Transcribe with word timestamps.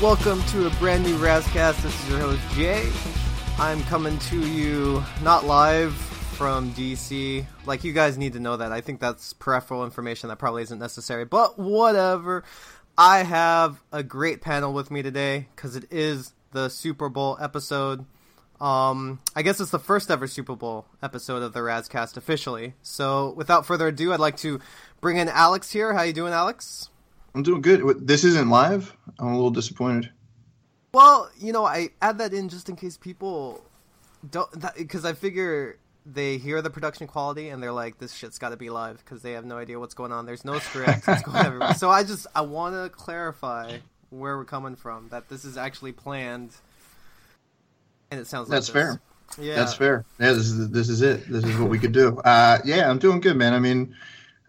welcome 0.00 0.40
to 0.44 0.64
a 0.68 0.70
brand 0.76 1.02
new 1.02 1.18
Razzcast. 1.18 1.82
This 1.82 2.04
is 2.04 2.08
your 2.08 2.20
host 2.20 2.40
Jay. 2.52 2.88
I'm 3.58 3.82
coming 3.84 4.16
to 4.20 4.38
you 4.38 5.02
not 5.24 5.44
live 5.44 5.92
from 5.92 6.72
DC. 6.74 7.44
Like 7.66 7.82
you 7.82 7.92
guys 7.92 8.16
need 8.16 8.34
to 8.34 8.40
know 8.40 8.56
that. 8.58 8.70
I 8.70 8.80
think 8.80 9.00
that's 9.00 9.32
peripheral 9.32 9.82
information 9.82 10.28
that 10.28 10.36
probably 10.36 10.62
isn't 10.62 10.78
necessary, 10.78 11.24
but 11.24 11.58
whatever. 11.58 12.44
I 12.96 13.24
have 13.24 13.82
a 13.90 14.04
great 14.04 14.40
panel 14.40 14.72
with 14.72 14.92
me 14.92 15.02
today 15.02 15.48
because 15.56 15.74
it 15.74 15.86
is 15.90 16.32
the 16.52 16.68
Super 16.68 17.08
Bowl 17.08 17.36
episode. 17.40 18.04
Um, 18.60 19.18
I 19.34 19.42
guess 19.42 19.58
it's 19.58 19.72
the 19.72 19.80
first 19.80 20.12
ever 20.12 20.28
Super 20.28 20.54
Bowl 20.54 20.86
episode 21.02 21.42
of 21.42 21.54
the 21.54 21.60
Razzcast 21.60 22.16
officially. 22.16 22.74
So, 22.82 23.34
without 23.36 23.66
further 23.66 23.88
ado, 23.88 24.12
I'd 24.12 24.20
like 24.20 24.36
to 24.38 24.60
bring 25.00 25.16
in 25.16 25.28
Alex 25.28 25.72
here. 25.72 25.92
How 25.92 26.02
you 26.02 26.12
doing, 26.12 26.32
Alex? 26.32 26.90
I'm 27.34 27.42
doing 27.42 27.60
good. 27.60 28.06
This 28.06 28.24
isn't 28.24 28.48
live. 28.48 28.96
I'm 29.18 29.28
a 29.28 29.34
little 29.34 29.50
disappointed. 29.50 30.10
Well, 30.92 31.30
you 31.38 31.52
know, 31.52 31.64
I 31.64 31.90
add 32.00 32.18
that 32.18 32.32
in 32.32 32.48
just 32.48 32.68
in 32.68 32.76
case 32.76 32.96
people 32.96 33.62
don't, 34.30 34.50
because 34.76 35.04
I 35.04 35.12
figure 35.12 35.78
they 36.06 36.38
hear 36.38 36.62
the 36.62 36.70
production 36.70 37.06
quality 37.06 37.50
and 37.50 37.62
they're 37.62 37.72
like, 37.72 37.98
"This 37.98 38.14
shit's 38.14 38.38
got 38.38 38.50
to 38.50 38.56
be 38.56 38.70
live," 38.70 38.98
because 39.04 39.22
they 39.22 39.32
have 39.32 39.44
no 39.44 39.58
idea 39.58 39.78
what's 39.78 39.94
going 39.94 40.12
on. 40.12 40.26
There's 40.26 40.44
no 40.44 40.58
script. 40.58 41.02
it's 41.06 41.22
going 41.22 41.36
everywhere. 41.46 41.74
So 41.74 41.90
I 41.90 42.02
just 42.02 42.26
I 42.34 42.40
want 42.40 42.74
to 42.74 42.88
clarify 42.88 43.78
where 44.10 44.36
we're 44.38 44.44
coming 44.44 44.74
from. 44.76 45.08
That 45.10 45.28
this 45.28 45.44
is 45.44 45.56
actually 45.56 45.92
planned, 45.92 46.52
and 48.10 48.18
it 48.18 48.26
sounds 48.26 48.48
that's 48.48 48.68
like 48.68 48.74
fair. 48.74 49.00
Yeah, 49.38 49.56
that's 49.56 49.74
fair. 49.74 50.06
Yeah, 50.18 50.32
this 50.32 50.46
is 50.46 50.70
this 50.70 50.88
is 50.88 51.02
it. 51.02 51.28
This 51.28 51.44
is 51.44 51.56
what 51.58 51.68
we 51.68 51.78
could 51.78 51.92
do. 51.92 52.18
Uh, 52.20 52.58
yeah, 52.64 52.88
I'm 52.88 52.98
doing 52.98 53.20
good, 53.20 53.36
man. 53.36 53.52
I 53.52 53.58
mean. 53.58 53.94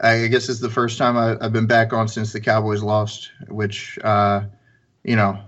I 0.01 0.27
guess 0.27 0.47
it's 0.49 0.59
the 0.59 0.69
first 0.69 0.97
time 0.97 1.17
I, 1.17 1.37
have 1.41 1.53
been 1.53 1.67
back 1.67 1.93
on 1.93 2.07
since 2.07 2.31
the 2.31 2.39
Cowboys 2.39 2.81
lost, 2.81 3.31
which 3.47 3.99
uh, 4.03 4.41
you 5.03 5.15
know 5.15 5.39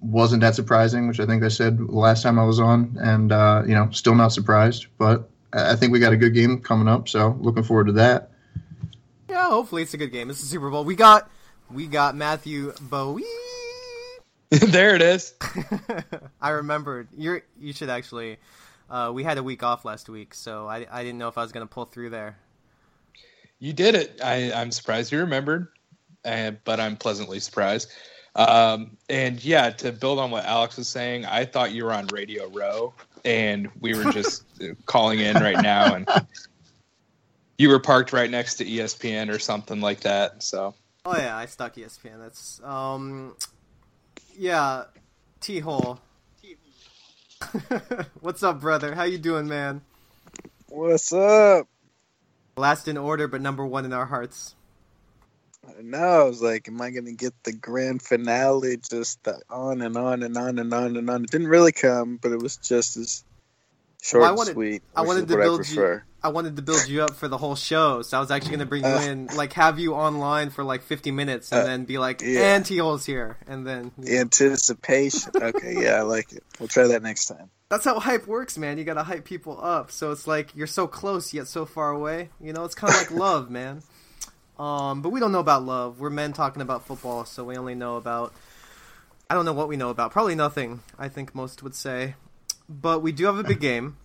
wasn't 0.00 0.42
that 0.42 0.54
surprising. 0.54 1.08
Which 1.08 1.20
I 1.20 1.26
think 1.26 1.42
I 1.42 1.48
said 1.48 1.78
the 1.78 1.84
last 1.84 2.22
time 2.22 2.38
I 2.38 2.44
was 2.44 2.60
on, 2.60 2.96
and 3.00 3.32
uh, 3.32 3.62
you 3.66 3.74
know 3.74 3.88
still 3.90 4.14
not 4.14 4.28
surprised. 4.32 4.86
But 4.98 5.30
I 5.52 5.76
think 5.76 5.92
we 5.92 5.98
got 5.98 6.12
a 6.12 6.16
good 6.16 6.34
game 6.34 6.60
coming 6.60 6.88
up, 6.88 7.08
so 7.08 7.36
looking 7.40 7.62
forward 7.62 7.86
to 7.86 7.92
that. 7.92 8.30
Yeah, 9.28 9.48
hopefully 9.48 9.82
it's 9.82 9.94
a 9.94 9.98
good 9.98 10.12
game. 10.12 10.30
It's 10.30 10.40
the 10.40 10.46
Super 10.46 10.70
Bowl. 10.70 10.84
We 10.84 10.94
got 10.94 11.30
we 11.70 11.86
got 11.86 12.14
Matthew 12.14 12.72
Bowie. 12.80 13.24
there 14.50 14.94
it 14.94 15.02
is. 15.02 15.34
I 16.40 16.50
remembered. 16.50 17.08
You're 17.16 17.42
you 17.58 17.72
should 17.72 17.90
actually. 17.90 18.38
Uh, 18.90 19.10
we 19.14 19.24
had 19.24 19.38
a 19.38 19.42
week 19.42 19.62
off 19.62 19.86
last 19.86 20.10
week, 20.10 20.34
so 20.34 20.68
I, 20.68 20.86
I 20.90 21.02
didn't 21.02 21.18
know 21.18 21.28
if 21.28 21.38
I 21.38 21.42
was 21.42 21.52
going 21.52 21.66
to 21.66 21.72
pull 21.72 21.86
through 21.86 22.10
there. 22.10 22.36
You 23.64 23.72
did 23.72 23.94
it. 23.94 24.20
I, 24.22 24.52
I'm 24.52 24.70
surprised 24.70 25.10
you 25.10 25.18
remembered, 25.20 25.68
and, 26.22 26.58
but 26.64 26.80
I'm 26.80 26.98
pleasantly 26.98 27.40
surprised. 27.40 27.90
Um, 28.36 28.98
and 29.08 29.42
yeah, 29.42 29.70
to 29.70 29.90
build 29.90 30.18
on 30.18 30.30
what 30.30 30.44
Alex 30.44 30.76
was 30.76 30.86
saying, 30.86 31.24
I 31.24 31.46
thought 31.46 31.72
you 31.72 31.86
were 31.86 31.92
on 31.94 32.06
Radio 32.08 32.46
Row, 32.50 32.92
and 33.24 33.70
we 33.80 33.94
were 33.94 34.12
just 34.12 34.44
calling 34.84 35.20
in 35.20 35.36
right 35.36 35.62
now, 35.62 35.94
and 35.94 36.06
you 37.56 37.70
were 37.70 37.80
parked 37.80 38.12
right 38.12 38.30
next 38.30 38.56
to 38.56 38.66
ESPN 38.66 39.34
or 39.34 39.38
something 39.38 39.80
like 39.80 40.00
that. 40.00 40.42
So. 40.42 40.74
Oh 41.06 41.16
yeah, 41.16 41.34
I 41.34 41.46
stuck 41.46 41.76
ESPN. 41.76 42.18
That's 42.18 42.60
um, 42.62 43.34
yeah, 44.36 44.84
Tehol. 45.40 46.00
What's 48.20 48.42
up, 48.42 48.60
brother? 48.60 48.94
How 48.94 49.04
you 49.04 49.16
doing, 49.16 49.48
man? 49.48 49.80
What's 50.68 51.14
up? 51.14 51.66
Last 52.56 52.88
in 52.88 52.96
order, 52.96 53.26
but 53.26 53.40
number 53.40 53.66
one 53.66 53.84
in 53.84 53.92
our 53.92 54.06
hearts. 54.06 54.54
I 55.66 55.82
know. 55.82 56.20
I 56.20 56.24
was 56.24 56.42
like, 56.42 56.68
am 56.68 56.80
I 56.80 56.90
going 56.90 57.06
to 57.06 57.12
get 57.12 57.32
the 57.42 57.52
grand 57.52 58.02
finale 58.02 58.76
just 58.76 59.18
on 59.50 59.82
and 59.82 59.96
on 59.96 60.22
and 60.22 60.36
on 60.36 60.58
and 60.58 60.72
on 60.72 60.96
and 60.96 61.10
on? 61.10 61.24
It 61.24 61.30
didn't 61.30 61.48
really 61.48 61.72
come, 61.72 62.18
but 62.22 62.32
it 62.32 62.40
was 62.40 62.56
just 62.58 62.96
as 62.96 63.24
short 64.02 64.22
well, 64.22 64.30
I 64.30 64.34
wanted, 64.34 64.50
and 64.50 64.56
sweet. 64.56 64.82
I 64.94 65.02
wanted 65.02 65.28
to 65.28 65.36
build 65.36 65.66
I 65.66 65.72
you. 65.72 66.00
I 66.24 66.28
wanted 66.28 66.56
to 66.56 66.62
build 66.62 66.88
you 66.88 67.02
up 67.02 67.14
for 67.14 67.28
the 67.28 67.38
whole 67.38 67.54
show, 67.54 68.02
so 68.02 68.16
I 68.16 68.20
was 68.20 68.30
actually 68.30 68.50
going 68.50 68.60
to 68.60 68.66
bring 68.66 68.82
you 68.82 68.90
uh, 68.90 69.02
in, 69.02 69.26
like 69.36 69.52
have 69.52 69.78
you 69.78 69.94
online 69.94 70.50
for 70.50 70.64
like 70.64 70.82
50 70.82 71.10
minutes, 71.10 71.52
and 71.52 71.60
uh, 71.60 71.64
then 71.64 71.84
be 71.84 71.98
like, 71.98 72.22
yeah. 72.22 72.56
"And 72.56 72.66
here," 72.66 73.36
and 73.46 73.66
then 73.66 73.92
anticipation. 74.08 75.32
okay, 75.36 75.74
yeah, 75.78 75.96
I 75.96 76.02
like 76.02 76.32
it. 76.32 76.42
We'll 76.58 76.68
try 76.68 76.86
that 76.88 77.02
next 77.02 77.26
time 77.26 77.50
that's 77.74 77.84
how 77.84 77.98
hype 77.98 78.28
works, 78.28 78.56
man. 78.56 78.78
You 78.78 78.84
gotta 78.84 79.02
hype 79.02 79.24
people 79.24 79.58
up. 79.60 79.90
So 79.90 80.12
it's 80.12 80.28
like 80.28 80.54
you're 80.54 80.68
so 80.68 80.86
close 80.86 81.34
yet 81.34 81.48
so 81.48 81.66
far 81.66 81.90
away. 81.90 82.30
You 82.40 82.52
know, 82.52 82.64
it's 82.64 82.74
kind 82.74 82.92
of 82.92 83.00
like 83.00 83.10
love, 83.20 83.50
man. 83.50 83.82
Um, 84.58 85.02
but 85.02 85.08
we 85.08 85.18
don't 85.18 85.32
know 85.32 85.40
about 85.40 85.64
love. 85.64 85.98
We're 85.98 86.10
men 86.10 86.32
talking 86.32 86.62
about 86.62 86.86
football, 86.86 87.24
so 87.24 87.44
we 87.44 87.56
only 87.56 87.74
know 87.74 87.96
about. 87.96 88.32
I 89.28 89.34
don't 89.34 89.44
know 89.44 89.52
what 89.52 89.68
we 89.68 89.76
know 89.76 89.90
about. 89.90 90.12
Probably 90.12 90.36
nothing. 90.36 90.82
I 90.98 91.08
think 91.08 91.34
most 91.34 91.62
would 91.62 91.74
say. 91.74 92.14
But 92.68 93.02
we 93.02 93.10
do 93.10 93.24
have 93.24 93.38
a 93.38 93.44
big 93.44 93.60
game, 93.72 93.96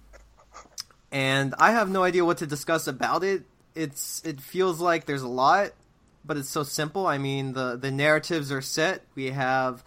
and 1.11 1.55
I 1.57 1.71
have 1.71 1.89
no 1.89 2.03
idea 2.03 2.23
what 2.25 2.37
to 2.39 2.47
discuss 2.47 2.87
about 2.87 3.23
it. 3.23 3.43
It's 3.75 4.21
it 4.25 4.41
feels 4.41 4.79
like 4.79 5.05
there's 5.05 5.21
a 5.21 5.27
lot, 5.27 5.71
but 6.25 6.37
it's 6.37 6.49
so 6.49 6.63
simple. 6.63 7.07
I 7.07 7.17
mean, 7.17 7.53
the 7.53 7.77
the 7.77 7.91
narratives 7.91 8.51
are 8.51 8.61
set. 8.61 9.03
We 9.15 9.31
have 9.31 9.83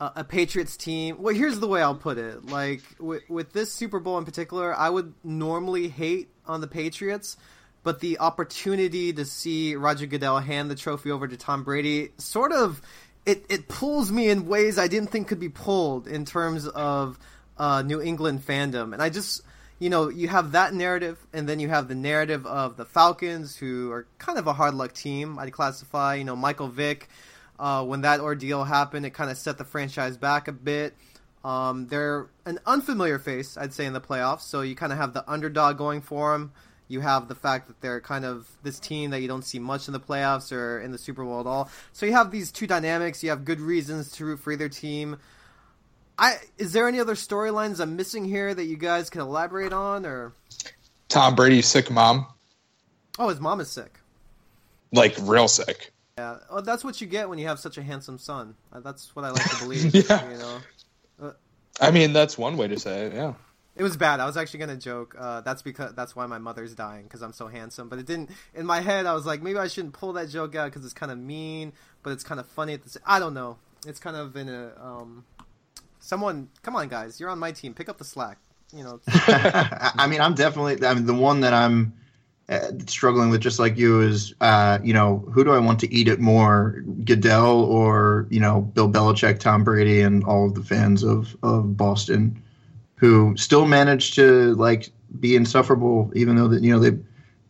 a, 0.00 0.24
Patriots 0.24 0.76
team. 0.76 1.16
Well, 1.20 1.34
here's 1.34 1.60
the 1.60 1.66
way 1.66 1.82
I'll 1.82 1.94
put 1.94 2.18
it. 2.18 2.46
Like 2.46 2.82
with, 2.98 3.28
with 3.28 3.52
this 3.52 3.72
Super 3.72 4.00
Bowl 4.00 4.18
in 4.18 4.24
particular, 4.24 4.74
I 4.74 4.90
would 4.90 5.14
normally 5.22 5.88
hate 5.88 6.28
on 6.46 6.60
the 6.60 6.66
Patriots, 6.66 7.36
but 7.82 8.00
the 8.00 8.18
opportunity 8.18 9.12
to 9.12 9.24
see 9.24 9.76
Roger 9.76 10.06
Goodell 10.06 10.40
hand 10.40 10.70
the 10.70 10.74
trophy 10.74 11.10
over 11.10 11.28
to 11.28 11.36
Tom 11.36 11.64
Brady 11.64 12.10
sort 12.18 12.52
of 12.52 12.82
it, 13.24 13.46
it 13.48 13.68
pulls 13.68 14.12
me 14.12 14.28
in 14.28 14.46
ways 14.46 14.78
I 14.78 14.86
didn't 14.86 15.10
think 15.10 15.28
could 15.28 15.40
be 15.40 15.48
pulled 15.48 16.06
in 16.06 16.26
terms 16.26 16.68
of 16.68 17.18
uh, 17.56 17.82
New 17.82 18.02
England 18.02 18.44
fandom, 18.44 18.92
and 18.92 19.02
I 19.02 19.08
just 19.08 19.40
you 19.78 19.90
know, 19.90 20.08
you 20.08 20.28
have 20.28 20.52
that 20.52 20.72
narrative, 20.72 21.18
and 21.32 21.48
then 21.48 21.60
you 21.60 21.68
have 21.68 21.88
the 21.88 21.94
narrative 21.94 22.46
of 22.46 22.76
the 22.76 22.84
Falcons, 22.84 23.56
who 23.56 23.90
are 23.90 24.06
kind 24.18 24.38
of 24.38 24.46
a 24.46 24.52
hard 24.52 24.74
luck 24.74 24.92
team. 24.92 25.38
I'd 25.38 25.52
classify, 25.52 26.14
you 26.14 26.24
know, 26.24 26.36
Michael 26.36 26.68
Vick, 26.68 27.08
uh, 27.58 27.84
when 27.84 28.02
that 28.02 28.20
ordeal 28.20 28.64
happened, 28.64 29.06
it 29.06 29.10
kind 29.10 29.30
of 29.30 29.36
set 29.36 29.58
the 29.58 29.64
franchise 29.64 30.16
back 30.16 30.48
a 30.48 30.52
bit. 30.52 30.94
Um, 31.44 31.88
they're 31.88 32.28
an 32.46 32.58
unfamiliar 32.64 33.18
face, 33.18 33.56
I'd 33.56 33.74
say, 33.74 33.84
in 33.84 33.92
the 33.92 34.00
playoffs. 34.00 34.42
So 34.42 34.62
you 34.62 34.74
kind 34.74 34.92
of 34.92 34.98
have 34.98 35.12
the 35.12 35.28
underdog 35.30 35.76
going 35.76 36.00
for 36.00 36.32
them. 36.32 36.52
You 36.88 37.00
have 37.00 37.28
the 37.28 37.34
fact 37.34 37.68
that 37.68 37.80
they're 37.80 38.00
kind 38.00 38.24
of 38.24 38.48
this 38.62 38.78
team 38.78 39.10
that 39.10 39.20
you 39.20 39.28
don't 39.28 39.44
see 39.44 39.58
much 39.58 39.88
in 39.88 39.92
the 39.92 40.00
playoffs 40.00 40.52
or 40.52 40.80
in 40.80 40.90
the 40.90 40.98
Super 40.98 41.24
Bowl 41.24 41.40
at 41.40 41.46
all. 41.46 41.70
So 41.92 42.06
you 42.06 42.12
have 42.12 42.30
these 42.30 42.50
two 42.50 42.66
dynamics. 42.66 43.22
You 43.22 43.30
have 43.30 43.44
good 43.44 43.60
reasons 43.60 44.10
to 44.12 44.24
root 44.24 44.40
for 44.40 44.52
either 44.52 44.68
team. 44.68 45.18
I 46.18 46.36
is 46.58 46.72
there 46.72 46.86
any 46.88 47.00
other 47.00 47.14
storylines 47.14 47.80
I'm 47.80 47.96
missing 47.96 48.24
here 48.24 48.54
that 48.54 48.64
you 48.64 48.76
guys 48.76 49.10
can 49.10 49.20
elaborate 49.20 49.72
on 49.72 50.06
or? 50.06 50.32
Tom 51.08 51.34
Brady's 51.34 51.66
sick 51.66 51.90
mom. 51.90 52.26
Oh, 53.18 53.28
his 53.28 53.40
mom 53.40 53.60
is 53.60 53.70
sick. 53.70 54.00
Like 54.92 55.16
real 55.22 55.48
sick. 55.48 55.92
Yeah, 56.18 56.38
well, 56.50 56.62
that's 56.62 56.84
what 56.84 57.00
you 57.00 57.06
get 57.08 57.28
when 57.28 57.38
you 57.38 57.46
have 57.48 57.58
such 57.58 57.76
a 57.76 57.82
handsome 57.82 58.18
son. 58.18 58.54
Uh, 58.72 58.80
that's 58.80 59.14
what 59.16 59.24
I 59.24 59.30
like 59.30 59.48
to 59.50 59.56
believe. 59.64 59.94
yeah. 59.94 60.30
You 60.30 60.38
know. 60.38 60.58
Uh, 61.22 61.32
I 61.80 61.90
mean, 61.90 62.12
that's 62.12 62.38
one 62.38 62.56
way 62.56 62.68
to 62.68 62.78
say 62.78 63.06
it. 63.06 63.14
Yeah. 63.14 63.34
It 63.76 63.82
was 63.82 63.96
bad. 63.96 64.20
I 64.20 64.26
was 64.26 64.36
actually 64.36 64.60
gonna 64.60 64.76
joke. 64.76 65.16
Uh, 65.18 65.40
that's 65.40 65.62
because 65.62 65.92
that's 65.94 66.14
why 66.14 66.26
my 66.26 66.38
mother's 66.38 66.74
dying 66.76 67.02
because 67.04 67.22
I'm 67.22 67.32
so 67.32 67.48
handsome. 67.48 67.88
But 67.88 67.98
it 67.98 68.06
didn't. 68.06 68.30
In 68.54 68.66
my 68.66 68.80
head, 68.80 69.06
I 69.06 69.14
was 69.14 69.26
like, 69.26 69.42
maybe 69.42 69.58
I 69.58 69.66
shouldn't 69.66 69.94
pull 69.94 70.12
that 70.12 70.28
joke 70.28 70.54
out 70.54 70.66
because 70.70 70.84
it's 70.84 70.94
kind 70.94 71.10
of 71.10 71.18
mean, 71.18 71.72
but 72.04 72.10
it's 72.10 72.22
kind 72.22 72.38
of 72.38 72.46
funny 72.46 72.74
at 72.74 72.84
the. 72.84 73.00
I 73.04 73.18
don't 73.18 73.34
know. 73.34 73.56
It's 73.84 73.98
kind 73.98 74.16
of 74.16 74.36
in 74.36 74.48
a. 74.48 74.72
Um, 74.80 75.24
someone, 76.04 76.48
come 76.62 76.76
on, 76.76 76.88
guys, 76.88 77.18
you're 77.18 77.30
on 77.30 77.38
my 77.38 77.50
team. 77.50 77.74
Pick 77.74 77.88
up 77.88 77.98
the 77.98 78.04
slack. 78.04 78.38
You 78.72 78.84
know. 78.84 79.00
I 79.08 80.06
mean, 80.08 80.20
I'm 80.20 80.34
definitely. 80.34 80.86
I 80.86 80.94
mean, 80.94 81.06
the 81.06 81.14
one 81.14 81.40
that 81.40 81.54
I'm 81.54 81.94
uh, 82.48 82.72
struggling 82.86 83.30
with 83.30 83.40
just 83.40 83.58
like 83.58 83.78
you 83.78 84.00
is 84.02 84.34
uh, 84.40 84.78
you 84.82 84.92
know 84.92 85.24
who 85.32 85.44
do 85.44 85.52
I 85.52 85.58
want 85.58 85.80
to 85.80 85.92
eat 85.92 86.08
it 86.08 86.20
more 86.20 86.82
Goodell 87.04 87.64
or 87.64 88.26
you 88.30 88.40
know 88.40 88.60
Bill 88.60 88.90
Belichick 88.90 89.40
Tom 89.40 89.64
Brady 89.64 90.02
and 90.02 90.24
all 90.24 90.46
of 90.46 90.54
the 90.54 90.62
fans 90.62 91.02
of 91.02 91.36
of 91.42 91.76
Boston 91.76 92.42
who 92.96 93.36
still 93.36 93.66
manage 93.66 94.14
to 94.16 94.54
like 94.56 94.90
be 95.20 95.36
insufferable 95.36 96.12
even 96.14 96.36
though 96.36 96.48
that 96.48 96.62
you 96.62 96.72
know 96.72 96.78
they 96.78 96.98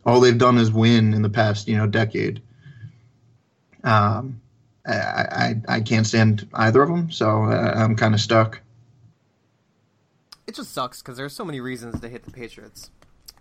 all 0.05 0.19
they've 0.19 0.37
done 0.37 0.57
is 0.57 0.71
win 0.71 1.13
in 1.13 1.21
the 1.21 1.29
past 1.29 1.67
you 1.67 1.75
know 1.75 1.87
decade 1.87 2.41
um 3.83 4.39
I 4.87 5.55
I, 5.67 5.75
I 5.75 5.81
can't 5.81 6.07
stand 6.07 6.47
either 6.53 6.81
of 6.81 6.89
them 6.89 7.11
so 7.11 7.45
uh, 7.45 7.73
I'm 7.75 7.95
kind 7.95 8.13
of 8.13 8.21
stuck 8.21 8.61
it 10.47 10.55
just 10.55 10.73
sucks 10.73 11.01
because 11.01 11.17
there's 11.17 11.33
so 11.33 11.45
many 11.45 11.59
reasons 11.59 11.99
to 12.01 12.09
hit 12.09 12.23
the 12.23 12.31
Patriots 12.31 12.91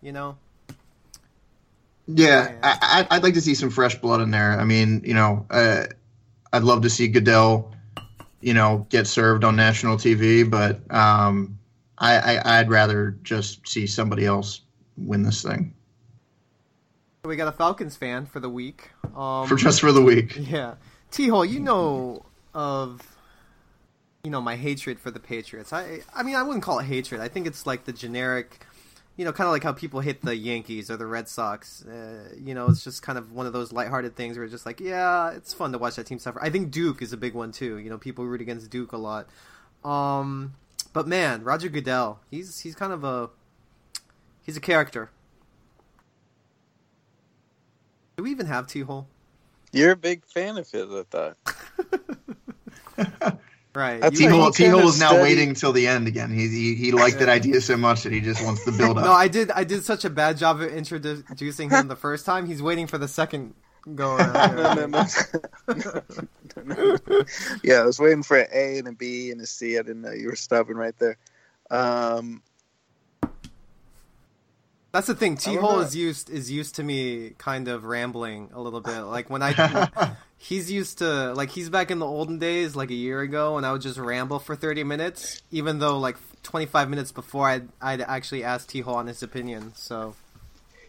you 0.02 0.12
know 0.12 0.36
yeah, 2.06 2.52
I, 2.62 3.06
would 3.10 3.22
like 3.22 3.34
to 3.34 3.40
see 3.40 3.54
some 3.54 3.70
fresh 3.70 3.94
blood 3.94 4.20
in 4.20 4.30
there. 4.30 4.60
I 4.60 4.64
mean, 4.64 5.02
you 5.04 5.14
know, 5.14 5.46
uh, 5.50 5.84
I'd 6.52 6.62
love 6.62 6.82
to 6.82 6.90
see 6.90 7.08
Goodell, 7.08 7.72
you 8.40 8.52
know, 8.52 8.86
get 8.90 9.06
served 9.06 9.42
on 9.42 9.56
national 9.56 9.96
TV, 9.96 10.48
but 10.48 10.80
um, 10.94 11.58
I, 11.96 12.36
I, 12.36 12.60
would 12.60 12.70
rather 12.70 13.16
just 13.22 13.66
see 13.66 13.86
somebody 13.86 14.26
else 14.26 14.60
win 14.98 15.22
this 15.22 15.42
thing. 15.42 15.72
We 17.24 17.36
got 17.36 17.48
a 17.48 17.52
Falcons 17.52 17.96
fan 17.96 18.26
for 18.26 18.38
the 18.38 18.50
week. 18.50 18.90
Um, 19.16 19.48
for 19.48 19.56
just 19.56 19.80
for 19.80 19.92
the 19.92 20.02
week. 20.02 20.36
Yeah, 20.50 20.74
Tehol, 21.14 21.48
you 21.48 21.60
know 21.60 22.26
of 22.54 23.16
you 24.24 24.32
know 24.32 24.40
my 24.40 24.56
hatred 24.56 24.98
for 24.98 25.12
the 25.12 25.20
Patriots. 25.20 25.72
I 25.72 26.00
I 26.12 26.24
mean 26.24 26.34
I 26.34 26.42
wouldn't 26.42 26.64
call 26.64 26.80
it 26.80 26.86
hatred. 26.86 27.20
I 27.20 27.28
think 27.28 27.46
it's 27.46 27.68
like 27.68 27.84
the 27.84 27.92
generic, 27.92 28.66
you 29.16 29.24
know, 29.24 29.32
kind 29.32 29.46
of 29.46 29.52
like 29.52 29.62
how 29.62 29.72
people 29.72 30.00
hit 30.00 30.22
the 30.22 30.34
Yankees 30.34 30.90
or 30.90 30.96
the 30.96 31.06
Red 31.06 31.28
Sox. 31.28 31.84
Uh, 31.84 32.34
you 32.36 32.52
know, 32.52 32.66
it's 32.66 32.82
just 32.82 33.02
kind 33.02 33.16
of 33.16 33.30
one 33.30 33.46
of 33.46 33.52
those 33.52 33.72
lighthearted 33.72 34.16
things 34.16 34.36
where 34.36 34.42
it's 34.42 34.52
just 34.52 34.66
like, 34.66 34.80
yeah, 34.80 35.30
it's 35.30 35.54
fun 35.54 35.70
to 35.70 35.78
watch 35.78 35.94
that 35.94 36.06
team 36.06 36.18
suffer. 36.18 36.42
I 36.42 36.50
think 36.50 36.72
Duke 36.72 37.00
is 37.00 37.12
a 37.12 37.16
big 37.16 37.34
one 37.34 37.52
too. 37.52 37.78
You 37.78 37.90
know, 37.90 37.98
people 37.98 38.26
root 38.26 38.40
against 38.40 38.68
Duke 38.68 38.90
a 38.90 38.96
lot. 38.96 39.28
Um, 39.84 40.54
but 40.92 41.06
man, 41.06 41.44
Roger 41.44 41.68
Goodell, 41.68 42.18
he's 42.28 42.58
he's 42.58 42.74
kind 42.74 42.92
of 42.92 43.04
a 43.04 43.30
he's 44.42 44.56
a 44.56 44.60
character. 44.60 45.10
Do 48.16 48.24
we 48.24 48.32
even 48.32 48.46
have 48.46 48.66
Tehol? 48.66 49.06
You're 49.74 49.92
a 49.92 49.96
big 49.96 50.24
fan 50.24 50.56
of 50.56 50.70
his, 50.70 50.88
I 50.90 51.02
thought. 51.10 51.36
right. 53.74 54.00
Tehol 54.00 54.84
is 54.84 55.00
now 55.00 55.08
study. 55.08 55.22
waiting 55.22 55.48
until 55.50 55.72
the 55.72 55.86
end 55.86 56.06
again. 56.06 56.30
He 56.30 56.48
he, 56.48 56.74
he 56.76 56.92
liked 56.92 57.18
that 57.18 57.28
idea 57.28 57.60
so 57.60 57.76
much 57.76 58.04
that 58.04 58.12
he 58.12 58.20
just 58.20 58.44
wants 58.44 58.64
to 58.64 58.72
build 58.72 58.98
up. 58.98 59.04
no, 59.04 59.12
I 59.12 59.28
did 59.28 59.50
I 59.50 59.64
did 59.64 59.84
such 59.84 60.04
a 60.04 60.10
bad 60.10 60.38
job 60.38 60.60
of 60.60 60.72
introducing 60.72 61.70
him 61.70 61.88
the 61.88 61.96
first 61.96 62.24
time. 62.24 62.46
He's 62.46 62.62
waiting 62.62 62.86
for 62.86 62.98
the 62.98 63.08
second 63.08 63.54
go 63.94 64.16
around. 64.16 64.56
no, 64.56 65.02
no, 66.64 66.98
no. 67.06 67.24
yeah, 67.62 67.80
I 67.80 67.84
was 67.84 67.98
waiting 67.98 68.22
for 68.22 68.38
an 68.38 68.48
A 68.52 68.78
and 68.78 68.88
a 68.88 68.92
B 68.92 69.30
and 69.30 69.40
a 69.40 69.46
C. 69.46 69.76
I 69.78 69.82
didn't 69.82 70.02
know 70.02 70.12
you 70.12 70.28
were 70.28 70.36
stopping 70.36 70.76
right 70.76 70.96
there. 70.98 71.18
Um, 71.70 72.42
that's 74.94 75.08
the 75.08 75.14
thing. 75.16 75.36
Tehol 75.36 75.82
is 75.82 75.96
used 75.96 76.30
is 76.30 76.52
used 76.52 76.76
to 76.76 76.84
me 76.84 77.30
kind 77.36 77.66
of 77.66 77.84
rambling 77.84 78.50
a 78.54 78.60
little 78.60 78.80
bit. 78.80 78.94
Like 79.14 79.28
when 79.28 79.42
I 79.42 80.12
he's 80.38 80.70
used 80.70 80.98
to 80.98 81.34
like 81.34 81.50
he's 81.50 81.68
back 81.68 81.90
in 81.90 81.98
the 81.98 82.06
olden 82.06 82.38
days, 82.38 82.76
like 82.76 82.90
a 82.90 82.94
year 82.94 83.20
ago, 83.20 83.56
and 83.56 83.66
I 83.66 83.72
would 83.72 83.82
just 83.82 83.98
ramble 83.98 84.38
for 84.38 84.54
thirty 84.54 84.84
minutes, 84.84 85.42
even 85.50 85.80
though 85.80 85.98
like 85.98 86.16
twenty 86.44 86.66
five 86.66 86.88
minutes 86.88 87.10
before 87.10 87.48
I'd 87.48 87.68
I'd 87.82 88.02
actually 88.02 88.44
asked 88.44 88.70
Tehol 88.70 88.94
on 88.94 89.08
his 89.08 89.24
opinion. 89.24 89.72
So 89.74 90.14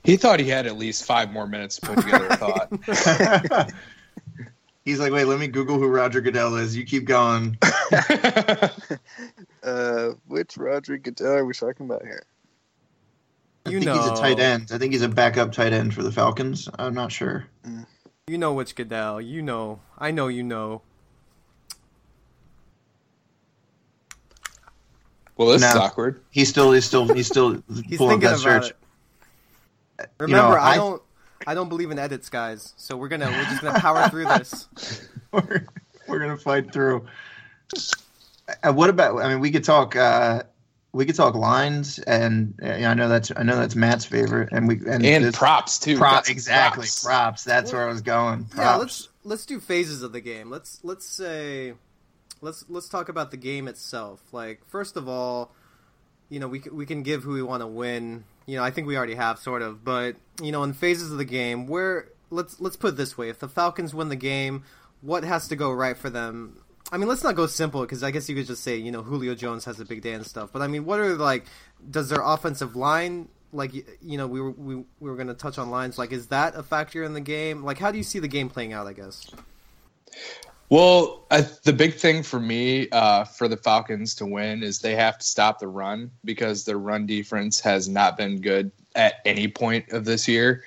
he 0.04 0.18
thought 0.18 0.40
he 0.40 0.50
had 0.50 0.68
at 0.68 0.78
least 0.78 1.04
five 1.06 1.32
more 1.32 1.48
minutes 1.48 1.78
to 1.78 1.88
put 1.88 2.04
together 2.04 2.28
a 2.28 2.38
thought. 3.58 3.72
He's 4.86 5.00
like, 5.00 5.12
wait, 5.12 5.26
let 5.26 5.40
me 5.40 5.48
Google 5.48 5.80
who 5.80 5.88
Roger 5.88 6.22
Goodell 6.22 6.58
is. 6.58 6.78
You 6.78 6.86
keep 6.86 7.06
going. 7.06 7.58
uh, 9.64 10.12
which 10.28 10.58
Roger 10.58 11.00
Goodell 11.00 11.34
are 11.34 11.46
we 11.46 11.56
talking 11.56 11.88
about 11.88 12.04
here? 12.04 12.24
I 13.66 13.70
you 13.70 13.80
think 13.80 13.86
know. 13.88 14.02
he's 14.02 14.12
a 14.12 14.16
tight 14.16 14.40
end. 14.40 14.70
I 14.72 14.78
think 14.78 14.94
he's 14.94 15.02
a 15.02 15.10
backup 15.10 15.52
tight 15.52 15.74
end 15.74 15.94
for 15.94 16.04
the 16.04 16.12
Falcons. 16.12 16.70
I'm 16.78 16.94
not 16.94 17.12
sure. 17.12 17.48
Mm. 17.66 17.86
You 18.28 18.38
know 18.38 18.54
which 18.54 18.76
Goodell. 18.76 19.22
You 19.22 19.42
know. 19.42 19.80
I 19.98 20.12
know 20.12 20.28
you 20.28 20.44
know. 20.44 20.82
Well, 25.38 25.50
this 25.50 25.62
now, 25.62 25.70
is 25.70 25.76
awkward. 25.76 26.22
He's 26.32 26.50
still 26.50 26.72
he's 26.72 26.86
still 26.86 27.14
he's 27.14 27.28
still 27.28 27.62
he's 27.88 27.98
pulling 27.98 28.20
that 28.22 28.40
search. 28.40 28.70
It. 30.00 30.10
Remember, 30.20 30.48
you 30.48 30.56
know, 30.56 30.58
I, 30.58 30.72
I, 30.72 30.76
don't 30.76 31.02
I 31.48 31.54
don't 31.54 31.70
believe 31.70 31.92
in 31.92 32.00
edits, 32.00 32.30
guys. 32.30 32.74
So 32.78 32.96
we're 32.96 33.08
gonna 33.08 33.28
we're 33.28 33.44
just 33.44 33.62
gonna 33.62 33.80
power 33.80 34.08
through 34.10 34.26
this. 34.26 34.68
we're, 35.32 35.66
we're 36.08 36.20
gonna 36.20 36.38
fight 36.38 36.72
through. 36.72 37.06
Uh, 38.64 38.74
what 38.74 38.90
about? 38.90 39.22
I 39.22 39.30
mean, 39.30 39.40
we 39.40 39.52
could 39.52 39.64
talk. 39.64 39.96
Uh, 39.96 40.44
we 40.96 41.06
could 41.06 41.16
talk 41.16 41.36
lines, 41.36 42.00
and 42.00 42.58
uh, 42.64 42.68
I 42.68 42.94
know 42.94 43.10
that's 43.10 43.30
I 43.36 43.44
know 43.44 43.58
that's 43.58 43.76
Matt's 43.76 44.06
favorite, 44.06 44.54
and 44.54 44.66
we 44.66 44.76
and, 44.88 45.06
and 45.06 45.34
props 45.34 45.78
too. 45.78 45.98
Prop, 45.98 46.30
exactly, 46.30 46.84
props. 46.84 47.04
props. 47.04 47.44
That's 47.44 47.74
where 47.74 47.84
I 47.84 47.92
was 47.92 48.02
going. 48.02 48.46
Props. 48.46 48.58
Yeah, 48.58 48.76
let's 48.78 49.10
let's 49.26 49.46
do 49.46 49.60
phases 49.60 50.04
of 50.04 50.14
the 50.14 50.22
game. 50.22 50.50
Let's 50.50 50.80
let's 50.84 51.06
say 51.06 51.74
let's 52.40 52.64
let's 52.70 52.88
talk 52.88 53.10
about 53.10 53.32
the 53.32 53.38
game 53.38 53.68
itself. 53.68 54.22
Like 54.32 54.62
first 54.68 54.96
of 54.96 55.10
all, 55.10 55.52
you 56.30 56.40
know 56.40 56.48
we 56.48 56.62
we 56.72 56.86
can 56.86 57.04
give 57.04 57.24
who 57.24 57.34
we 57.34 57.44
want 57.44 57.62
to 57.62 57.68
win. 57.68 58.24
You 58.46 58.56
know 58.56 58.64
I 58.64 58.72
think 58.72 58.88
we 58.88 58.96
already 58.96 59.16
have 59.16 59.38
sort 59.38 59.64
of, 59.64 59.84
but 59.84 60.16
you 60.42 60.54
know 60.54 60.64
in 60.64 60.72
phases 60.72 61.12
of 61.12 61.18
the 61.18 61.26
game 61.26 61.68
where 61.68 62.08
let's 62.30 62.62
let's 62.62 62.78
put 62.78 62.94
it 62.94 62.98
this 62.98 63.18
way: 63.18 63.28
if 63.28 63.40
the 63.40 63.50
Falcons 63.50 63.94
win 63.94 64.08
the 64.08 64.16
game, 64.16 64.64
what 65.02 65.26
has 65.26 65.50
to 65.50 65.58
go 65.58 65.74
right 65.74 65.98
for 65.98 66.10
them 66.10 66.62
I 66.92 66.98
mean, 66.98 67.08
let's 67.08 67.24
not 67.24 67.36
go 67.36 67.48
simple 67.48 67.82
because 67.82 68.04
I 68.04 68.12
guess 68.12 68.30
you 68.30 68.36
could 68.36 68.46
just 68.46 68.64
say, 68.64 68.78
you 68.78 68.92
know, 68.92 69.02
Julio 69.02 69.36
Jones 69.36 69.66
has 69.66 69.80
a 69.80 69.86
big 69.86 70.02
day 70.02 70.14
and 70.14 70.26
stuff. 70.26 70.52
But 70.54 70.62
I 70.62 70.68
mean, 70.68 70.86
what 70.86 71.00
are 71.00 71.16
like? 71.16 71.46
Does 71.90 72.10
their 72.10 72.22
offensive 72.22 72.76
line 72.76 73.30
like 73.52 73.74
you 74.02 74.18
know 74.18 74.28
we 74.28 74.42
were 74.42 74.52
we, 74.52 74.76
we 74.76 74.86
were 75.00 75.16
going 75.16 75.28
to 75.28 75.34
touch 75.34 75.58
on 75.58 75.70
lines 75.70 75.98
like 75.98 76.12
is 76.12 76.28
that 76.28 76.56
a 76.56 76.64
factor 76.64 77.04
in 77.04 77.14
the 77.14 77.22
game? 77.22 77.64
Like, 77.64 77.80
how 77.80 77.92
do 77.92 77.98
you 77.98 78.04
see 78.04 78.20
the 78.20 78.28
game 78.28 78.50
playing 78.50 78.74
out? 78.74 78.88
I 78.88 78.94
guess. 78.94 79.30
Well, 80.70 81.26
I, 81.30 81.42
the 81.64 81.74
big 81.74 81.94
thing 81.94 82.24
for 82.24 82.40
me 82.40 82.90
uh, 82.90 83.26
for 83.26 83.48
the 83.48 83.58
Falcons 83.58 84.16
to 84.16 84.26
win 84.26 84.64
is 84.64 84.80
they 84.80 84.96
have 84.96 85.20
to 85.20 85.26
stop 85.26 85.60
the 85.60 85.68
run 85.68 86.10
because 86.24 86.66
their 86.66 86.80
run 86.80 87.06
defense 87.06 87.60
has 87.60 87.88
not 87.88 88.18
been 88.18 88.42
good 88.42 88.72
at 88.96 89.16
any 89.26 89.48
point 89.48 89.92
of 89.92 90.06
this 90.06 90.28
year. 90.28 90.64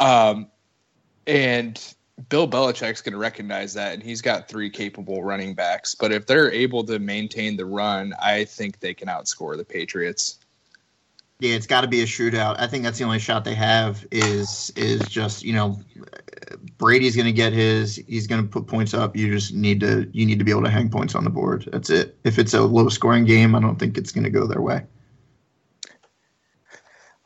Um, 0.00 0.48
and 1.26 1.94
Bill 2.28 2.48
Belichick's 2.48 3.02
going 3.02 3.12
to 3.12 3.18
recognize 3.18 3.74
that, 3.74 3.94
and 3.94 4.02
he's 4.02 4.20
got 4.20 4.48
three 4.48 4.70
capable 4.70 5.22
running 5.22 5.54
backs. 5.54 5.94
But 5.94 6.12
if 6.12 6.26
they're 6.26 6.50
able 6.50 6.84
to 6.84 6.98
maintain 6.98 7.56
the 7.56 7.66
run, 7.66 8.14
I 8.20 8.44
think 8.44 8.80
they 8.80 8.94
can 8.94 9.08
outscore 9.08 9.56
the 9.56 9.64
Patriots. 9.64 10.38
Yeah, 11.40 11.54
it's 11.54 11.66
got 11.66 11.80
to 11.80 11.88
be 11.88 12.02
a 12.02 12.06
shootout. 12.06 12.60
I 12.60 12.68
think 12.68 12.84
that's 12.84 12.98
the 12.98 13.04
only 13.04 13.18
shot 13.18 13.44
they 13.44 13.54
have 13.54 14.06
is 14.12 14.72
is 14.76 15.00
just 15.08 15.42
you 15.42 15.52
know 15.52 15.80
Brady's 16.78 17.16
going 17.16 17.26
to 17.26 17.32
get 17.32 17.52
his. 17.52 17.96
He's 18.06 18.28
going 18.28 18.42
to 18.42 18.48
put 18.48 18.68
points 18.68 18.94
up. 18.94 19.16
You 19.16 19.32
just 19.32 19.52
need 19.52 19.80
to 19.80 20.08
you 20.12 20.24
need 20.24 20.38
to 20.38 20.44
be 20.44 20.52
able 20.52 20.62
to 20.62 20.70
hang 20.70 20.88
points 20.88 21.16
on 21.16 21.24
the 21.24 21.30
board. 21.30 21.68
That's 21.72 21.90
it. 21.90 22.16
If 22.22 22.38
it's 22.38 22.54
a 22.54 22.60
low 22.60 22.88
scoring 22.88 23.24
game, 23.24 23.56
I 23.56 23.60
don't 23.60 23.76
think 23.76 23.98
it's 23.98 24.12
going 24.12 24.24
to 24.24 24.30
go 24.30 24.46
their 24.46 24.60
way. 24.60 24.84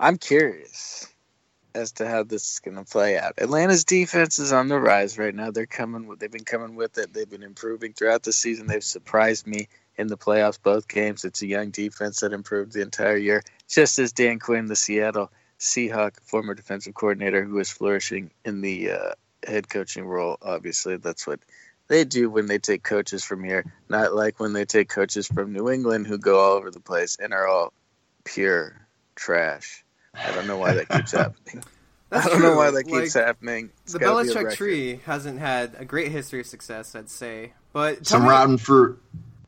I'm 0.01 0.17
curious 0.17 1.09
as 1.77 1.93
to 1.93 2.09
how 2.09 2.23
this 2.23 2.55
is 2.55 2.59
going 2.61 2.77
to 2.77 2.85
play 2.85 3.19
out. 3.19 3.35
Atlanta's 3.39 3.85
defense 3.85 4.39
is 4.39 4.53
on 4.53 4.69
the 4.69 4.81
rise 4.81 5.19
right 5.19 5.35
now. 5.35 5.51
They're 5.51 5.67
coming. 5.67 6.13
They've 6.19 6.31
been 6.31 6.45
coming 6.45 6.75
with 6.75 6.97
it. 6.99 7.13
They've 7.13 7.29
been 7.29 7.43
improving 7.43 7.93
throughout 7.93 8.23
the 8.23 8.33
season. 8.33 8.67
They've 8.67 8.83
surprised 8.83 9.47
me 9.47 9.69
in 9.97 10.07
the 10.09 10.17
playoffs 10.17 10.59
both 10.61 10.89
games. 10.89 11.25
It's 11.25 11.43
a 11.43 11.47
young 11.47 11.71
defense 11.71 12.21
that 12.21 12.33
improved 12.33 12.73
the 12.73 12.83
entire 12.83 13.17
year, 13.17 13.43
just 13.69 13.99
as 13.99 14.13
Dan 14.13 14.39
Quinn, 14.39 14.67
the 14.67 14.77
Seattle 14.77 15.31
Seahawk 15.59 16.21
former 16.23 16.55
defensive 16.55 16.95
coordinator, 16.95 17.45
who 17.45 17.59
is 17.59 17.71
flourishing 17.71 18.31
in 18.45 18.61
the 18.61 18.93
uh, 18.93 19.11
head 19.47 19.69
coaching 19.69 20.05
role. 20.05 20.39
Obviously, 20.43 20.97
that's 20.97 21.27
what 21.27 21.41
they 21.89 22.05
do 22.05 22.29
when 22.29 22.47
they 22.47 22.59
take 22.59 22.83
coaches 22.83 23.25
from 23.25 23.45
here. 23.45 23.65
Not 23.89 24.15
like 24.15 24.41
when 24.41 24.53
they 24.53 24.65
take 24.65 24.89
coaches 24.89 25.27
from 25.27 25.53
New 25.53 25.71
England 25.71 26.07
who 26.07 26.19
go 26.19 26.41
all 26.41 26.53
over 26.53 26.71
the 26.71 26.81
place 26.81 27.17
and 27.17 27.33
are 27.33 27.47
all 27.47 27.73
pure 28.25 28.87
trash. 29.15 29.85
I 30.19 30.33
don't 30.33 30.47
know 30.47 30.59
why 30.59 30.75
that 30.75 30.89
keeps 30.89 31.13
happening. 31.13 31.63
That's 32.11 32.27
I 32.27 32.29
don't 32.29 32.39
true. 32.39 32.51
know 32.51 32.57
why 32.57 32.71
that 32.71 32.85
keeps 32.85 33.15
like, 33.15 33.25
happening. 33.25 33.71
It's 33.83 33.93
the 33.93 33.99
Belichick 33.99 34.55
tree 34.55 35.01
hasn't 35.05 35.41
had 35.41 35.75
a 35.79 35.85
great 35.85 36.13
history 36.13 36.41
of 36.41 36.47
success, 36.47 36.95
I'd 36.95 37.11
say. 37.11 37.53
But 37.73 38.07
some 38.07 38.23
me, 38.23 38.29
rotten 38.29 38.59
fruit. 38.59 39.01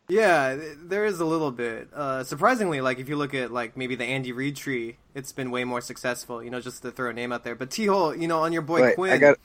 Yeah, 0.09 0.59
there 0.83 1.05
is 1.05 1.21
a 1.21 1.25
little 1.25 1.51
bit. 1.51 1.89
Uh, 1.95 2.25
surprisingly, 2.25 2.81
like 2.81 2.99
if 2.99 3.09
you 3.09 3.17
look 3.17 3.35
at 3.35 3.53
like 3.53 3.77
maybe 3.77 3.95
the 3.95 4.05
Andy 4.05 4.33
Reid 4.33 4.57
tree, 4.57 4.97
it's 5.15 5.33
been 5.33 5.51
way 5.51 5.65
more 5.65 5.81
successful. 5.81 6.43
You 6.43 6.51
know, 6.51 6.61
just 6.61 6.83
to 6.83 6.91
throw 6.91 7.11
a 7.11 7.13
name 7.13 7.31
out 7.33 7.45
there. 7.45 7.55
But 7.55 7.71
Tehol, 7.71 8.21
you 8.21 8.27
know, 8.27 8.41
on 8.41 8.53
your 8.53 8.63
boy 8.63 8.83
Wait, 8.83 8.95
Quinn, 8.97 9.13
I 9.13 9.19
got, 9.19 9.39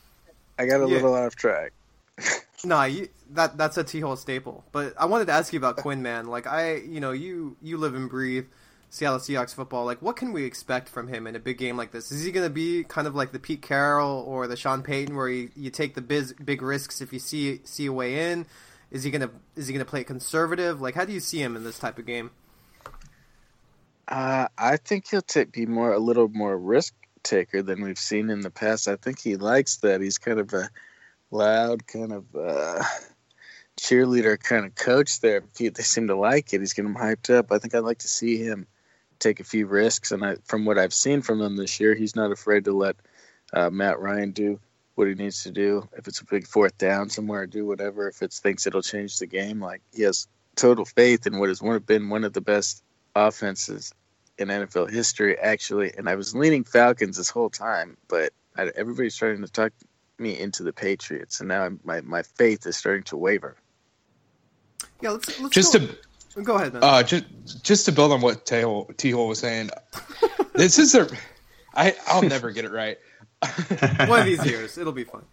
I 0.58 0.66
got 0.66 0.78
a 0.82 0.88
yeah. 0.88 0.96
little 0.96 1.14
off 1.14 1.36
track. 1.36 1.74
nah, 2.64 2.86
you, 2.86 3.10
that 3.32 3.58
that's 3.58 3.78
a 3.78 3.84
Tehol 3.84 4.18
staple. 4.18 4.64
But 4.72 4.94
I 4.98 5.06
wanted 5.06 5.26
to 5.26 5.34
ask 5.34 5.54
you 5.54 5.60
about 5.60 5.78
Quinn, 5.78 6.02
man. 6.02 6.28
Like 6.28 6.48
I, 6.48 6.76
you 6.78 7.00
know, 7.00 7.12
you 7.12 7.58
you 7.62 7.78
live 7.78 7.94
and 7.94 8.10
breathe 8.10 8.46
Seattle 8.94 9.18
Seahawks 9.18 9.56
football. 9.56 9.86
Like, 9.86 10.04
what 10.04 10.16
can 10.16 10.34
we 10.34 10.44
expect 10.44 10.88
from 10.88 11.08
him 11.08 11.26
in 11.26 11.36
a 11.36 11.40
big 11.40 11.58
game 11.58 11.76
like 11.76 11.90
this? 11.90 12.12
Is 12.12 12.24
he 12.24 12.32
going 12.32 12.46
to 12.46 12.54
be 12.54 12.84
kind 12.84 13.08
of 13.08 13.16
like 13.16 13.32
the 13.32 13.40
Pete 13.40 13.64
Carroll 13.64 14.24
or 14.28 14.46
the 14.46 14.56
Sean 14.56 14.84
Payton, 14.84 15.16
where 15.16 15.28
you, 15.28 15.50
you 15.56 15.72
take 15.72 15.96
the 15.96 16.02
biz, 16.02 16.34
big 16.34 16.62
risks 16.62 17.02
if 17.02 17.12
you 17.12 17.18
see 17.18 17.60
see 17.64 17.88
a 17.88 17.92
way 17.92 18.32
in? 18.32 18.46
Is 18.92 19.04
he 19.04 19.10
gonna 19.10 19.32
is 19.56 19.66
he 19.66 19.74
gonna 19.74 19.84
play 19.84 20.04
conservative? 20.04 20.80
Like, 20.80 20.94
how 20.94 21.06
do 21.06 21.12
you 21.12 21.20
see 21.20 21.40
him 21.40 21.56
in 21.56 21.64
this 21.64 21.80
type 21.80 21.98
of 21.98 22.06
game? 22.06 22.30
Uh, 24.08 24.48
I 24.60 24.78
think 24.78 25.08
he'll 25.10 25.24
t- 25.24 25.46
be 25.46 25.66
more 25.66 25.92
a 25.92 26.00
little 26.00 26.28
more 26.28 26.56
risk 26.56 26.94
taker 27.24 27.64
than 27.64 27.82
we've 27.82 27.98
seen 27.98 28.30
in 28.30 28.42
the 28.42 28.52
past. 28.52 28.88
I 28.88 28.96
think 28.96 29.20
he 29.20 29.38
likes 29.38 29.78
that. 29.78 30.02
He's 30.02 30.20
kind 30.20 30.40
of 30.40 30.54
a 30.54 30.70
loud, 31.32 31.88
kind 31.88 32.14
of 32.14 32.26
uh, 32.36 32.84
cheerleader 33.82 34.40
kind 34.40 34.68
of 34.68 34.76
coach 34.76 35.20
there. 35.20 35.42
They 35.58 35.72
seem 35.82 36.10
to 36.10 36.16
like 36.16 36.54
it. 36.54 36.60
He's 36.60 36.74
getting 36.74 36.94
hyped 36.94 37.36
up. 37.36 37.52
I 37.52 37.58
think 37.58 37.74
I'd 37.74 37.80
like 37.80 38.00
to 38.00 38.08
see 38.08 38.38
him 38.38 38.68
take 39.24 39.40
a 39.40 39.44
few 39.44 39.66
risks. 39.66 40.12
And 40.12 40.24
I, 40.24 40.36
from 40.44 40.66
what 40.66 40.78
I've 40.78 40.94
seen 40.94 41.22
from 41.22 41.42
him 41.42 41.56
this 41.56 41.80
year, 41.80 41.96
he's 41.96 42.16
not 42.16 42.32
afraid 42.32 42.66
to 42.66 42.74
let 42.74 42.96
uh, 43.54 43.70
Matt 43.70 44.00
Ryan 44.00 44.32
do 44.32 44.60
what 44.96 45.08
he 45.08 45.16
needs 45.16 45.44
to 45.44 45.52
do. 45.52 45.88
If 45.98 46.08
it's 46.08 46.22
a 46.22 46.26
big 46.26 46.46
fourth 46.46 46.78
down 46.78 47.10
somewhere, 47.10 47.48
do 47.48 47.66
whatever. 47.66 48.08
If 48.08 48.22
it 48.22 48.34
thinks 48.34 48.68
it'll 48.68 48.82
change 48.82 49.18
the 49.18 49.28
game, 49.28 49.60
like 49.60 49.82
he 49.94 50.04
has 50.04 50.28
total 50.56 50.86
faith 50.86 51.26
in 51.26 51.40
what 51.40 51.50
has 51.50 51.62
one, 51.62 51.80
been 51.80 52.10
one 52.10 52.24
of 52.24 52.34
the 52.34 52.42
best 52.42 52.84
offenses 53.16 53.94
in 54.38 54.50
NFL 54.50 54.92
history, 54.92 55.38
actually. 55.40 55.94
And 55.98 56.10
I 56.10 56.16
was 56.16 56.36
leaning 56.36 56.64
Falcons 56.64 57.18
this 57.18 57.30
whole 57.30 57.50
time, 57.50 57.98
but 58.08 58.34
I, 58.56 58.70
everybody's 58.76 59.16
starting 59.16 59.42
to 59.42 59.52
talk 59.52 59.74
me 60.20 60.40
into 60.40 60.64
the 60.64 60.74
Patriots, 60.74 61.40
and 61.40 61.50
now 61.50 61.70
my 61.84 62.02
my 62.02 62.22
faith 62.22 62.66
is 62.68 62.78
starting 62.78 63.04
to 63.04 63.18
waver. 63.18 63.56
Yeah, 65.02 65.12
let's, 65.12 65.40
let's 65.40 65.56
Just 65.56 65.74
go. 65.74 65.80
to 65.80 65.98
go 66.42 66.56
ahead, 66.56 66.74
man. 66.74 66.84
uh, 66.84 67.04
just 67.04 67.64
just 67.64 67.86
to 67.86 67.92
build 67.92 68.12
on 68.12 68.22
what 68.22 68.46
Tehol 68.46 69.28
was 69.28 69.40
saying, 69.40 69.70
this 70.54 70.80
is 70.80 70.96
a 70.96 71.08
I 71.76 71.96
I'll 72.08 72.24
never 72.24 72.52
get 72.52 72.66
it 72.66 72.72
right. 72.72 72.98
One 74.08 74.20
of 74.20 74.26
these 74.26 74.46
years, 74.46 74.78
it'll 74.78 74.94
be 74.94 75.04
fun. 75.04 75.24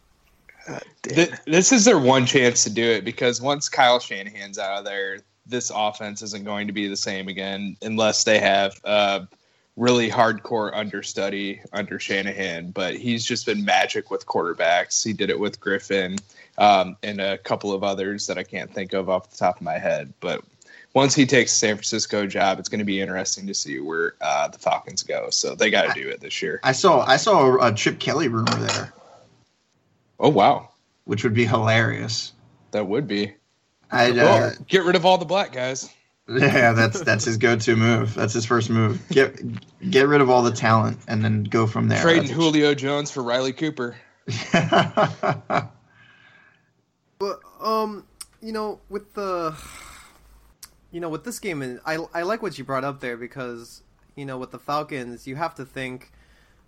Th- 1.02 1.30
this 1.47 1.73
is 1.73 1.85
their 1.85 1.99
one 1.99 2.26
chance 2.26 2.64
to 2.64 2.71
do 2.71 2.85
it 2.85 3.04
because 3.04 3.40
once 3.40 3.69
Kyle 3.69 3.99
Shanahan's 3.99 4.59
out 4.59 4.78
of 4.78 4.85
there, 4.85 5.21
this 5.47 5.71
offense 5.75 6.23
isn't 6.23 6.45
going 6.45 6.66
to 6.66 6.73
be 6.73 6.87
the 6.87 6.97
same 6.97 7.28
again 7.28 7.76
unless 7.83 8.25
they 8.25 8.38
have 8.38 8.78
a 8.85 9.26
really 9.76 10.11
hardcore 10.11 10.71
understudy 10.75 11.61
under 11.73 11.99
Shanahan. 11.99 12.71
But 12.71 12.97
he's 12.97 13.25
just 13.25 13.47
been 13.47 13.64
magic 13.64 14.11
with 14.11 14.26
quarterbacks. 14.26 15.02
He 15.02 15.12
did 15.12 15.30
it 15.30 15.40
with 15.40 15.61
Griffin 15.61 16.19
um, 16.59 16.97
and 17.02 17.21
a 17.21 17.38
couple 17.38 17.73
of 17.73 17.83
others 17.83 18.26
that 18.26 18.38
I 18.38 18.42
can't 18.42 18.73
think 18.73 18.92
of 18.92 19.09
off 19.09 19.30
the 19.30 19.37
top 19.37 19.57
of 19.57 19.62
my 19.62 19.78
head. 19.78 20.12
But 20.21 20.45
once 20.94 21.14
he 21.14 21.25
takes 21.26 21.52
the 21.52 21.59
San 21.59 21.76
Francisco 21.76 22.26
job, 22.26 22.59
it's 22.59 22.68
going 22.68 22.80
to 22.80 22.85
be 22.85 23.00
interesting 23.00 23.47
to 23.47 23.54
see 23.54 23.78
where 23.78 24.14
uh, 24.20 24.49
the 24.49 24.59
Falcons 24.59 25.02
go. 25.02 25.30
So 25.30 25.54
they 25.54 25.70
got 25.70 25.94
to 25.94 26.00
do 26.02 26.09
it 26.09 26.20
this 26.20 26.42
year. 26.42 26.61
I 26.62 26.73
saw 26.73 27.00
I 27.06 27.16
saw 27.16 27.64
a 27.64 27.73
Chip 27.73 27.99
Kelly 28.00 28.28
rumor 28.28 28.54
there, 28.56 28.92
Oh 30.18 30.28
wow, 30.30 30.70
which 31.04 31.23
would 31.25 31.35
be 31.35 31.44
hilarious. 31.47 32.32
that 32.73 32.87
would 32.87 33.06
be. 33.06 33.35
I 33.90 34.11
uh, 34.11 34.14
Well, 34.14 34.52
get 34.68 34.85
rid 34.85 34.97
of 34.97 35.04
all 35.06 35.18
the 35.18 35.25
black 35.25 35.52
guys. 35.52 35.88
yeah, 36.28 36.73
that's 36.73 37.00
that's 37.00 37.25
his 37.25 37.38
go-to 37.38 37.75
move. 37.75 38.14
That's 38.14 38.32
his 38.32 38.44
first 38.47 38.70
move. 38.70 39.00
Get 39.09 39.40
get 39.90 40.06
rid 40.06 40.20
of 40.20 40.30
all 40.30 40.42
the 40.42 40.52
talent 40.52 40.99
and 41.09 41.25
then 41.25 41.42
go 41.44 41.66
from 41.66 41.88
there. 41.88 42.00
Trading 42.00 42.23
That's- 42.28 42.37
Julio 42.38 42.75
Jones 42.75 43.11
for 43.11 43.23
Riley 43.23 43.52
Cooper. 43.52 43.97
But 47.18 47.40
um, 47.61 48.06
you 48.40 48.52
know, 48.52 48.80
with 48.88 49.12
the, 49.14 49.54
you 50.90 51.00
know, 51.00 51.09
with 51.09 51.25
this 51.25 51.38
game, 51.38 51.62
and 51.62 51.80
I 51.85 51.99
I 52.12 52.23
like 52.23 52.42
what 52.42 52.59
you 52.59 52.64
brought 52.64 52.85
up 52.85 53.00
there 53.00 53.16
because 53.16 53.82
you 54.16 54.25
know 54.25 54.38
with 54.38 54.50
the 54.50 54.59
Falcons, 54.59 55.26
you 55.26 55.37
have 55.37 55.54
to 55.56 55.64
think, 55.64 56.12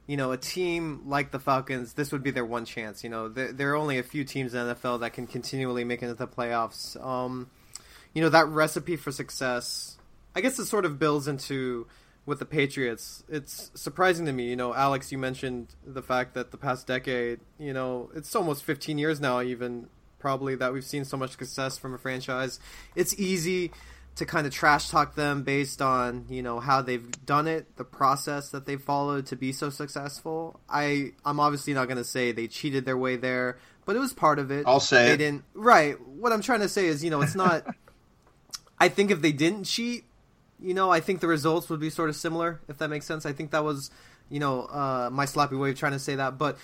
you 0.06 0.16
know, 0.16 0.32
a 0.32 0.36
team 0.36 1.02
like 1.06 1.30
the 1.30 1.40
Falcons, 1.40 1.94
this 1.94 2.12
would 2.12 2.22
be 2.22 2.30
their 2.30 2.44
one 2.44 2.64
chance. 2.64 3.02
You 3.02 3.10
know, 3.10 3.28
there, 3.28 3.52
there 3.52 3.72
are 3.72 3.76
only 3.76 3.98
a 3.98 4.02
few 4.02 4.24
teams 4.24 4.54
in 4.54 4.66
NFL 4.66 5.00
that 5.00 5.12
can 5.12 5.26
continually 5.26 5.84
make 5.84 6.02
it 6.02 6.06
into 6.06 6.14
the 6.14 6.28
playoffs. 6.28 7.02
Um, 7.04 7.50
you 8.14 8.22
know, 8.22 8.28
that 8.28 8.46
recipe 8.48 8.96
for 8.96 9.10
success, 9.10 9.96
I 10.34 10.40
guess 10.40 10.58
it 10.58 10.66
sort 10.66 10.84
of 10.84 10.98
builds 10.98 11.28
into 11.28 11.86
with 12.24 12.38
the 12.38 12.44
Patriots. 12.44 13.24
It's 13.28 13.70
surprising 13.74 14.26
to 14.26 14.32
me, 14.32 14.48
you 14.48 14.56
know, 14.56 14.74
Alex, 14.74 15.10
you 15.10 15.18
mentioned 15.18 15.74
the 15.84 16.02
fact 16.02 16.34
that 16.34 16.50
the 16.50 16.56
past 16.56 16.86
decade, 16.86 17.40
you 17.58 17.72
know, 17.72 18.10
it's 18.14 18.34
almost 18.36 18.62
15 18.62 18.98
years 18.98 19.20
now, 19.20 19.40
even 19.40 19.88
probably 20.18 20.54
that 20.54 20.72
we've 20.72 20.84
seen 20.84 21.04
so 21.04 21.16
much 21.16 21.32
success 21.32 21.76
from 21.76 21.94
a 21.94 21.98
franchise. 21.98 22.60
It's 22.94 23.18
easy 23.18 23.72
to 24.16 24.26
kind 24.26 24.47
of 24.47 24.52
trash 24.52 24.90
talk 24.90 25.14
them 25.14 25.42
based 25.42 25.81
on 25.81 26.26
you 26.28 26.42
know 26.42 26.61
how 26.61 26.83
they've 26.83 27.11
done 27.25 27.47
it, 27.47 27.76
the 27.76 27.85
process 27.85 28.50
that 28.50 28.66
they 28.66 28.76
followed 28.76 29.26
to 29.26 29.37
be 29.37 29.52
so 29.52 29.71
successful. 29.71 30.61
I 30.69 31.12
I'm 31.25 31.40
obviously 31.40 31.75
not 31.75 31.87
going 31.87 31.99
to 31.99 32.04
say 32.04 32.33
they 32.33 32.47
cheated 32.47 32.85
their 32.85 32.99
way 32.99 33.16
there, 33.16 33.59
but 33.85 33.97
it 33.97 33.99
was 33.99 34.12
part 34.12 34.38
of 34.38 34.50
it. 34.50 34.64
I'll 34.66 34.81
say 34.81 35.07
they 35.07 35.12
it. 35.12 35.16
didn't. 35.19 35.45
Right. 35.54 36.00
What 36.07 36.33
I'm 36.33 36.42
trying 36.42 36.61
to 36.61 36.69
say 36.69 36.87
is, 36.87 37.02
you 37.02 37.11
know, 37.11 37.23
it's 37.23 37.35
not. 37.35 37.64
I 38.78 38.88
think 38.88 39.12
if 39.12 39.23
they 39.23 39.31
didn't 39.31 39.64
cheat, 39.64 40.04
you 40.61 40.75
know, 40.75 40.90
I 40.90 41.00
think 41.00 41.21
the 41.21 41.28
results 41.28 41.69
would 41.69 41.81
be 41.81 41.88
sort 41.90 42.09
of 42.09 42.16
similar, 42.16 42.61
if 42.69 42.78
that 42.78 42.88
makes 42.88 43.07
sense. 43.07 43.25
I 43.25 43.33
think 43.33 43.52
that 43.52 43.62
was, 43.62 43.90
you 44.28 44.40
know, 44.40 44.62
uh, 44.62 45.09
my 45.12 45.25
sloppy 45.25 45.54
way 45.54 45.71
of 45.71 45.78
trying 45.78 45.92
to 45.92 46.00
say 46.00 46.16
that. 46.16 46.37
But, 46.37 46.59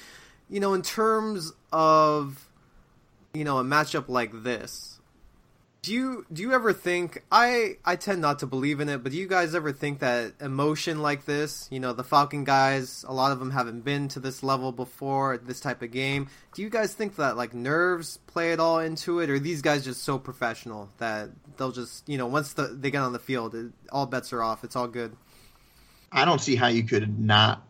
you 0.50 0.58
know, 0.58 0.74
in 0.74 0.82
terms 0.82 1.52
of, 1.72 2.48
you 3.32 3.44
know, 3.44 3.58
a 3.58 3.64
matchup 3.64 4.08
like 4.08 4.42
this, 4.42 4.97
do 5.82 5.92
you 5.92 6.26
do 6.32 6.42
you 6.42 6.52
ever 6.52 6.72
think 6.72 7.24
I 7.30 7.76
I 7.84 7.96
tend 7.96 8.20
not 8.20 8.40
to 8.40 8.46
believe 8.46 8.80
in 8.80 8.88
it, 8.88 9.02
but 9.02 9.12
do 9.12 9.18
you 9.18 9.28
guys 9.28 9.54
ever 9.54 9.72
think 9.72 10.00
that 10.00 10.32
emotion 10.40 11.00
like 11.00 11.24
this, 11.24 11.68
you 11.70 11.78
know, 11.78 11.92
the 11.92 12.04
Falcon 12.04 12.44
guys, 12.44 13.04
a 13.06 13.12
lot 13.14 13.32
of 13.32 13.38
them 13.38 13.52
haven't 13.52 13.84
been 13.84 14.08
to 14.08 14.20
this 14.20 14.42
level 14.42 14.72
before, 14.72 15.38
this 15.38 15.60
type 15.60 15.82
of 15.82 15.92
game. 15.92 16.28
Do 16.54 16.62
you 16.62 16.68
guys 16.68 16.94
think 16.94 17.16
that 17.16 17.36
like 17.36 17.54
nerves 17.54 18.18
play 18.26 18.52
it 18.52 18.60
all 18.60 18.80
into 18.80 19.20
it, 19.20 19.30
or 19.30 19.38
these 19.38 19.62
guys 19.62 19.84
just 19.84 20.02
so 20.02 20.18
professional 20.18 20.88
that 20.98 21.30
they'll 21.56 21.72
just 21.72 22.08
you 22.08 22.18
know 22.18 22.26
once 22.26 22.54
the, 22.54 22.64
they 22.64 22.90
get 22.90 23.02
on 23.02 23.12
the 23.12 23.18
field, 23.18 23.54
it, 23.54 23.72
all 23.92 24.06
bets 24.06 24.32
are 24.32 24.42
off. 24.42 24.64
It's 24.64 24.74
all 24.74 24.88
good. 24.88 25.16
I 26.10 26.24
don't 26.24 26.40
see 26.40 26.56
how 26.56 26.68
you 26.68 26.82
could 26.82 27.18
not, 27.20 27.62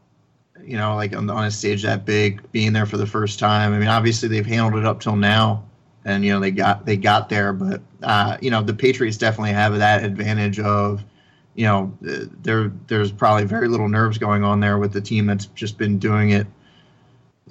you 0.63 0.77
know, 0.77 0.95
like 0.95 1.15
on, 1.15 1.29
on 1.29 1.45
a 1.45 1.51
stage 1.51 1.83
that 1.83 2.05
big, 2.05 2.51
being 2.53 2.73
there 2.73 2.87
for 2.87 2.97
the 2.97 3.07
first 3.07 3.39
time. 3.39 3.73
I 3.73 3.79
mean, 3.79 3.89
obviously 3.89 4.29
they've 4.29 4.47
handled 4.47 4.81
it 4.81 4.87
up 4.87 5.01
till 5.01 5.17
now, 5.17 5.65
and 6.09 6.25
you 6.25 6.33
know 6.33 6.41
they 6.41 6.51
got 6.51 6.87
they 6.87 6.97
got 6.97 7.29
there, 7.29 7.53
but 7.53 7.83
uh, 8.03 8.39
you 8.41 8.51
know 8.51 8.63
the 8.63 8.73
Patriots 8.73 9.19
definitely 9.19 9.53
have 9.53 9.79
that 9.79 10.03
advantage 10.03 10.59
of, 10.59 11.05
you 11.55 11.67
know, 11.67 11.97
there 12.01 12.73
there's 12.87 13.13
probably 13.13 13.45
very 13.45 13.69
little 13.69 13.89
nerves 13.89 14.17
going 14.17 14.43
on 14.43 14.61
there 14.61 14.79
with 14.79 14.93
the 14.93 15.03
team 15.03 15.27
that's 15.27 15.47
just 15.47 15.77
been 15.77 15.99
doing 15.99 16.31
it, 16.31 16.47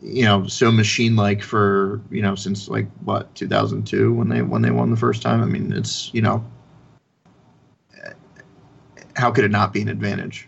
you 0.01 0.23
know, 0.23 0.47
so 0.47 0.71
machine 0.71 1.15
like 1.15 1.43
for 1.43 2.01
you 2.09 2.21
know 2.21 2.33
since 2.33 2.67
like 2.67 2.87
what 3.03 3.33
2002 3.35 4.11
when 4.11 4.27
they 4.27 4.41
when 4.41 4.63
they 4.63 4.71
won 4.71 4.89
the 4.89 4.97
first 4.97 5.21
time. 5.21 5.41
I 5.41 5.45
mean, 5.45 5.71
it's 5.71 6.11
you 6.13 6.21
know. 6.21 6.43
How 9.15 9.31
could 9.31 9.43
it 9.43 9.51
not 9.51 9.73
be 9.73 9.81
an 9.81 9.87
advantage? 9.87 10.47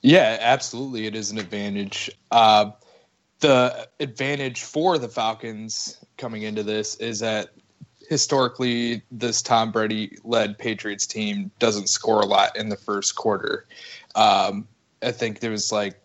Yeah, 0.00 0.38
absolutely, 0.40 1.06
it 1.06 1.14
is 1.14 1.30
an 1.30 1.38
advantage. 1.38 2.10
Uh, 2.30 2.70
the 3.40 3.88
advantage 4.00 4.62
for 4.62 4.96
the 4.96 5.08
Falcons 5.08 5.98
coming 6.16 6.42
into 6.42 6.62
this 6.62 6.96
is 6.96 7.20
that 7.20 7.50
historically, 8.08 9.02
this 9.10 9.42
Tom 9.42 9.72
Brady 9.72 10.18
led 10.24 10.58
Patriots 10.58 11.06
team 11.06 11.50
doesn't 11.58 11.88
score 11.88 12.20
a 12.20 12.26
lot 12.26 12.56
in 12.56 12.68
the 12.68 12.76
first 12.76 13.14
quarter. 13.14 13.66
Um, 14.14 14.68
I 15.02 15.12
think 15.12 15.40
there 15.40 15.50
was 15.50 15.72
like 15.72 16.00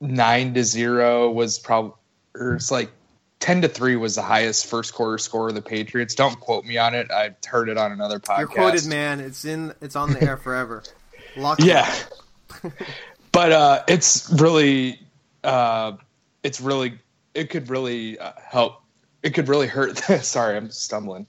nine 0.00 0.54
to 0.54 0.64
zero 0.64 1.30
was 1.30 1.58
probably, 1.58 1.94
or 2.34 2.54
it's 2.54 2.70
like 2.70 2.90
10 3.40 3.62
to 3.62 3.68
3 3.68 3.96
was 3.96 4.14
the 4.14 4.22
highest 4.22 4.66
first 4.66 4.94
quarter 4.94 5.18
score 5.18 5.48
of 5.48 5.54
the 5.54 5.62
Patriots. 5.62 6.14
Don't 6.14 6.38
quote 6.40 6.64
me 6.64 6.78
on 6.78 6.94
it. 6.94 7.10
I 7.10 7.34
heard 7.46 7.68
it 7.68 7.78
on 7.78 7.92
another 7.92 8.18
podcast. 8.18 8.38
You're 8.38 8.48
quoted, 8.48 8.86
man. 8.86 9.20
It's 9.20 9.44
in. 9.44 9.74
It's 9.80 9.96
on 9.96 10.12
the 10.12 10.22
air 10.22 10.36
forever. 10.36 10.82
Lock 11.36 11.60
Yeah. 11.60 11.92
but 13.32 13.52
uh, 13.52 13.82
it's 13.88 14.30
really, 14.30 15.00
uh, 15.44 15.92
it's 16.42 16.60
really, 16.60 16.98
it 17.34 17.50
could 17.50 17.68
really 17.68 18.18
uh, 18.18 18.32
help. 18.42 18.82
It 19.26 19.34
could 19.34 19.48
really 19.48 19.66
hurt. 19.66 19.98
sorry, 20.22 20.56
I'm 20.56 20.70
stumbling. 20.70 21.26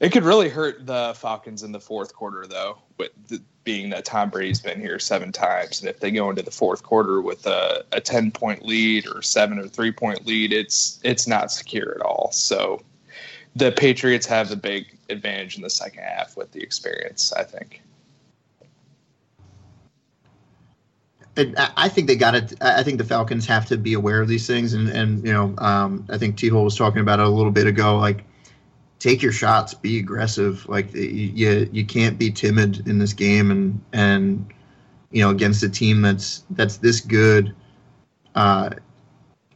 It 0.00 0.12
could 0.12 0.24
really 0.24 0.48
hurt 0.48 0.86
the 0.86 1.12
Falcons 1.14 1.62
in 1.62 1.72
the 1.72 1.80
fourth 1.80 2.14
quarter, 2.14 2.46
though, 2.46 2.78
with 2.96 3.10
the, 3.28 3.42
being 3.64 3.90
that 3.90 4.06
Tom 4.06 4.30
Brady's 4.30 4.62
been 4.62 4.80
here 4.80 4.98
seven 4.98 5.30
times, 5.30 5.80
and 5.80 5.90
if 5.90 6.00
they 6.00 6.10
go 6.10 6.30
into 6.30 6.40
the 6.40 6.50
fourth 6.50 6.82
quarter 6.82 7.20
with 7.20 7.46
a, 7.46 7.84
a 7.92 8.00
ten 8.00 8.30
point 8.30 8.64
lead 8.64 9.06
or 9.06 9.20
seven 9.20 9.58
or 9.58 9.68
three 9.68 9.92
point 9.92 10.26
lead, 10.26 10.54
it's 10.54 11.00
it's 11.04 11.26
not 11.26 11.52
secure 11.52 11.94
at 11.94 12.00
all. 12.00 12.30
So 12.32 12.80
the 13.54 13.72
Patriots 13.72 14.24
have 14.24 14.48
the 14.48 14.56
big 14.56 14.96
advantage 15.10 15.56
in 15.56 15.62
the 15.62 15.68
second 15.68 16.04
half 16.04 16.34
with 16.34 16.52
the 16.52 16.62
experience. 16.62 17.30
I 17.34 17.44
think. 17.44 17.82
And 21.38 21.54
I 21.56 21.88
think 21.88 22.08
they 22.08 22.16
got 22.16 22.34
it. 22.34 22.54
I 22.60 22.82
think 22.82 22.98
the 22.98 23.04
Falcons 23.04 23.46
have 23.46 23.66
to 23.66 23.76
be 23.76 23.94
aware 23.94 24.20
of 24.20 24.26
these 24.26 24.48
things, 24.48 24.74
and 24.74 24.88
and 24.88 25.24
you 25.24 25.32
know, 25.32 25.54
um, 25.58 26.04
I 26.10 26.18
think 26.18 26.36
Tehol 26.36 26.64
was 26.64 26.76
talking 26.76 27.00
about 27.00 27.20
it 27.20 27.26
a 27.26 27.28
little 27.28 27.52
bit 27.52 27.68
ago. 27.68 27.96
Like, 27.96 28.24
take 28.98 29.22
your 29.22 29.30
shots, 29.30 29.72
be 29.72 30.00
aggressive. 30.00 30.68
Like, 30.68 30.92
you 30.92 31.68
you 31.72 31.86
can't 31.86 32.18
be 32.18 32.32
timid 32.32 32.88
in 32.88 32.98
this 32.98 33.12
game, 33.12 33.52
and 33.52 33.80
and 33.92 34.52
you 35.12 35.22
know, 35.22 35.30
against 35.30 35.62
a 35.62 35.68
team 35.68 36.02
that's 36.02 36.44
that's 36.50 36.78
this 36.78 37.00
good, 37.00 37.54
uh, 38.34 38.70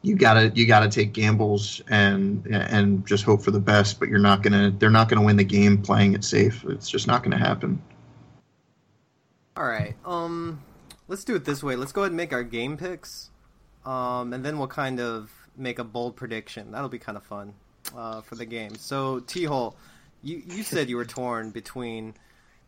you 0.03 0.15
gotta 0.15 0.53
you 0.55 0.67
gotta 0.67 0.89
take 0.89 1.12
gambles 1.12 1.83
and 1.89 2.47
and 2.47 3.05
just 3.05 3.25
hope 3.25 3.43
for 3.43 3.51
the 3.51 3.59
best. 3.59 3.99
But 3.99 4.09
you're 4.09 4.21
not 4.21 4.45
gonna 4.45 4.71
they're 4.71 4.89
not 4.89 5.09
gonna 5.09 5.23
win 5.23 5.37
the 5.37 5.43
game 5.43 5.83
playing 5.83 6.15
it 6.15 6.23
safe. 6.23 6.65
It's 6.65 6.89
just 6.89 7.09
not 7.09 7.25
gonna 7.25 7.39
happen. 7.39 7.83
All 9.57 9.65
right. 9.65 9.97
Um, 10.05 10.62
let's 11.09 11.25
do 11.25 11.35
it 11.35 11.45
this 11.45 11.63
way. 11.63 11.77
Let's 11.77 11.93
go 11.93 12.03
ahead 12.03 12.11
and 12.11 12.17
make 12.17 12.33
our 12.33 12.43
game 12.43 12.77
picks, 12.77 13.31
um, 13.85 14.33
and 14.33 14.45
then 14.45 14.59
we'll 14.59 14.69
kind 14.69 15.01
of 15.01 15.31
make 15.57 15.79
a 15.79 15.85
bold 15.85 16.17
prediction. 16.17 16.73
That'll 16.73 16.89
be 16.89 16.99
kind 16.99 17.17
of 17.17 17.25
fun 17.25 17.55
uh, 17.97 18.21
for 18.23 18.35
the 18.35 18.47
game. 18.47 18.77
So, 18.77 19.21
Tehol, 19.21 19.75
you 20.23 20.43
you 20.47 20.63
said 20.63 20.89
you 20.89 20.97
were 20.97 21.05
torn 21.05 21.51
between, 21.51 22.15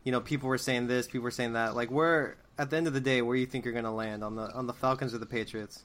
you 0.03 0.13
know, 0.13 0.21
people 0.21 0.49
were 0.49 0.59
saying 0.59 0.87
this, 0.87 1.07
people 1.07 1.23
were 1.23 1.31
saying 1.31 1.55
that. 1.55 1.75
Like, 1.75 1.91
where 1.91 2.37
at 2.59 2.71
the 2.71 2.77
end 2.77 2.87
of 2.87 2.93
the 2.93 3.01
day, 3.01 3.23
where 3.23 3.37
do 3.37 3.41
you 3.41 3.47
think 3.47 3.65
you're 3.65 3.73
going 3.73 3.85
to 3.85 3.91
land 3.91 4.23
on 4.23 4.37
the 4.37 4.53
on 4.53 4.67
the 4.67 4.75
Falcons 4.75 5.15
or 5.15 5.19
the 5.19 5.27
Patriots? 5.27 5.85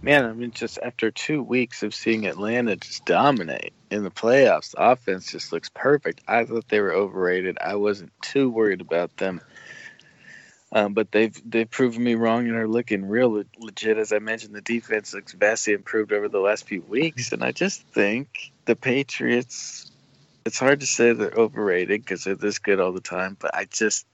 Man, 0.00 0.24
I 0.24 0.32
mean, 0.32 0.52
just 0.52 0.78
after 0.78 1.10
two 1.10 1.42
weeks 1.42 1.82
of 1.82 1.92
seeing 1.92 2.26
Atlanta 2.26 2.76
just 2.76 3.04
dominate 3.04 3.72
in 3.90 4.04
the 4.04 4.12
playoffs, 4.12 4.70
the 4.70 4.90
offense 4.90 5.32
just 5.32 5.52
looks 5.52 5.70
perfect. 5.74 6.20
I 6.28 6.44
thought 6.44 6.68
they 6.68 6.80
were 6.80 6.92
overrated. 6.92 7.58
I 7.60 7.74
wasn't 7.74 8.12
too 8.22 8.48
worried 8.48 8.80
about 8.80 9.16
them, 9.16 9.40
um, 10.72 10.94
but 10.94 11.10
they've 11.12 11.34
they've 11.50 11.70
proven 11.70 12.02
me 12.02 12.14
wrong 12.14 12.46
and 12.46 12.56
are 12.56 12.68
looking 12.68 13.06
real 13.06 13.30
le- 13.30 13.44
legit. 13.58 13.98
As 13.98 14.12
I 14.12 14.18
mentioned, 14.18 14.54
the 14.54 14.60
defense 14.60 15.14
looks 15.14 15.32
vastly 15.32 15.72
improved 15.72 16.12
over 16.12 16.28
the 16.28 16.40
last 16.40 16.66
few 16.66 16.82
weeks, 16.82 17.32
and 17.32 17.42
I 17.42 17.52
just 17.52 17.82
think 17.88 18.52
the 18.66 18.76
Patriots 18.76 19.90
it's 20.44 20.58
hard 20.58 20.80
to 20.80 20.86
say 20.86 21.12
they're 21.12 21.30
overrated 21.30 22.00
because 22.00 22.24
they're 22.24 22.34
this 22.34 22.58
good 22.58 22.80
all 22.80 22.92
the 22.92 23.00
time, 23.00 23.36
but 23.38 23.54
I 23.54 23.66
just 23.66 24.06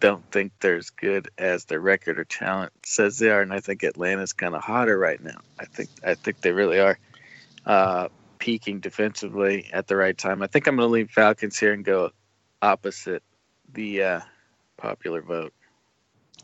don't 0.00 0.24
think 0.30 0.52
they're 0.60 0.76
as 0.76 0.90
good 0.90 1.30
as 1.38 1.66
their 1.66 1.80
record 1.80 2.18
or 2.18 2.24
talent 2.24 2.72
says 2.84 3.18
they 3.18 3.30
are, 3.30 3.40
and 3.40 3.52
I 3.52 3.60
think 3.60 3.82
Atlanta's 3.84 4.32
kind 4.32 4.54
of 4.54 4.62
hotter 4.62 4.98
right 4.98 5.22
now. 5.22 5.40
I 5.58 5.64
think 5.64 5.90
I 6.04 6.14
think 6.14 6.40
they 6.40 6.52
really 6.52 6.78
are 6.78 6.98
uh, 7.66 8.08
peaking 8.38 8.80
defensively 8.80 9.70
at 9.72 9.86
the 9.86 9.96
right 9.96 10.16
time. 10.16 10.42
I 10.42 10.46
think 10.46 10.66
I'm 10.66 10.76
going 10.76 10.88
to 10.88 10.92
leave 10.92 11.10
Falcons 11.10 11.58
here 11.58 11.72
and 11.72 11.84
go 11.84 12.10
opposite 12.60 13.22
the 13.72 14.02
uh, 14.02 14.20
popular 14.84 15.22
vote. 15.22 15.52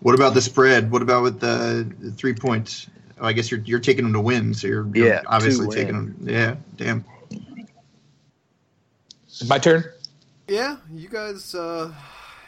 What 0.01 0.15
about 0.15 0.33
the 0.33 0.41
spread? 0.41 0.91
What 0.91 1.03
about 1.03 1.23
with 1.23 1.41
the, 1.41 1.93
the 2.01 2.11
three 2.11 2.33
points? 2.33 2.87
Oh, 3.21 3.27
I 3.27 3.35
guess 3.35 3.51
you're 3.51 3.61
you're 3.61 3.81
taking 3.81 4.05
them 4.05 4.15
to 4.15 4.21
win, 4.21 4.55
so 4.55 4.67
you're, 4.67 4.89
you're 4.97 5.09
Yeah, 5.09 5.23
obviously 5.27 5.69
taking 5.69 5.93
them. 5.93 6.17
Yeah, 6.23 6.55
damn. 6.77 7.05
My 9.47 9.59
turn. 9.59 9.85
Yeah, 10.49 10.79
you 10.91 11.09
guys, 11.09 11.55
uh, 11.55 11.93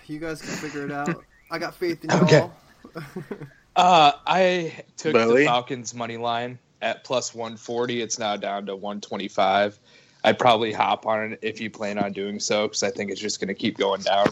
you 0.07 0.19
guys 0.19 0.41
can 0.41 0.51
figure 0.51 0.87
it 0.87 0.93
out. 0.93 1.25
I 1.51 1.59
got 1.59 1.75
faith 1.75 2.03
in 2.05 2.11
y'all. 2.11 2.25
Okay. 2.25 2.51
Uh, 3.75 4.13
I 4.27 4.85
took 4.99 5.15
Bowie? 5.15 5.41
the 5.41 5.47
Falcons 5.47 5.95
money 5.95 6.19
line 6.19 6.59
at 6.83 7.05
plus 7.05 7.35
140. 7.35 8.03
It's 8.03 8.19
now 8.19 8.37
down 8.37 8.67
to 8.67 8.77
125. 8.77 9.79
I'd 10.25 10.39
probably 10.39 10.73
hop 10.73 11.07
on 11.07 11.33
it 11.33 11.39
if 11.41 11.59
you 11.59 11.71
plan 11.71 11.97
on 11.99 12.13
doing 12.13 12.39
so 12.39 12.69
because 12.69 12.83
I 12.83 12.91
think 12.91 13.11
it's 13.11 13.19
just 13.19 13.41
going 13.41 13.49
to 13.49 13.55
keep 13.55 13.79
going 13.79 14.03
down. 14.03 14.29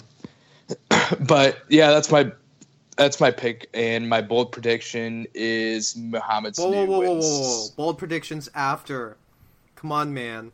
but 1.21 1.59
yeah, 1.69 1.90
that's 1.90 2.11
my 2.11 2.33
that's 2.97 3.21
my 3.21 3.31
pick, 3.31 3.69
and 3.73 4.09
my 4.09 4.21
bold 4.21 4.52
prediction 4.52 5.26
is 5.35 5.97
Muhammad's 5.97 6.59
whoa, 6.59 6.71
whoa, 6.71 6.85
new 6.85 6.90
whoa, 6.90 6.99
whoa, 7.00 7.05
whoa, 7.07 7.12
wins. 7.14 7.71
whoa! 7.76 7.76
Bold 7.76 7.99
predictions 7.99 8.49
after. 8.55 9.17
Come 9.76 9.93
on, 9.93 10.12
man. 10.12 10.52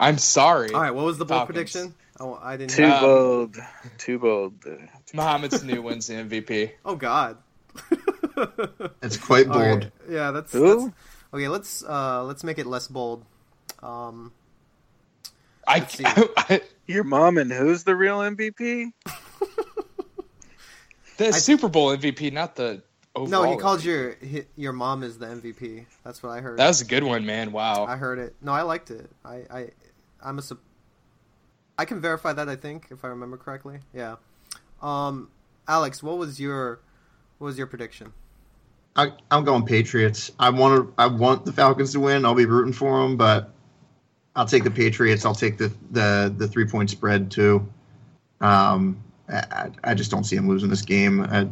I'm 0.00 0.18
sorry, 0.18 0.72
All 0.72 0.80
right, 0.80 0.94
what 0.94 1.04
was 1.04 1.18
the 1.18 1.24
bold 1.24 1.40
Falcons. 1.48 1.54
prediction? 1.72 1.94
Oh, 2.20 2.38
I 2.40 2.56
didn't. 2.56 2.70
Too 2.70 2.84
Um, 2.84 3.00
bold, 3.00 3.56
too 3.98 4.18
bold. 4.20 4.54
Uh, 4.64 4.76
Mohamed 5.12 5.50
Sanu 5.50 5.82
wins 5.82 6.06
the 6.06 6.14
MVP. 6.14 6.70
Oh 6.84 6.94
God. 6.94 7.36
it's 9.02 9.16
quite 9.16 9.48
bold. 9.48 9.58
Okay, 9.58 9.90
Yeah, 10.08 10.30
that's, 10.30 10.52
Who? 10.52 10.80
that's 10.90 10.94
okay. 11.34 11.48
Let's 11.48 11.82
uh 11.84 12.24
let's 12.24 12.44
make 12.44 12.58
it 12.58 12.66
less 12.66 12.86
bold. 12.88 13.24
Um, 13.82 14.32
I, 15.66 15.80
Let's 15.80 15.94
see. 15.98 16.04
I 16.06 16.60
Your 16.86 17.04
mom 17.04 17.36
and 17.38 17.52
who's 17.52 17.82
the 17.84 17.94
real 17.96 18.18
MVP? 18.18 18.92
The 21.18 21.32
Super 21.32 21.68
Bowl 21.68 21.96
MVP, 21.96 22.32
not 22.32 22.56
the 22.56 22.82
overall. 23.14 23.44
no, 23.44 23.50
he 23.50 23.56
called 23.56 23.80
MVP. 23.80 23.84
your 23.84 24.44
your 24.56 24.72
mom 24.72 25.02
is 25.02 25.18
the 25.18 25.26
MVP. 25.26 25.86
That's 26.04 26.22
what 26.22 26.30
I 26.30 26.40
heard. 26.40 26.58
That 26.58 26.68
was 26.68 26.80
a 26.80 26.86
good 26.86 27.04
one, 27.04 27.26
man. 27.26 27.52
Wow. 27.52 27.84
I 27.86 27.96
heard 27.96 28.18
it. 28.18 28.34
No, 28.40 28.52
I 28.52 28.62
liked 28.62 28.90
it. 28.90 29.10
I 29.24 29.42
I 29.50 29.70
I'm 30.22 30.38
a. 30.38 30.42
sup- 30.42 30.62
I 31.76 31.84
can 31.84 32.00
verify 32.00 32.32
that. 32.32 32.48
I 32.48 32.56
think 32.56 32.86
if 32.90 33.04
I 33.04 33.08
remember 33.08 33.36
correctly. 33.36 33.78
Yeah. 33.94 34.16
Um, 34.82 35.30
Alex, 35.68 36.02
what 36.02 36.18
was 36.18 36.40
your 36.40 36.80
what 37.38 37.46
was 37.46 37.58
your 37.58 37.66
prediction? 37.66 38.12
I, 38.96 39.12
I'm 39.30 39.44
going 39.44 39.64
Patriots. 39.64 40.32
I 40.40 40.50
want 40.50 40.88
to. 40.88 40.94
I 40.98 41.06
want 41.06 41.44
the 41.44 41.52
Falcons 41.52 41.92
to 41.92 42.00
win. 42.00 42.24
I'll 42.24 42.34
be 42.34 42.46
rooting 42.46 42.72
for 42.72 43.00
them, 43.02 43.16
but 43.16 43.50
I'll 44.34 44.46
take 44.46 44.64
the 44.64 44.70
Patriots. 44.72 45.24
I'll 45.24 45.34
take 45.34 45.56
the 45.56 45.72
the, 45.90 46.34
the 46.36 46.48
three 46.48 46.66
point 46.66 46.90
spread 46.90 47.30
too. 47.30 47.68
Um, 48.40 49.02
I, 49.28 49.70
I 49.84 49.94
just 49.94 50.10
don't 50.10 50.24
see 50.24 50.36
them 50.36 50.48
losing 50.48 50.70
this 50.70 50.82
game. 50.82 51.20
I, 51.20 51.48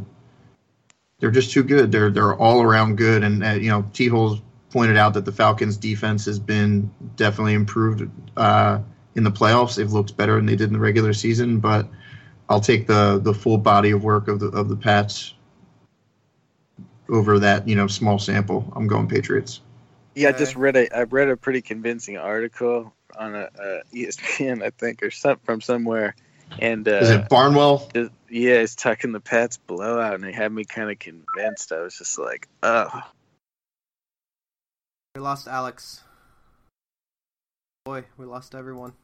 they're 1.18 1.30
just 1.30 1.52
too 1.52 1.62
good. 1.62 1.92
They're 1.92 2.10
they're 2.10 2.34
all 2.34 2.62
around 2.62 2.96
good, 2.96 3.22
and 3.22 3.44
uh, 3.44 3.50
you 3.52 3.70
know 3.70 3.82
Tehol's 3.82 4.40
pointed 4.70 4.96
out 4.96 5.14
that 5.14 5.24
the 5.24 5.32
Falcons 5.32 5.76
defense 5.76 6.24
has 6.26 6.38
been 6.38 6.90
definitely 7.16 7.54
improved 7.54 8.10
uh, 8.36 8.80
in 9.14 9.24
the 9.24 9.30
playoffs. 9.30 9.76
They've 9.76 9.92
looked 9.92 10.16
better 10.16 10.36
than 10.36 10.46
they 10.46 10.56
did 10.56 10.68
in 10.68 10.72
the 10.72 10.78
regular 10.78 11.12
season, 11.12 11.58
but 11.58 11.88
I'll 12.48 12.60
take 12.60 12.86
the 12.86 13.18
the 13.18 13.34
full 13.34 13.58
body 13.58 13.90
of 13.90 14.04
work 14.04 14.28
of 14.28 14.40
the 14.40 14.48
of 14.48 14.68
the 14.68 14.76
Pats 14.76 15.34
over 17.08 17.38
that 17.38 17.66
you 17.66 17.76
know 17.76 17.86
small 17.86 18.18
sample. 18.18 18.70
I'm 18.76 18.86
going 18.86 19.08
Patriots. 19.08 19.60
Yeah, 20.14 20.30
I 20.30 20.32
just 20.32 20.56
read 20.56 20.76
a 20.76 20.94
I 20.96 21.02
read 21.02 21.28
a 21.28 21.36
pretty 21.36 21.62
convincing 21.62 22.16
article 22.16 22.92
on 23.18 23.34
a, 23.34 23.48
a 23.58 23.80
ESPN, 23.94 24.62
I 24.62 24.70
think, 24.70 25.02
or 25.02 25.10
some 25.10 25.38
from 25.44 25.60
somewhere, 25.60 26.14
and 26.58 26.86
uh, 26.88 26.92
Is 26.92 27.10
it 27.10 27.28
Barnwell? 27.28 27.88
it- 27.94 28.12
yeah, 28.28 28.54
it's 28.54 28.74
talking 28.74 29.12
the 29.12 29.20
Pats 29.20 29.56
blowout, 29.56 30.14
and 30.16 30.24
it 30.24 30.34
had 30.34 30.50
me 30.52 30.64
kind 30.64 30.90
of 30.90 30.98
convinced. 30.98 31.70
I 31.70 31.80
was 31.80 31.96
just 31.96 32.18
like, 32.18 32.48
oh, 32.64 32.88
We 35.14 35.20
lost 35.22 35.46
Alex. 35.46 36.02
Boy, 37.84 38.04
we 38.18 38.26
lost 38.26 38.54
everyone. 38.56 38.94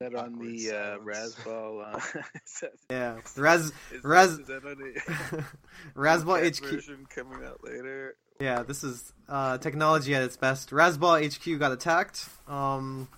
That 0.00 0.14
on 0.14 0.38
the 0.38 0.70
uh, 0.70 0.72
silence. 1.12 1.34
Razzball. 1.34 1.94
Uh, 1.94 1.98
that- 2.60 2.72
Yeah, 2.90 3.16
Raz 3.36 3.72
is 3.92 4.04
Raz- 4.04 4.32
is 4.38 4.46
that 4.46 4.64
on 4.64 4.76
the 4.78 5.44
Razzball 5.96 6.38
HQ. 6.56 6.64
version 6.70 7.06
coming 7.08 7.44
out 7.44 7.64
later? 7.64 8.14
Yeah, 8.40 8.62
this 8.62 8.84
is 8.84 9.12
uh, 9.28 9.58
technology 9.58 10.14
at 10.14 10.22
its 10.22 10.36
best. 10.36 10.70
Razzball 10.70 11.26
HQ 11.26 11.58
got 11.58 11.72
attacked. 11.72 12.28
Um, 12.46 13.08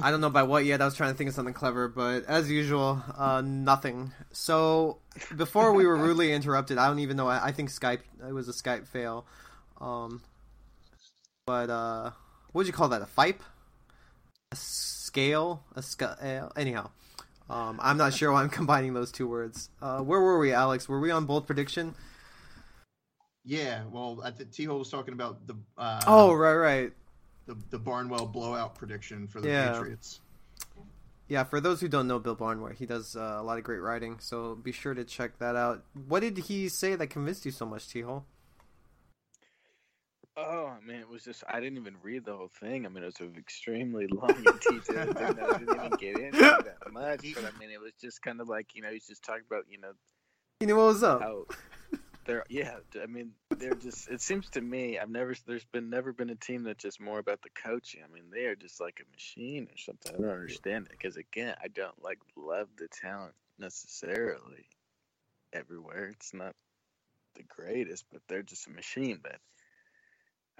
I 0.00 0.12
don't 0.12 0.20
know 0.20 0.30
by 0.30 0.44
what 0.44 0.64
yet. 0.64 0.80
I 0.80 0.84
was 0.84 0.94
trying 0.94 1.10
to 1.12 1.18
think 1.18 1.28
of 1.28 1.34
something 1.34 1.52
clever, 1.54 1.88
but 1.88 2.24
as 2.26 2.48
usual, 2.48 3.02
uh, 3.18 3.42
nothing. 3.44 4.12
So 4.30 4.98
before 5.36 5.72
we 5.72 5.84
were 5.86 5.96
rudely 5.96 6.32
interrupted, 6.32 6.78
I 6.78 6.86
don't 6.86 7.00
even 7.00 7.16
know. 7.16 7.26
I, 7.28 7.46
I 7.46 7.52
think 7.52 7.70
Skype 7.70 8.00
it 8.28 8.32
was 8.32 8.48
a 8.48 8.52
Skype 8.52 8.86
fail. 8.86 9.26
Um, 9.80 10.22
but 11.46 11.68
uh, 11.68 12.10
what 12.52 12.60
would 12.60 12.66
you 12.68 12.72
call 12.72 12.88
that? 12.90 13.02
A 13.02 13.06
fipe? 13.06 13.42
A 14.52 14.56
scale? 14.56 15.62
A 15.76 15.82
scale? 15.82 16.52
Anyhow. 16.56 16.90
Um, 17.48 17.78
I'm 17.82 17.96
not 17.96 18.14
sure 18.14 18.32
why 18.32 18.42
I'm 18.42 18.48
combining 18.60 18.94
those 18.94 19.12
two 19.12 19.28
words. 19.28 19.70
Uh, 19.80 20.00
where 20.00 20.20
were 20.20 20.38
we, 20.38 20.52
Alex? 20.52 20.88
Were 20.88 21.00
we 21.00 21.10
on 21.10 21.24
bold 21.26 21.46
prediction? 21.46 21.94
Yeah. 23.44 23.84
Well, 23.90 24.20
I 24.24 24.30
think 24.32 24.50
Tehol 24.50 24.78
was 24.78 24.90
talking 24.90 25.14
about 25.14 25.46
the 25.46 25.54
uh, 25.78 26.00
Oh, 26.06 26.32
right, 26.34 26.54
right. 26.54 26.92
the 27.46 27.56
the 27.70 27.78
Barnwell 27.78 28.26
blowout 28.26 28.74
prediction 28.74 29.28
for 29.28 29.40
the 29.40 29.48
Yeah. 29.48 29.72
Patriots. 29.72 30.20
Yeah, 31.28 31.44
for 31.44 31.60
those 31.60 31.80
who 31.80 31.86
don't 31.86 32.08
know 32.08 32.18
Bill 32.18 32.34
Barnwell, 32.34 32.72
he 32.72 32.86
does 32.86 33.14
uh, 33.14 33.36
a 33.38 33.42
lot 33.42 33.56
of 33.56 33.62
great 33.62 33.78
writing, 33.78 34.18
so 34.18 34.56
be 34.56 34.72
sure 34.72 34.94
to 34.94 35.04
check 35.04 35.38
that 35.38 35.54
out. 35.54 35.84
What 36.08 36.20
did 36.20 36.36
he 36.38 36.68
say 36.68 36.96
that 36.96 37.06
convinced 37.06 37.44
you 37.46 37.52
so 37.52 37.66
much, 37.66 37.88
T 37.88 38.00
Oh 40.42 40.72
man, 40.84 41.00
it 41.00 41.08
was 41.08 41.22
just 41.22 41.44
I 41.48 41.60
didn't 41.60 41.78
even 41.78 41.96
read 42.02 42.24
the 42.24 42.34
whole 42.36 42.48
thing. 42.60 42.86
I 42.86 42.88
mean, 42.88 43.02
it 43.02 43.06
was 43.06 43.20
an 43.20 43.34
extremely 43.38 44.06
long 44.06 44.30
and 44.30 44.60
detailed 44.60 45.16
thing 45.18 45.34
that 45.34 45.54
I 45.54 45.58
didn't 45.58 45.76
even 45.76 45.90
get 45.98 46.18
into 46.18 46.38
that 46.40 46.92
much. 46.92 47.26
But 47.34 47.44
I 47.44 47.58
mean, 47.58 47.70
it 47.70 47.80
was 47.80 47.92
just 48.00 48.22
kind 48.22 48.40
of 48.40 48.48
like 48.48 48.74
you 48.74 48.82
know 48.82 48.90
he's 48.90 49.06
just 49.06 49.22
talking 49.22 49.44
about 49.50 49.64
you 49.68 49.78
know 49.78 49.92
He 50.60 50.66
knew 50.66 50.76
what 50.76 50.86
was 50.86 51.02
up. 51.02 51.20
how 51.20 51.44
they're 52.24 52.44
yeah. 52.48 52.76
I 53.02 53.06
mean, 53.06 53.32
they're 53.58 53.74
just. 53.74 54.08
It 54.08 54.20
seems 54.20 54.48
to 54.50 54.60
me 54.60 54.98
I've 54.98 55.10
never 55.10 55.34
there's 55.46 55.64
been 55.64 55.90
never 55.90 56.12
been 56.12 56.30
a 56.30 56.36
team 56.36 56.62
that's 56.64 56.82
just 56.82 57.00
more 57.00 57.18
about 57.18 57.42
the 57.42 57.50
coaching. 57.50 58.02
I 58.08 58.12
mean, 58.12 58.24
they 58.32 58.46
are 58.46 58.56
just 58.56 58.80
like 58.80 59.00
a 59.04 59.10
machine 59.12 59.64
or 59.70 59.76
something. 59.78 60.14
I 60.14 60.20
don't 60.20 60.30
understand 60.30 60.86
it 60.86 60.92
because 60.92 61.16
again, 61.16 61.54
I 61.62 61.68
don't 61.68 62.02
like 62.02 62.18
love 62.36 62.68
the 62.78 62.88
talent 62.88 63.34
necessarily 63.58 64.66
everywhere. 65.52 66.06
It's 66.06 66.32
not 66.32 66.54
the 67.36 67.42
greatest, 67.42 68.04
but 68.12 68.20
they're 68.28 68.42
just 68.42 68.66
a 68.66 68.70
machine. 68.70 69.18
But 69.22 69.36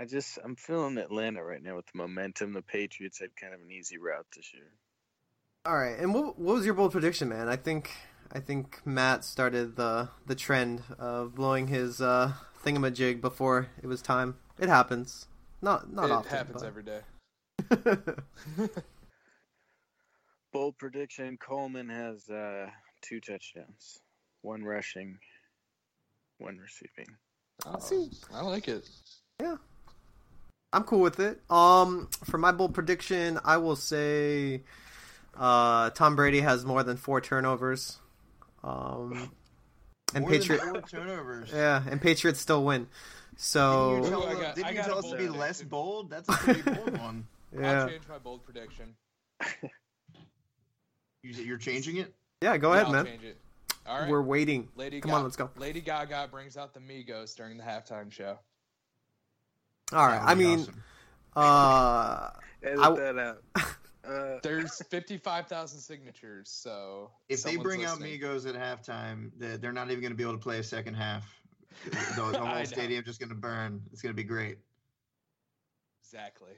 I 0.01 0.07
just 0.07 0.39
I'm 0.43 0.57
feeling 0.57 0.97
Atlanta 0.97 1.45
right 1.45 1.63
now 1.63 1.77
with 1.77 1.85
the 1.93 1.99
momentum. 1.99 2.55
The 2.55 2.63
Patriots 2.63 3.19
had 3.19 3.37
kind 3.37 3.53
of 3.53 3.61
an 3.61 3.71
easy 3.71 3.99
route 3.99 4.25
this 4.35 4.55
year. 4.55 4.73
All 5.67 5.77
right, 5.77 5.99
and 5.99 6.15
what, 6.15 6.39
what 6.39 6.55
was 6.55 6.65
your 6.65 6.73
bold 6.73 6.93
prediction, 6.93 7.29
man? 7.29 7.51
I 7.51 7.57
think 7.57 7.91
I 8.33 8.41
think 8.41 8.81
Matt 8.87 9.27
started 9.27 9.77
the 9.77 10.09
the 10.27 10.35
trend 10.35 10.83
of 10.99 11.35
blowing 11.35 11.67
his 11.67 12.01
uh, 12.01 12.33
thingamajig 12.65 13.21
before 13.21 13.69
it 13.83 13.89
was 13.89 14.01
time. 14.01 14.37
It 14.59 14.71
happens. 14.71 15.27
Not 15.61 15.93
not 15.93 16.07
it 16.07 16.13
often. 16.13 16.31
happens 16.31 16.63
but- 16.63 16.67
every 16.67 16.83
day. 16.83 17.01
Bold 20.51 20.79
prediction: 20.79 21.37
Coleman 21.37 21.91
has 21.91 22.27
uh, 22.31 22.71
two 23.03 23.21
touchdowns, 23.21 24.01
one 24.41 24.65
rushing, 24.65 25.19
one 26.39 26.57
receiving. 26.57 27.15
Oh, 27.67 28.09
I 28.33 28.41
like 28.41 28.67
it. 28.67 28.89
I'm 30.73 30.85
cool 30.85 31.01
with 31.01 31.19
it. 31.21 31.41
Um, 31.51 32.09
for 32.25 32.39
my 32.39 32.53
bold 32.53 32.75
prediction, 32.75 33.39
I 33.45 33.57
will 33.57 33.77
say, 33.77 34.63
uh, 35.37 35.91
Tom 35.91 36.15
Brady 36.17 36.41
has 36.41 36.65
more 36.65 36.83
than 36.83 36.97
four 36.97 37.21
turnovers. 37.21 37.99
Um, 38.63 39.33
and 40.15 40.23
More 40.23 40.31
than 40.31 40.41
Patriot, 40.41 40.85
turnovers. 40.89 41.51
yeah, 41.53 41.83
and 41.89 42.01
Patriots 42.01 42.41
still 42.41 42.65
win. 42.65 42.89
So 43.37 43.91
Didn't 43.91 44.05
you 44.05 44.11
tell, 44.11 44.23
Ooh, 44.23 44.27
I 44.27 44.35
got- 44.41 44.55
didn't 44.57 44.77
you 44.77 44.83
tell 44.83 44.99
us 44.99 45.05
to 45.05 45.11
bold 45.11 45.19
be 45.19 45.29
less 45.29 45.63
bold? 45.63 46.11
That's 46.11 46.29
a 46.29 46.33
pretty 46.33 46.63
bold 46.63 46.99
one. 46.99 47.27
yeah, 47.59 47.83
I'll 47.83 47.89
change 47.89 48.03
my 48.09 48.19
bold 48.19 48.45
prediction. 48.45 48.95
You, 51.23 51.33
you're 51.45 51.59
changing 51.59 51.97
it. 51.99 52.15
yeah. 52.43 52.57
Go 52.59 52.71
Yeah, 52.71 52.75
ahead, 52.81 52.87
I'll 52.87 52.93
man. 52.93 53.07
change 53.07 53.25
it. 53.25 53.39
All 53.87 54.01
right. 54.01 54.11
We're 54.11 54.23
waiting. 54.23 54.69
Lady 54.77 55.01
Come 55.01 55.11
Ga- 55.11 55.17
on, 55.19 55.23
let's 55.25 55.37
go. 55.37 55.51
Lady 55.57 55.81
Gaga 55.81 56.29
brings 56.31 56.57
out 56.57 56.75
the 56.75 56.81
Migos 56.81 57.35
during 57.35 57.57
the 57.57 57.65
halftime 57.65 58.11
show. 58.13 58.39
All 59.93 60.07
right. 60.07 60.21
I 60.23 60.35
mean, 60.35 60.61
awesome. 60.61 60.83
uh, 61.37 62.31
Edit 62.63 62.79
I- 62.79 62.95
that 62.97 63.19
out. 63.19 63.43
Uh, 64.03 64.39
There's 64.43 64.83
55,000 64.91 65.79
signatures, 65.79 66.49
so 66.51 67.11
if 67.29 67.43
they 67.43 67.51
someone's 67.53 67.63
bring 67.63 67.85
out. 67.85 68.01
Migos 68.01 68.49
at 68.49 68.55
halftime, 68.57 69.31
they're, 69.39 69.59
they're 69.59 69.73
not 69.73 69.89
even 69.89 70.01
going 70.01 70.11
to 70.11 70.17
be 70.17 70.23
able 70.25 70.33
to 70.33 70.39
play 70.39 70.59
a 70.59 70.65
second 70.65 70.95
half. 70.95 71.25
The, 71.85 71.91
the 72.33 72.39
whole 72.41 72.65
stadium 72.65 73.05
just 73.05 73.21
going 73.21 73.29
to 73.29 73.37
burn. 73.37 73.83
It's 73.93 74.03
going 74.03 74.11
to 74.13 74.17
be 74.17 74.25
great. 74.25 74.57
exactly. 76.03 76.53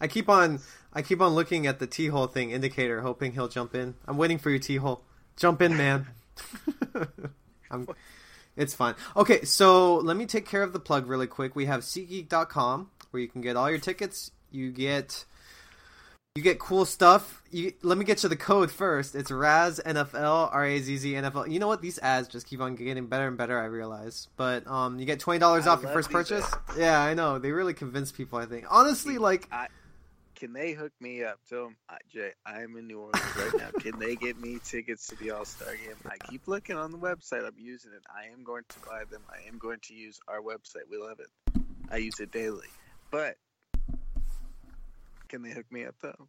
I 0.00 0.06
keep 0.08 0.28
on, 0.28 0.60
I 0.92 1.02
keep 1.02 1.20
on 1.20 1.34
looking 1.34 1.66
at 1.66 1.78
the 1.78 1.86
Tehol 1.86 2.32
thing 2.32 2.52
indicator, 2.52 3.02
hoping 3.02 3.32
he'll 3.32 3.48
jump 3.48 3.74
in. 3.74 3.94
I'm 4.06 4.16
waiting 4.16 4.38
for 4.38 4.50
you, 4.50 4.58
Tehol. 4.58 5.00
Jump 5.36 5.60
in, 5.60 5.76
man. 5.76 6.06
I'm, 7.70 7.86
it's 8.56 8.74
fine. 8.74 8.94
Okay, 9.16 9.44
so 9.44 9.96
let 9.96 10.16
me 10.16 10.26
take 10.26 10.46
care 10.46 10.62
of 10.62 10.72
the 10.72 10.80
plug 10.80 11.06
really 11.06 11.26
quick. 11.26 11.56
We 11.56 11.66
have 11.66 11.80
SeatGeek.com 11.80 12.90
where 13.10 13.20
you 13.20 13.28
can 13.28 13.40
get 13.40 13.56
all 13.56 13.70
your 13.70 13.78
tickets. 13.78 14.30
You 14.50 14.70
get, 14.70 15.24
you 16.34 16.42
get 16.42 16.58
cool 16.58 16.84
stuff. 16.84 17.42
You 17.50 17.72
let 17.82 17.96
me 17.96 18.04
get 18.04 18.22
you 18.22 18.28
the 18.28 18.36
code 18.36 18.70
first. 18.70 19.14
It's 19.14 19.30
Raz 19.30 19.80
NFL 19.84 20.52
R 20.52 20.64
A 20.64 20.78
Z 20.80 20.96
Z 20.96 21.12
NFL. 21.12 21.50
You 21.50 21.58
know 21.58 21.68
what? 21.68 21.80
These 21.82 21.98
ads 22.00 22.28
just 22.28 22.46
keep 22.46 22.60
on 22.60 22.74
getting 22.74 23.06
better 23.06 23.28
and 23.28 23.36
better. 23.36 23.58
I 23.58 23.66
realize, 23.66 24.28
but 24.36 24.66
um, 24.66 24.98
you 24.98 25.06
get 25.06 25.20
twenty 25.20 25.38
dollars 25.38 25.66
off 25.66 25.82
your 25.82 25.92
first 25.92 26.10
purchase. 26.10 26.50
Yeah, 26.76 27.00
I 27.00 27.14
know. 27.14 27.38
They 27.38 27.52
really 27.52 27.74
convince 27.74 28.12
people. 28.12 28.38
I 28.38 28.46
think 28.46 28.66
honestly, 28.70 29.18
like 29.18 29.48
can 30.42 30.52
they 30.52 30.72
hook 30.72 30.90
me 30.98 31.22
up? 31.22 31.38
Tell 31.48 31.66
them, 31.66 31.76
Jay, 32.12 32.32
I'm 32.44 32.76
in 32.76 32.88
New 32.88 32.98
Orleans 32.98 33.36
right 33.36 33.52
now. 33.58 33.70
Can 33.78 33.96
they 34.00 34.16
get 34.16 34.40
me 34.40 34.58
tickets 34.64 35.06
to 35.06 35.14
the 35.14 35.30
All 35.30 35.44
Star 35.44 35.68
game? 35.76 35.94
I 36.04 36.16
keep 36.28 36.48
looking 36.48 36.76
on 36.76 36.90
the 36.90 36.98
website. 36.98 37.46
I'm 37.46 37.54
using 37.56 37.92
it. 37.92 38.02
I 38.12 38.32
am 38.32 38.42
going 38.42 38.64
to 38.68 38.80
buy 38.80 39.04
them. 39.08 39.22
I 39.30 39.46
am 39.46 39.58
going 39.58 39.78
to 39.82 39.94
use 39.94 40.18
our 40.26 40.40
website. 40.40 40.90
We 40.90 40.96
love 40.98 41.20
it. 41.20 41.62
I 41.92 41.98
use 41.98 42.18
it 42.18 42.32
daily. 42.32 42.66
But 43.12 43.36
can 45.28 45.42
they 45.42 45.52
hook 45.52 45.66
me 45.70 45.84
up 45.84 45.94
though? 46.02 46.26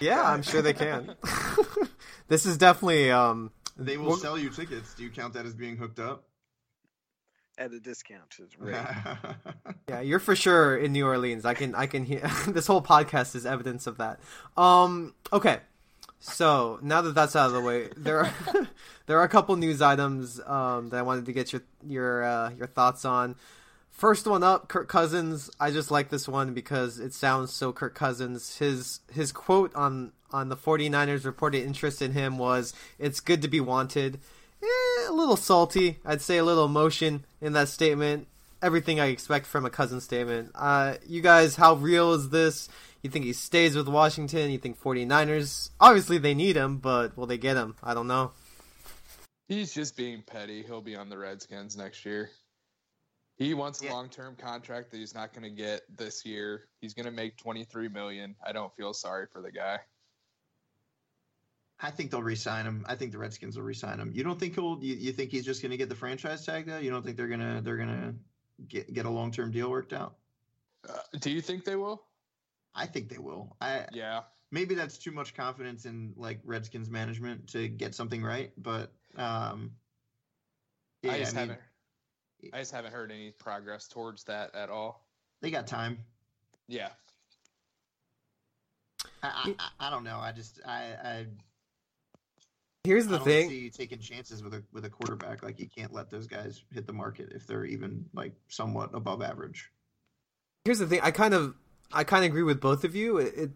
Yeah, 0.00 0.24
I'm 0.24 0.42
sure 0.42 0.60
they 0.60 0.72
can. 0.72 1.14
this 2.26 2.46
is 2.46 2.58
definitely 2.58 3.12
um 3.12 3.52
They 3.76 3.96
will 3.96 4.06
we'll- 4.06 4.16
sell 4.16 4.38
you 4.38 4.50
tickets. 4.50 4.92
Do 4.94 5.04
you 5.04 5.10
count 5.10 5.34
that 5.34 5.46
as 5.46 5.54
being 5.54 5.76
hooked 5.76 6.00
up? 6.00 6.24
At 7.60 7.72
a 7.74 7.78
discount. 7.78 8.36
It's 8.38 8.58
rate. 8.58 8.74
yeah, 9.86 10.00
you're 10.00 10.18
for 10.18 10.34
sure 10.34 10.78
in 10.78 10.92
New 10.92 11.06
Orleans. 11.06 11.44
I 11.44 11.52
can 11.52 11.74
I 11.74 11.86
can 11.86 12.06
hear 12.06 12.20
this 12.48 12.66
whole 12.66 12.80
podcast 12.80 13.36
is 13.36 13.44
evidence 13.44 13.86
of 13.86 13.98
that. 13.98 14.18
Um 14.56 15.14
okay. 15.30 15.58
So, 16.22 16.78
now 16.82 17.00
that 17.02 17.14
that's 17.14 17.34
out 17.34 17.46
of 17.46 17.52
the 17.52 17.60
way, 17.62 17.88
there 17.96 18.20
are 18.20 18.32
there 19.06 19.18
are 19.18 19.24
a 19.24 19.28
couple 19.28 19.56
news 19.56 19.82
items 19.82 20.40
um 20.46 20.88
that 20.88 20.98
I 20.98 21.02
wanted 21.02 21.26
to 21.26 21.32
get 21.34 21.52
your 21.52 21.62
your 21.86 22.24
uh, 22.24 22.50
your 22.52 22.66
thoughts 22.66 23.04
on. 23.04 23.36
First 23.90 24.26
one 24.26 24.42
up, 24.42 24.68
Kirk 24.68 24.88
Cousins. 24.88 25.50
I 25.60 25.70
just 25.70 25.90
like 25.90 26.08
this 26.08 26.26
one 26.26 26.54
because 26.54 26.98
it 26.98 27.12
sounds 27.12 27.52
so 27.52 27.74
Kirk 27.74 27.94
Cousins. 27.94 28.56
His 28.56 29.00
his 29.12 29.32
quote 29.32 29.74
on 29.74 30.12
on 30.30 30.48
the 30.48 30.56
49ers 30.56 31.26
reported 31.26 31.62
interest 31.62 32.00
in 32.00 32.12
him 32.12 32.38
was 32.38 32.72
it's 32.98 33.20
good 33.20 33.42
to 33.42 33.48
be 33.48 33.60
wanted. 33.60 34.18
Eh, 34.62 35.08
a 35.08 35.12
little 35.12 35.36
salty. 35.36 35.98
I'd 36.06 36.22
say 36.22 36.38
a 36.38 36.44
little 36.44 36.64
emotion 36.66 37.24
in 37.40 37.52
that 37.54 37.68
statement. 37.68 38.26
Everything 38.62 39.00
I 39.00 39.06
expect 39.06 39.46
from 39.46 39.64
a 39.64 39.70
cousin 39.70 40.00
statement. 40.00 40.50
Uh, 40.54 40.94
you 41.06 41.22
guys, 41.22 41.56
how 41.56 41.74
real 41.74 42.12
is 42.12 42.28
this? 42.28 42.68
You 43.02 43.08
think 43.08 43.24
he 43.24 43.32
stays 43.32 43.74
with 43.74 43.88
Washington? 43.88 44.50
You 44.50 44.58
think 44.58 44.78
49ers? 44.80 45.70
Obviously 45.80 46.18
they 46.18 46.34
need 46.34 46.56
him, 46.56 46.76
but 46.76 47.16
will 47.16 47.26
they 47.26 47.38
get 47.38 47.56
him? 47.56 47.74
I 47.82 47.94
don't 47.94 48.06
know. 48.06 48.32
He's 49.48 49.72
just 49.72 49.96
being 49.96 50.22
petty. 50.22 50.62
He'll 50.62 50.82
be 50.82 50.94
on 50.94 51.08
the 51.08 51.16
Redskins 51.18 51.76
next 51.76 52.04
year. 52.04 52.30
He 53.38 53.54
wants 53.54 53.80
a 53.80 53.86
Yeah. 53.86 53.94
long-term 53.94 54.36
contract 54.36 54.90
that 54.90 54.98
he's 54.98 55.14
not 55.14 55.32
going 55.32 55.44
to 55.44 55.50
get 55.50 55.80
this 55.96 56.26
year. 56.26 56.68
He's 56.82 56.92
going 56.92 57.06
to 57.06 57.10
make 57.10 57.38
23 57.38 57.88
million. 57.88 58.36
I 58.46 58.52
don't 58.52 58.74
feel 58.76 58.92
sorry 58.92 59.26
for 59.32 59.40
the 59.40 59.50
guy. 59.50 59.78
I 61.82 61.90
think 61.90 62.10
they'll 62.10 62.22
re-sign 62.22 62.66
him. 62.66 62.84
I 62.88 62.94
think 62.94 63.12
the 63.12 63.18
Redskins 63.18 63.56
will 63.56 63.64
re-sign 63.64 63.98
him. 63.98 64.12
You 64.14 64.22
don't 64.22 64.38
think 64.38 64.54
he'll? 64.54 64.78
You, 64.82 64.94
you 64.96 65.12
think 65.12 65.30
he's 65.30 65.44
just 65.44 65.62
going 65.62 65.70
to 65.70 65.76
get 65.78 65.88
the 65.88 65.94
franchise 65.94 66.44
tag 66.44 66.66
though? 66.66 66.78
You 66.78 66.90
don't 66.90 67.02
think 67.04 67.16
they're 67.16 67.28
gonna 67.28 67.60
they're 67.62 67.78
gonna 67.78 68.14
get 68.68 68.92
get 68.92 69.06
a 69.06 69.10
long 69.10 69.30
term 69.32 69.50
deal 69.50 69.70
worked 69.70 69.92
out? 69.92 70.16
Uh, 70.88 70.98
do 71.20 71.30
you 71.30 71.40
think 71.40 71.64
they 71.64 71.76
will? 71.76 72.02
I 72.74 72.86
think 72.86 73.08
they 73.08 73.18
will. 73.18 73.56
I 73.60 73.86
Yeah. 73.92 74.22
maybe 74.50 74.74
that's 74.74 74.98
too 74.98 75.10
much 75.10 75.34
confidence 75.34 75.86
in 75.86 76.12
like 76.16 76.40
Redskins 76.44 76.90
management 76.90 77.48
to 77.48 77.66
get 77.68 77.94
something 77.94 78.22
right, 78.22 78.52
but 78.58 78.92
um, 79.16 79.72
yeah, 81.02 81.12
I 81.12 81.18
just 81.18 81.34
I 81.36 81.40
mean, 81.40 81.48
haven't. 81.48 82.54
I 82.54 82.58
just 82.60 82.72
haven't 82.72 82.92
heard 82.92 83.10
any 83.10 83.32
progress 83.32 83.88
towards 83.88 84.24
that 84.24 84.54
at 84.54 84.68
all. 84.70 85.06
they 85.40 85.50
got 85.50 85.66
time. 85.66 85.98
Yeah. 86.68 86.90
I, 89.22 89.54
I, 89.58 89.86
I 89.88 89.90
don't 89.90 90.04
know. 90.04 90.18
I 90.18 90.32
just 90.32 90.60
I 90.66 90.94
I, 91.02 91.26
Here's 92.84 93.06
the 93.06 93.18
thing. 93.20 93.50
see 93.50 93.58
you 93.58 93.70
taking 93.70 93.98
chances 93.98 94.42
with 94.42 94.54
a 94.54 94.62
with 94.72 94.86
a 94.86 94.90
quarterback. 94.90 95.42
Like 95.42 95.60
you 95.60 95.68
can't 95.68 95.92
let 95.92 96.10
those 96.10 96.26
guys 96.26 96.64
hit 96.72 96.86
the 96.86 96.94
market 96.94 97.32
if 97.34 97.46
they're 97.46 97.66
even 97.66 98.06
like 98.14 98.32
somewhat 98.48 98.90
above 98.94 99.20
average. 99.20 99.70
here's 100.64 100.78
the 100.78 100.86
thing. 100.86 101.00
I 101.02 101.10
kind 101.10 101.34
of, 101.34 101.54
I 101.92 102.04
kind 102.04 102.24
of 102.24 102.30
agree 102.30 102.42
with 102.42 102.60
both 102.60 102.84
of 102.84 102.94
you. 102.94 103.18
It, 103.18 103.34
it, 103.36 103.50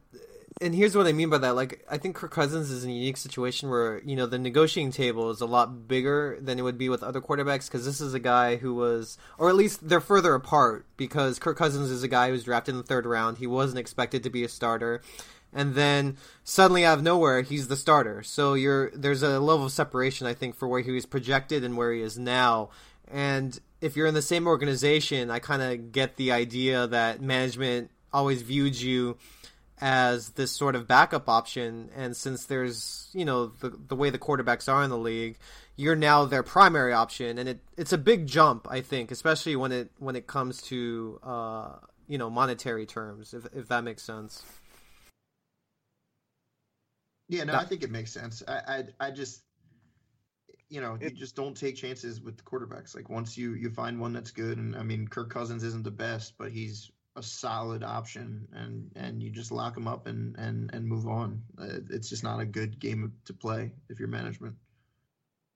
and 0.61 0.75
here's 0.75 0.97
what 0.97 1.07
I 1.07 1.13
mean 1.13 1.31
by 1.31 1.39
that. 1.39 1.57
Like, 1.57 1.85
I 1.91 1.99
think 1.99 2.15
Kirk 2.15 2.31
Cousins 2.31 2.71
is 2.71 2.85
in 2.85 2.91
a 2.91 2.93
unique 2.93 3.17
situation 3.17 3.71
where 3.71 4.03
you 4.05 4.15
know 4.15 4.27
the 4.27 4.39
negotiating 4.39 4.93
table 4.93 5.31
is 5.31 5.41
a 5.41 5.47
lot 5.47 5.89
bigger 5.89 6.39
than 6.41 6.59
it 6.59 6.63
would 6.63 6.79
be 6.79 6.91
with 6.91 7.03
other 7.03 7.23
quarterbacks 7.23 7.67
because 7.67 7.85
this 7.85 8.03
is 8.03 8.13
a 8.13 8.21
guy 8.21 8.57
who 8.57 8.75
was, 8.75 9.17
or 9.39 9.49
at 9.49 9.57
least 9.57 9.89
they're 9.89 10.01
further 10.01 10.35
apart 10.35 10.87
because 10.97 11.39
Kirk 11.39 11.57
Cousins 11.57 11.91
is 11.91 12.03
a 12.03 12.09
guy 12.09 12.27
who 12.27 12.33
was 12.33 12.45
drafted 12.45 12.75
in 12.75 12.79
the 12.79 12.87
third 12.87 13.07
round. 13.07 13.39
He 13.39 13.47
wasn't 13.47 13.79
expected 13.79 14.23
to 14.23 14.31
be 14.31 14.45
a 14.45 14.49
starter. 14.49 15.01
And 15.55 15.75
then 15.75 16.17
suddenly 16.43 16.85
out 16.85 16.99
of 16.99 17.05
nowhere, 17.05 17.43
he's 17.43 17.69
the 17.69 17.77
starter. 17.77 18.25
So 18.25 18.55
you're 18.55 18.91
there's 18.91 19.23
a 19.23 19.39
level 19.39 19.67
of 19.67 19.73
separation, 19.73 20.27
I 20.27 20.35
think, 20.35 20.57
for 20.57 20.67
where 20.67 20.81
he 20.81 20.91
was 20.91 21.07
projected 21.07 21.63
and 21.63 21.77
where 21.77 21.93
he 21.93 22.03
is 22.03 22.19
now. 22.19 22.71
And 23.09 23.59
if 23.81 23.97
you're 23.97 24.09
in 24.09 24.15
the 24.15 24.23
same 24.23 24.47
organization, 24.47 25.31
I 25.31 25.39
kind 25.39 25.63
of 25.63 25.93
get 25.93 26.17
the 26.17 26.33
idea 26.33 26.87
that 26.89 27.21
management 27.23 27.91
always 28.13 28.43
viewed 28.43 28.81
you 28.81 29.17
as 29.81 30.31
this 30.31 30.51
sort 30.51 30.75
of 30.75 30.89
backup 30.89 31.29
option. 31.29 31.91
And 31.95 32.17
since 32.17 32.47
there's, 32.47 33.09
you 33.13 33.25
know, 33.25 33.47
the, 33.47 33.71
the 33.71 33.97
way 33.97 34.11
the 34.11 34.19
quarterbacks 34.19 34.73
are 34.73 34.83
in 34.83 34.91
the 34.91 34.99
league, 34.99 35.37
you're 35.77 35.97
now 35.97 36.25
their 36.25 36.43
primary 36.43 36.93
option. 36.93 37.39
And 37.39 37.49
it, 37.49 37.61
it's 37.77 37.93
a 37.93 37.99
big 37.99 38.27
jump, 38.27 38.67
I 38.71 38.81
think, 38.81 39.11
especially 39.11 39.57
when 39.57 39.73
it, 39.73 39.91
when 39.99 40.17
it 40.17 40.27
comes 40.27 40.63
to, 40.63 41.21
uh, 41.23 41.69
you 42.09 42.19
know, 42.19 42.31
monetary 42.31 42.87
terms, 42.87 43.35
if, 43.35 43.47
if 43.55 43.69
that 43.69 43.85
makes 43.85 44.03
sense. 44.03 44.43
Yeah, 47.35 47.45
no, 47.45 47.55
I 47.55 47.65
think 47.65 47.83
it 47.83 47.91
makes 47.91 48.13
sense. 48.13 48.43
I, 48.47 48.85
I, 49.01 49.07
I 49.09 49.11
just, 49.11 49.43
you 50.69 50.81
know, 50.81 50.97
you 51.01 51.13
just 51.13 51.35
don't 51.35 51.57
take 51.57 51.77
chances 51.77 52.21
with 52.21 52.37
the 52.37 52.43
quarterbacks. 52.45 52.95
Like 52.95 53.09
once 53.09 53.37
you 53.37 53.55
you 53.55 53.71
find 53.71 54.01
one 54.01 54.13
that's 54.13 54.31
good, 54.31 54.59
and 54.59 54.77
I 54.77 54.83
mean, 54.83 55.09
Kirk 55.09 55.31
Cousins 55.31 55.63
isn't 55.63 55.85
the 55.85 55.91
best, 55.91 56.35
but 56.39 56.51
he's 56.51 56.91
a 57.17 57.23
solid 57.23 57.83
option, 57.83 58.49
and 58.53 58.91
and 58.97 59.23
you 59.23 59.31
just 59.31 59.53
lock 59.53 59.77
him 59.77 59.89
up 59.89 60.07
and 60.07 60.35
and 60.39 60.71
and 60.73 60.87
move 60.87 61.07
on. 61.07 61.43
Uh, 61.59 61.81
it's 61.91 62.09
just 62.09 62.23
not 62.25 62.41
a 62.41 62.47
good 62.47 62.79
game 62.79 63.13
to 63.25 63.35
play 63.35 63.73
if 63.89 63.99
you're 63.99 64.09
management. 64.09 64.57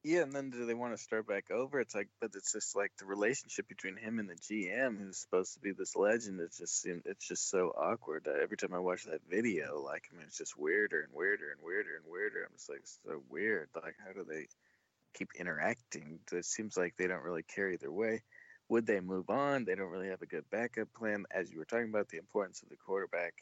Yeah, 0.08 0.22
and 0.22 0.32
then 0.32 0.48
do 0.48 0.64
they 0.64 0.72
want 0.72 0.96
to 0.96 1.02
start 1.02 1.28
back 1.28 1.50
over? 1.50 1.78
It's 1.80 1.94
like, 1.94 2.08
but 2.18 2.30
it's 2.34 2.50
just 2.54 2.74
like 2.74 2.92
the 2.96 3.04
relationship 3.04 3.68
between 3.68 3.98
him 3.98 4.18
and 4.18 4.26
the 4.26 4.36
GM, 4.36 4.98
who's 4.98 5.18
supposed 5.18 5.52
to 5.52 5.60
be 5.60 5.72
this 5.72 5.96
legend. 5.96 6.40
It 6.40 6.54
just 6.56 6.86
it's 6.86 7.28
just 7.28 7.50
so 7.50 7.74
awkward. 7.76 8.26
Uh, 8.26 8.42
every 8.42 8.56
time 8.56 8.72
I 8.72 8.78
watch 8.78 9.04
that 9.04 9.20
video, 9.28 9.82
like 9.82 10.04
I 10.10 10.16
mean, 10.16 10.24
it's 10.26 10.38
just 10.38 10.58
weirder 10.58 11.02
and 11.02 11.12
weirder 11.12 11.50
and 11.50 11.60
weirder 11.62 11.96
and 11.96 12.10
weirder. 12.10 12.42
I'm 12.46 12.54
just 12.54 12.70
like, 12.70 12.80
so 13.04 13.22
weird. 13.28 13.68
Like, 13.74 13.96
how 14.02 14.14
do 14.14 14.24
they 14.24 14.46
keep 15.12 15.28
interacting? 15.38 16.20
It 16.32 16.46
seems 16.46 16.74
like 16.74 16.96
they 16.96 17.06
don't 17.06 17.22
really 17.22 17.42
care 17.42 17.70
either 17.70 17.92
way. 17.92 18.22
Would 18.70 18.86
they 18.86 19.00
move 19.00 19.28
on? 19.28 19.66
They 19.66 19.74
don't 19.74 19.90
really 19.90 20.08
have 20.08 20.22
a 20.22 20.26
good 20.26 20.48
backup 20.50 20.88
plan. 20.94 21.26
As 21.30 21.52
you 21.52 21.58
were 21.58 21.66
talking 21.66 21.90
about 21.90 22.08
the 22.08 22.16
importance 22.16 22.62
of 22.62 22.70
the 22.70 22.76
quarterback, 22.76 23.34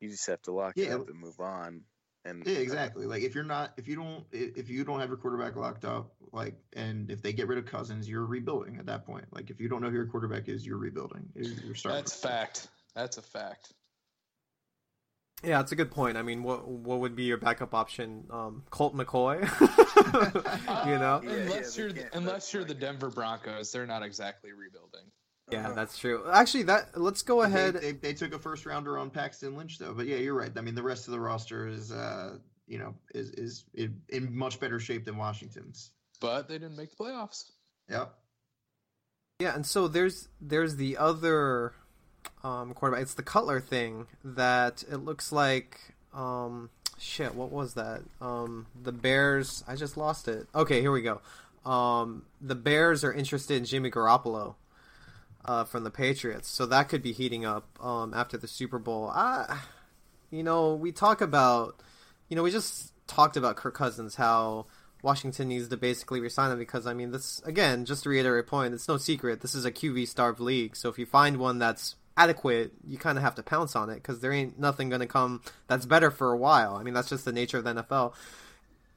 you 0.00 0.10
just 0.10 0.26
have 0.26 0.42
to 0.42 0.52
lock 0.52 0.76
it 0.76 0.84
Yeah. 0.84 0.96
up 0.96 1.08
and 1.08 1.18
move 1.18 1.40
on. 1.40 1.84
And 2.26 2.46
Yeah, 2.46 2.58
exactly. 2.58 3.06
Like 3.06 3.22
if 3.22 3.34
you're 3.34 3.44
not, 3.44 3.72
if 3.76 3.86
you 3.86 3.96
don't, 3.96 4.24
if 4.32 4.68
you 4.68 4.84
don't 4.84 5.00
have 5.00 5.08
your 5.08 5.16
quarterback 5.18 5.56
locked 5.56 5.84
up, 5.84 6.12
like, 6.32 6.54
and 6.72 7.10
if 7.10 7.22
they 7.22 7.32
get 7.32 7.46
rid 7.48 7.58
of 7.58 7.66
Cousins, 7.66 8.08
you're 8.08 8.26
rebuilding 8.26 8.76
at 8.78 8.86
that 8.86 9.06
point. 9.06 9.24
Like 9.32 9.50
if 9.50 9.60
you 9.60 9.68
don't 9.68 9.80
know 9.80 9.88
who 9.88 9.96
your 9.96 10.06
quarterback 10.06 10.48
is, 10.48 10.66
you're 10.66 10.78
rebuilding. 10.78 11.26
You're 11.34 11.52
you're 11.64 11.74
starting. 11.74 11.98
That's 11.98 12.14
fact. 12.14 12.68
That's 12.94 13.18
a 13.18 13.22
fact. 13.22 13.72
Yeah, 15.44 15.60
it's 15.60 15.70
a 15.70 15.76
good 15.76 15.90
point. 15.90 16.16
I 16.16 16.22
mean, 16.22 16.42
what 16.42 16.66
what 16.66 17.00
would 17.00 17.14
be 17.14 17.24
your 17.24 17.36
backup 17.36 17.74
option? 17.74 18.24
Um, 18.30 18.64
Colt 18.70 18.96
McCoy, 18.96 19.40
you 20.86 20.98
know? 20.98 21.20
Yeah, 21.22 21.30
unless 21.30 21.76
yeah, 21.76 21.82
you're 21.82 21.92
they 21.92 22.00
can't- 22.00 22.14
unless 22.14 22.54
you're 22.54 22.64
the 22.64 22.74
Denver 22.74 23.10
Broncos, 23.10 23.70
they're 23.70 23.86
not 23.86 24.02
exactly 24.02 24.52
rebuilding. 24.52 25.02
Yeah, 25.50 25.72
that's 25.72 25.96
true. 25.96 26.24
Actually, 26.32 26.64
that 26.64 27.00
let's 27.00 27.22
go 27.22 27.40
They- 27.40 27.46
ahead. 27.48 27.74
They, 27.74 27.92
they, 27.92 28.14
took 28.14 28.34
a 28.34 28.38
first 28.38 28.66
rounder 28.66 28.98
on 28.98 29.10
Paxton 29.10 29.56
Lynch 29.56 29.78
though, 29.78 29.94
but 29.94 30.06
yeah, 30.06 30.16
you're 30.16 30.34
right. 30.34 30.50
I 30.56 30.60
mean, 30.60 30.74
the 30.74 30.82
rest 30.82 31.06
of 31.06 31.12
the 31.12 31.20
roster 31.20 31.68
is 31.68 31.92
uh, 31.92 32.38
you 32.66 32.78
know, 32.78 32.94
is 33.14 33.30
is 33.30 33.64
in, 33.74 34.00
in 34.08 34.36
much 34.36 34.58
better 34.58 34.80
shape 34.80 35.04
than 35.04 35.16
Washington's. 35.16 35.92
But 36.20 36.48
they 36.48 36.58
didn't 36.58 36.76
make 36.76 36.90
the 36.90 36.96
playoffs. 36.96 37.50
Yep. 37.88 38.12
Yeah, 39.38 39.54
and 39.54 39.64
so 39.64 39.86
there's 39.86 40.28
there's 40.40 40.76
the 40.76 40.96
other 40.96 41.74
um, 42.42 42.74
quarterback. 42.74 43.02
It's 43.02 43.14
the 43.14 43.22
Cutler 43.22 43.60
thing 43.60 44.06
that 44.24 44.82
it 44.90 44.96
looks 44.96 45.30
like. 45.30 45.78
Um, 46.12 46.70
shit, 46.98 47.34
what 47.34 47.52
was 47.52 47.74
that? 47.74 48.02
Um, 48.20 48.66
the 48.80 48.92
Bears. 48.92 49.62
I 49.68 49.76
just 49.76 49.96
lost 49.96 50.26
it. 50.26 50.48
Okay, 50.54 50.80
here 50.80 50.90
we 50.90 51.02
go. 51.02 51.20
Um, 51.70 52.24
the 52.40 52.54
Bears 52.54 53.04
are 53.04 53.12
interested 53.12 53.58
in 53.58 53.64
Jimmy 53.64 53.90
Garoppolo 53.90 54.54
uh, 55.46 55.64
from 55.64 55.84
the 55.84 55.90
Patriots, 55.90 56.48
so 56.48 56.66
that 56.66 56.88
could 56.88 57.02
be 57.02 57.12
heating 57.12 57.44
up 57.44 57.66
um, 57.80 58.12
after 58.12 58.36
the 58.36 58.48
Super 58.48 58.78
Bowl. 58.78 59.08
I, 59.08 59.58
you 60.30 60.42
know, 60.42 60.74
we 60.74 60.92
talk 60.92 61.20
about, 61.20 61.80
you 62.28 62.36
know, 62.36 62.42
we 62.42 62.50
just 62.50 62.92
talked 63.06 63.36
about 63.36 63.56
Kirk 63.56 63.74
Cousins 63.74 64.16
how 64.16 64.66
Washington 65.02 65.48
needs 65.48 65.68
to 65.68 65.76
basically 65.76 66.20
resign 66.20 66.50
him 66.50 66.58
because 66.58 66.86
I 66.86 66.92
mean 66.92 67.12
this 67.12 67.40
again, 67.44 67.84
just 67.84 68.02
to 68.02 68.08
reiterate 68.08 68.44
a 68.44 68.48
point, 68.48 68.74
it's 68.74 68.88
no 68.88 68.96
secret 68.96 69.40
this 69.40 69.54
is 69.54 69.64
a 69.64 69.70
QB 69.70 70.08
starved 70.08 70.40
league. 70.40 70.74
So 70.76 70.88
if 70.88 70.98
you 70.98 71.06
find 71.06 71.36
one 71.36 71.58
that's 71.58 71.94
adequate, 72.16 72.72
you 72.84 72.98
kind 72.98 73.18
of 73.18 73.22
have 73.22 73.34
to 73.36 73.42
pounce 73.42 73.76
on 73.76 73.90
it 73.90 73.96
because 73.96 74.20
there 74.20 74.32
ain't 74.32 74.58
nothing 74.58 74.88
going 74.88 75.00
to 75.00 75.06
come 75.06 75.42
that's 75.68 75.86
better 75.86 76.10
for 76.10 76.32
a 76.32 76.36
while. 76.36 76.74
I 76.74 76.82
mean 76.82 76.94
that's 76.94 77.08
just 77.08 77.24
the 77.24 77.32
nature 77.32 77.58
of 77.58 77.64
the 77.64 77.74
NFL. 77.74 78.14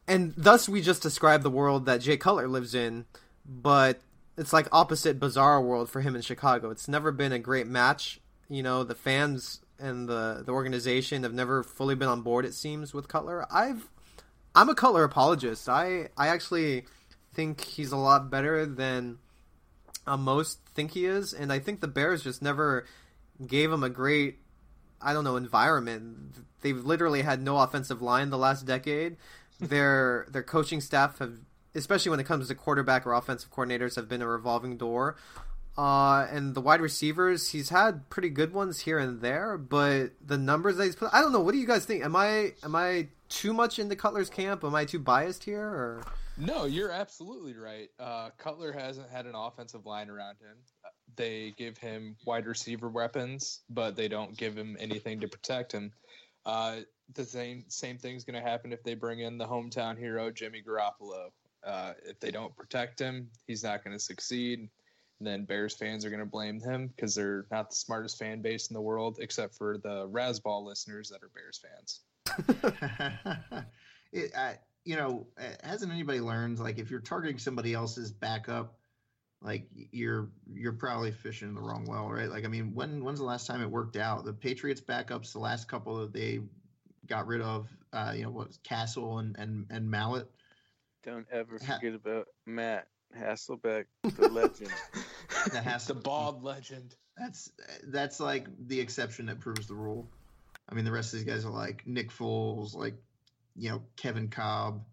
And 0.07 0.33
thus 0.35 0.67
we 0.67 0.81
just 0.81 1.03
described 1.03 1.43
the 1.43 1.51
world 1.51 1.85
that 1.85 2.01
Jay 2.01 2.17
Cutler 2.17 2.47
lives 2.47 2.73
in, 2.73 3.05
but 3.45 4.01
it's 4.39 4.53
like 4.53 4.67
opposite 4.71 5.19
bizarre 5.19 5.61
world 5.61 5.89
for 5.89 5.99
him 5.99 6.15
in 6.15 6.21
Chicago. 6.21 6.69
It's 6.69 6.87
never 6.87 7.11
been 7.11 7.33
a 7.33 7.39
great 7.39 7.67
match. 7.67 8.21
You 8.47 8.63
know, 8.63 8.85
the 8.85 8.95
fans 8.95 9.59
and 9.77 10.07
the 10.07 10.43
the 10.45 10.53
organization 10.53 11.23
have 11.23 11.33
never 11.33 11.61
fully 11.61 11.93
been 11.93 12.07
on 12.07 12.21
board. 12.21 12.45
It 12.45 12.53
seems 12.53 12.93
with 12.93 13.09
Cutler. 13.09 13.45
I've 13.51 13.89
I'm 14.55 14.69
a 14.69 14.75
Cutler 14.75 15.03
apologist. 15.03 15.67
I 15.67 16.07
I 16.17 16.29
actually 16.29 16.85
think 17.33 17.61
he's 17.61 17.91
a 17.91 17.97
lot 17.97 18.31
better 18.31 18.65
than 18.65 19.19
uh, 20.07 20.15
most 20.15 20.59
think 20.73 20.91
he 20.91 21.05
is, 21.05 21.33
and 21.33 21.51
I 21.51 21.59
think 21.59 21.81
the 21.81 21.87
Bears 21.87 22.23
just 22.23 22.41
never 22.41 22.85
gave 23.45 23.69
him 23.71 23.83
a 23.83 23.89
great 23.89 24.39
I 25.01 25.11
don't 25.13 25.25
know 25.25 25.35
environment. 25.35 26.35
They've 26.61 26.83
literally 26.83 27.23
had 27.23 27.41
no 27.41 27.57
offensive 27.57 28.01
line 28.01 28.29
the 28.29 28.37
last 28.37 28.65
decade. 28.65 29.17
their 29.59 30.27
their 30.31 30.43
coaching 30.43 30.79
staff 30.79 31.19
have, 31.19 31.39
especially 31.75 32.11
when 32.11 32.19
it 32.19 32.25
comes 32.25 32.47
to 32.47 32.55
quarterback 32.55 33.05
or 33.05 33.13
offensive 33.13 33.51
coordinators, 33.51 33.95
have 33.95 34.09
been 34.09 34.21
a 34.21 34.27
revolving 34.27 34.77
door. 34.77 35.15
Uh, 35.77 36.27
and 36.29 36.55
the 36.55 36.61
wide 36.61 36.81
receivers, 36.81 37.51
he's 37.51 37.69
had 37.69 38.09
pretty 38.09 38.29
good 38.29 38.53
ones 38.53 38.81
here 38.81 38.99
and 38.99 39.21
there, 39.21 39.57
but 39.57 40.11
the 40.25 40.37
numbers 40.37 40.75
that 40.75 40.83
he's 40.83 40.95
put, 40.95 41.09
I 41.13 41.21
don't 41.21 41.31
know. 41.31 41.39
What 41.39 41.53
do 41.53 41.57
you 41.57 41.67
guys 41.67 41.85
think? 41.85 42.03
Am 42.03 42.17
I 42.17 42.53
am 42.63 42.75
I 42.75 43.07
too 43.29 43.53
much 43.53 43.79
in 43.79 43.87
the 43.87 43.95
Cutler's 43.95 44.29
camp? 44.29 44.65
Am 44.65 44.75
I 44.75 44.83
too 44.83 44.99
biased 44.99 45.45
here? 45.45 45.63
Or 45.63 46.03
no, 46.37 46.65
you're 46.65 46.91
absolutely 46.91 47.53
right. 47.53 47.89
Uh, 47.97 48.29
Cutler 48.37 48.73
hasn't 48.73 49.09
had 49.09 49.25
an 49.25 49.35
offensive 49.35 49.85
line 49.85 50.09
around 50.09 50.35
him. 50.41 50.57
They 51.15 51.53
give 51.57 51.77
him 51.77 52.17
wide 52.25 52.45
receiver 52.45 52.89
weapons, 52.89 53.61
but 53.69 53.95
they 53.95 54.09
don't 54.09 54.35
give 54.37 54.57
him 54.57 54.75
anything 54.79 55.21
to 55.21 55.29
protect 55.29 55.71
him. 55.71 55.93
Uh, 56.45 56.77
the 57.13 57.25
same 57.25 57.65
same 57.69 57.97
thing's 57.97 58.23
going 58.23 58.41
to 58.41 58.47
happen 58.47 58.73
if 58.73 58.83
they 58.83 58.95
bring 58.95 59.19
in 59.19 59.37
the 59.37 59.45
hometown 59.45 59.97
hero 59.97 60.31
Jimmy 60.31 60.61
Garoppolo. 60.61 61.29
Uh, 61.65 61.93
if 62.05 62.19
they 62.19 62.31
don't 62.31 62.55
protect 62.55 62.99
him, 62.99 63.29
he's 63.47 63.63
not 63.63 63.83
going 63.83 63.95
to 63.95 64.03
succeed 64.03 64.69
then 65.21 65.45
Bears 65.45 65.75
fans 65.75 66.05
are 66.05 66.09
going 66.09 66.21
to 66.21 66.25
blame 66.25 66.59
him 66.59 66.87
because 66.87 67.13
they're 67.13 67.45
not 67.51 67.69
the 67.69 67.75
smartest 67.75 68.17
fan 68.17 68.41
base 68.41 68.69
in 68.69 68.73
the 68.73 68.81
world, 68.81 69.17
except 69.19 69.55
for 69.55 69.77
the 69.77 70.07
Razzball 70.07 70.65
listeners 70.65 71.09
that 71.09 71.21
are 71.23 71.29
Bears 71.35 71.59
fans. 71.59 72.01
it, 74.13 74.35
I, 74.35 74.57
you 74.85 74.95
know, 74.95 75.27
hasn't 75.63 75.91
anybody 75.91 76.21
learned 76.21 76.59
like 76.59 76.79
if 76.79 76.89
you're 76.89 77.01
targeting 77.01 77.37
somebody 77.37 77.73
else's 77.73 78.11
backup, 78.11 78.79
like 79.41 79.67
you're 79.73 80.29
you're 80.53 80.73
probably 80.73 81.11
fishing 81.11 81.49
in 81.49 81.55
the 81.55 81.61
wrong 81.61 81.85
well, 81.85 82.09
right? 82.09 82.29
Like 82.29 82.45
I 82.45 82.47
mean, 82.47 82.73
when 82.73 83.03
when's 83.03 83.19
the 83.19 83.25
last 83.25 83.45
time 83.47 83.61
it 83.61 83.69
worked 83.69 83.97
out? 83.97 84.23
The 84.25 84.33
Patriots 84.33 84.81
backups, 84.81 85.33
the 85.33 85.39
last 85.39 85.67
couple 85.67 85.97
that 85.97 86.13
they 86.13 86.39
got 87.07 87.27
rid 87.27 87.41
of, 87.41 87.67
uh, 87.91 88.13
you 88.15 88.23
know, 88.23 88.31
what 88.31 88.47
was 88.47 88.59
Cassel 88.63 89.19
and 89.19 89.35
and 89.37 89.65
and 89.69 89.89
Mallett. 89.89 90.29
Don't 91.03 91.27
ever 91.31 91.59
forget 91.59 91.93
about 91.93 92.27
Matt 92.45 92.87
Hasselbeck, 93.17 93.85
the 94.03 94.27
legend. 94.27 94.71
the, 95.51 95.61
Hassel- 95.61 95.95
the 95.95 96.01
bald 96.01 96.43
legend. 96.43 96.95
That's 97.17 97.51
that's 97.85 98.19
like 98.19 98.47
the 98.67 98.79
exception 98.79 99.25
that 99.27 99.39
proves 99.39 99.67
the 99.67 99.75
rule. 99.75 100.07
I 100.69 100.75
mean, 100.75 100.85
the 100.85 100.91
rest 100.91 101.13
of 101.13 101.19
these 101.19 101.27
guys 101.27 101.45
are 101.45 101.51
like 101.51 101.85
Nick 101.85 102.11
Foles, 102.11 102.75
like 102.75 102.95
you 103.55 103.69
know 103.69 103.81
Kevin 103.97 104.29
Kolb, 104.29 104.83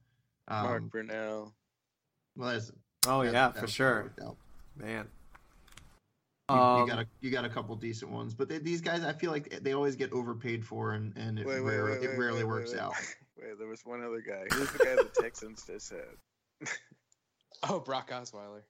um, 0.49 0.62
Mark 0.62 0.83
Brunell. 0.85 1.53
Well, 2.37 2.53
that's 2.53 2.73
oh 3.07 3.25
that, 3.25 3.33
yeah, 3.33 3.51
for 3.53 3.66
sure, 3.66 4.12
man. 4.77 5.07
You, 6.49 6.55
um, 6.55 6.81
you, 6.83 6.87
got 6.87 6.99
a 7.01 7.07
you 7.21 7.31
got 7.31 7.45
a 7.45 7.49
couple 7.49 7.75
decent 7.77 8.11
ones, 8.11 8.33
but 8.33 8.49
they, 8.49 8.59
these 8.59 8.81
guys, 8.81 9.03
I 9.03 9.12
feel 9.12 9.33
like 9.33 9.62
they 9.62 9.73
always 9.73 9.97
get 9.97 10.12
overpaid 10.12 10.64
for, 10.64 10.92
and 10.92 11.12
and 11.16 11.38
it, 11.38 11.47
wait, 11.47 11.61
wait, 11.61 11.77
rare, 11.77 11.85
wait, 11.85 12.03
it 12.03 12.19
rarely 12.19 12.45
works 12.45 12.75
out. 12.75 12.95
Wait, 13.38 13.59
there 13.59 13.68
was 13.68 13.85
one 13.85 14.03
other 14.03 14.20
guy. 14.20 14.44
Who's 14.51 14.70
the 14.72 14.79
guy 14.79 14.94
the 14.94 15.11
Texans 15.20 15.64
just 15.66 15.90
had? 15.90 16.68
Oh, 17.68 17.81
Brock 17.81 18.11
Osweiler. 18.11 18.62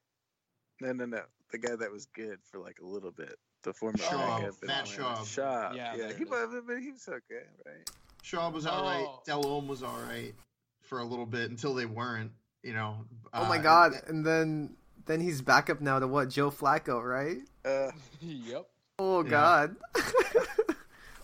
No, 0.81 0.93
no, 0.93 1.07
no. 1.07 1.23
The 1.51 1.59
guy 1.59 1.77
that 1.77 1.91
was 1.91 2.07
good 2.07 2.39
for 2.51 2.61
like 2.61 2.79
a 2.83 2.87
little 2.87 3.11
bit. 3.11 3.37
The 3.63 3.73
former 3.73 3.99
Schaub, 3.99 4.55
Matt 4.63 4.85
Schaub. 4.85 5.19
Schaub. 5.19 5.75
Yeah, 5.75 5.97
yeah. 5.97 6.13
He, 6.17 6.25
but 6.25 6.49
he 6.81 6.93
was 6.93 7.09
okay, 7.09 7.45
right? 7.67 7.91
Schaub 8.23 8.53
was 8.53 8.65
all 8.67 8.85
right. 8.85 9.07
Oh. 9.07 9.23
Delhomme 9.27 9.67
was 9.67 9.83
all 9.83 9.99
right 10.09 10.35
for 10.83 11.01
a 11.01 11.05
little 11.05 11.27
bit 11.27 11.51
until 11.51 11.75
they 11.75 11.87
weren't. 11.87 12.31
You 12.63 12.75
know. 12.75 12.97
Oh 13.33 13.45
uh, 13.45 13.49
my 13.49 13.59
God! 13.59 13.93
And 14.07 14.25
then 14.25 14.77
then 15.07 15.21
he's 15.21 15.43
back 15.43 15.71
up 15.71 15.81
now 15.81 15.99
to 15.99 16.07
what 16.07 16.29
Joe 16.29 16.51
Flacco, 16.51 17.03
right? 17.03 17.39
Uh, 17.65 17.91
yep. 18.21 18.67
Oh 18.99 19.23
God. 19.23 19.77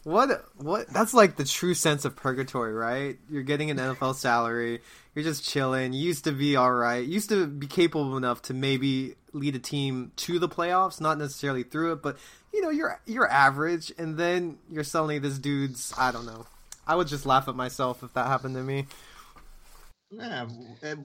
What 0.04 0.44
what 0.56 0.88
that's 0.88 1.14
like 1.14 1.36
the 1.36 1.44
true 1.44 1.74
sense 1.74 2.04
of 2.04 2.16
purgatory, 2.16 2.72
right? 2.72 3.18
You're 3.30 3.44
getting 3.44 3.70
an 3.70 3.76
NFL 3.76 4.16
salary, 4.16 4.80
you're 5.14 5.24
just 5.24 5.48
chilling. 5.48 5.92
You 5.92 6.04
used 6.04 6.24
to 6.24 6.32
be 6.32 6.56
all 6.56 6.72
right. 6.72 7.04
You 7.04 7.12
used 7.12 7.28
to 7.28 7.46
be 7.46 7.68
capable 7.68 8.16
enough 8.16 8.42
to 8.42 8.54
maybe 8.54 9.14
lead 9.32 9.54
a 9.54 9.60
team 9.60 10.10
to 10.16 10.38
the 10.38 10.48
playoffs, 10.48 11.00
not 11.00 11.18
necessarily 11.18 11.62
through 11.62 11.92
it, 11.92 12.02
but 12.02 12.16
you 12.52 12.62
know, 12.62 12.70
you're 12.70 13.00
you're 13.06 13.30
average 13.30 13.92
and 13.96 14.16
then 14.16 14.58
you're 14.70 14.84
suddenly 14.84 15.20
this 15.20 15.38
dude's 15.38 15.94
I 15.96 16.10
don't 16.10 16.26
know. 16.26 16.46
I 16.84 16.96
would 16.96 17.06
just 17.06 17.24
laugh 17.24 17.46
at 17.46 17.54
myself 17.54 18.02
if 18.02 18.12
that 18.14 18.26
happened 18.26 18.56
to 18.56 18.62
me. 18.62 18.86
Yeah, 20.12 20.46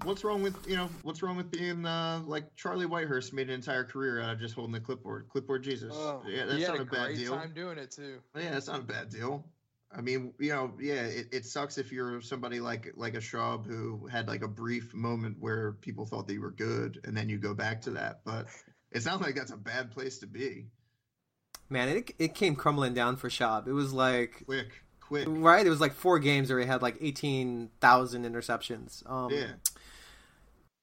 what's 0.03 0.23
wrong 0.25 0.41
with 0.41 0.55
you 0.67 0.75
know 0.75 0.89
what's 1.03 1.23
wrong 1.23 1.37
with 1.37 1.49
being 1.49 1.85
uh, 1.85 2.21
like 2.25 2.55
Charlie 2.55 2.85
Whitehurst 2.85 3.31
made 3.31 3.47
an 3.47 3.55
entire 3.55 3.85
career 3.85 4.19
out 4.21 4.33
of 4.33 4.39
just 4.39 4.53
holding 4.53 4.73
the 4.73 4.81
clipboard, 4.81 5.29
clipboard 5.29 5.63
Jesus. 5.63 5.93
Oh, 5.95 6.21
yeah, 6.27 6.45
that's 6.45 6.67
not 6.67 6.79
a, 6.79 6.81
a 6.81 6.85
bad 6.85 7.15
deal. 7.15 7.35
Time 7.35 7.53
doing 7.53 7.77
it 7.77 7.91
too. 7.91 8.19
Yeah, 8.35 8.51
that's 8.51 8.67
not 8.67 8.79
a 8.79 8.83
bad 8.83 9.09
deal. 9.09 9.45
I 9.95 10.01
mean, 10.01 10.33
you 10.39 10.49
know, 10.49 10.73
yeah, 10.79 11.03
it, 11.03 11.27
it 11.31 11.45
sucks 11.45 11.77
if 11.77 11.91
you're 11.91 12.21
somebody 12.21 12.59
like 12.59 12.91
like 12.95 13.13
a 13.13 13.19
Schaub 13.19 13.65
who 13.65 14.07
had 14.07 14.27
like 14.27 14.41
a 14.41 14.47
brief 14.47 14.93
moment 14.93 15.37
where 15.39 15.73
people 15.73 16.05
thought 16.05 16.27
they 16.27 16.37
were 16.37 16.51
good, 16.51 16.99
and 17.05 17.15
then 17.15 17.29
you 17.29 17.37
go 17.37 17.53
back 17.53 17.81
to 17.83 17.91
that. 17.91 18.21
But 18.25 18.47
it's 18.91 19.05
not 19.05 19.21
like 19.21 19.35
that's 19.35 19.51
a 19.51 19.57
bad 19.57 19.91
place 19.91 20.17
to 20.19 20.27
be. 20.27 20.67
Man, 21.69 21.87
it 21.87 22.11
it 22.19 22.35
came 22.35 22.57
crumbling 22.57 22.93
down 22.93 23.15
for 23.15 23.29
Schaub. 23.29 23.67
It 23.67 23.73
was 23.73 23.93
like 23.93 24.43
quick 24.45 24.83
quick. 25.07 25.25
Right? 25.27 25.65
It 25.65 25.69
was 25.69 25.81
like 25.81 25.93
four 25.93 26.19
games 26.19 26.49
where 26.49 26.59
he 26.59 26.65
had 26.65 26.81
like 26.81 26.97
18,000 27.01 28.25
interceptions. 28.25 29.09
Um, 29.09 29.31
yeah. 29.31 29.47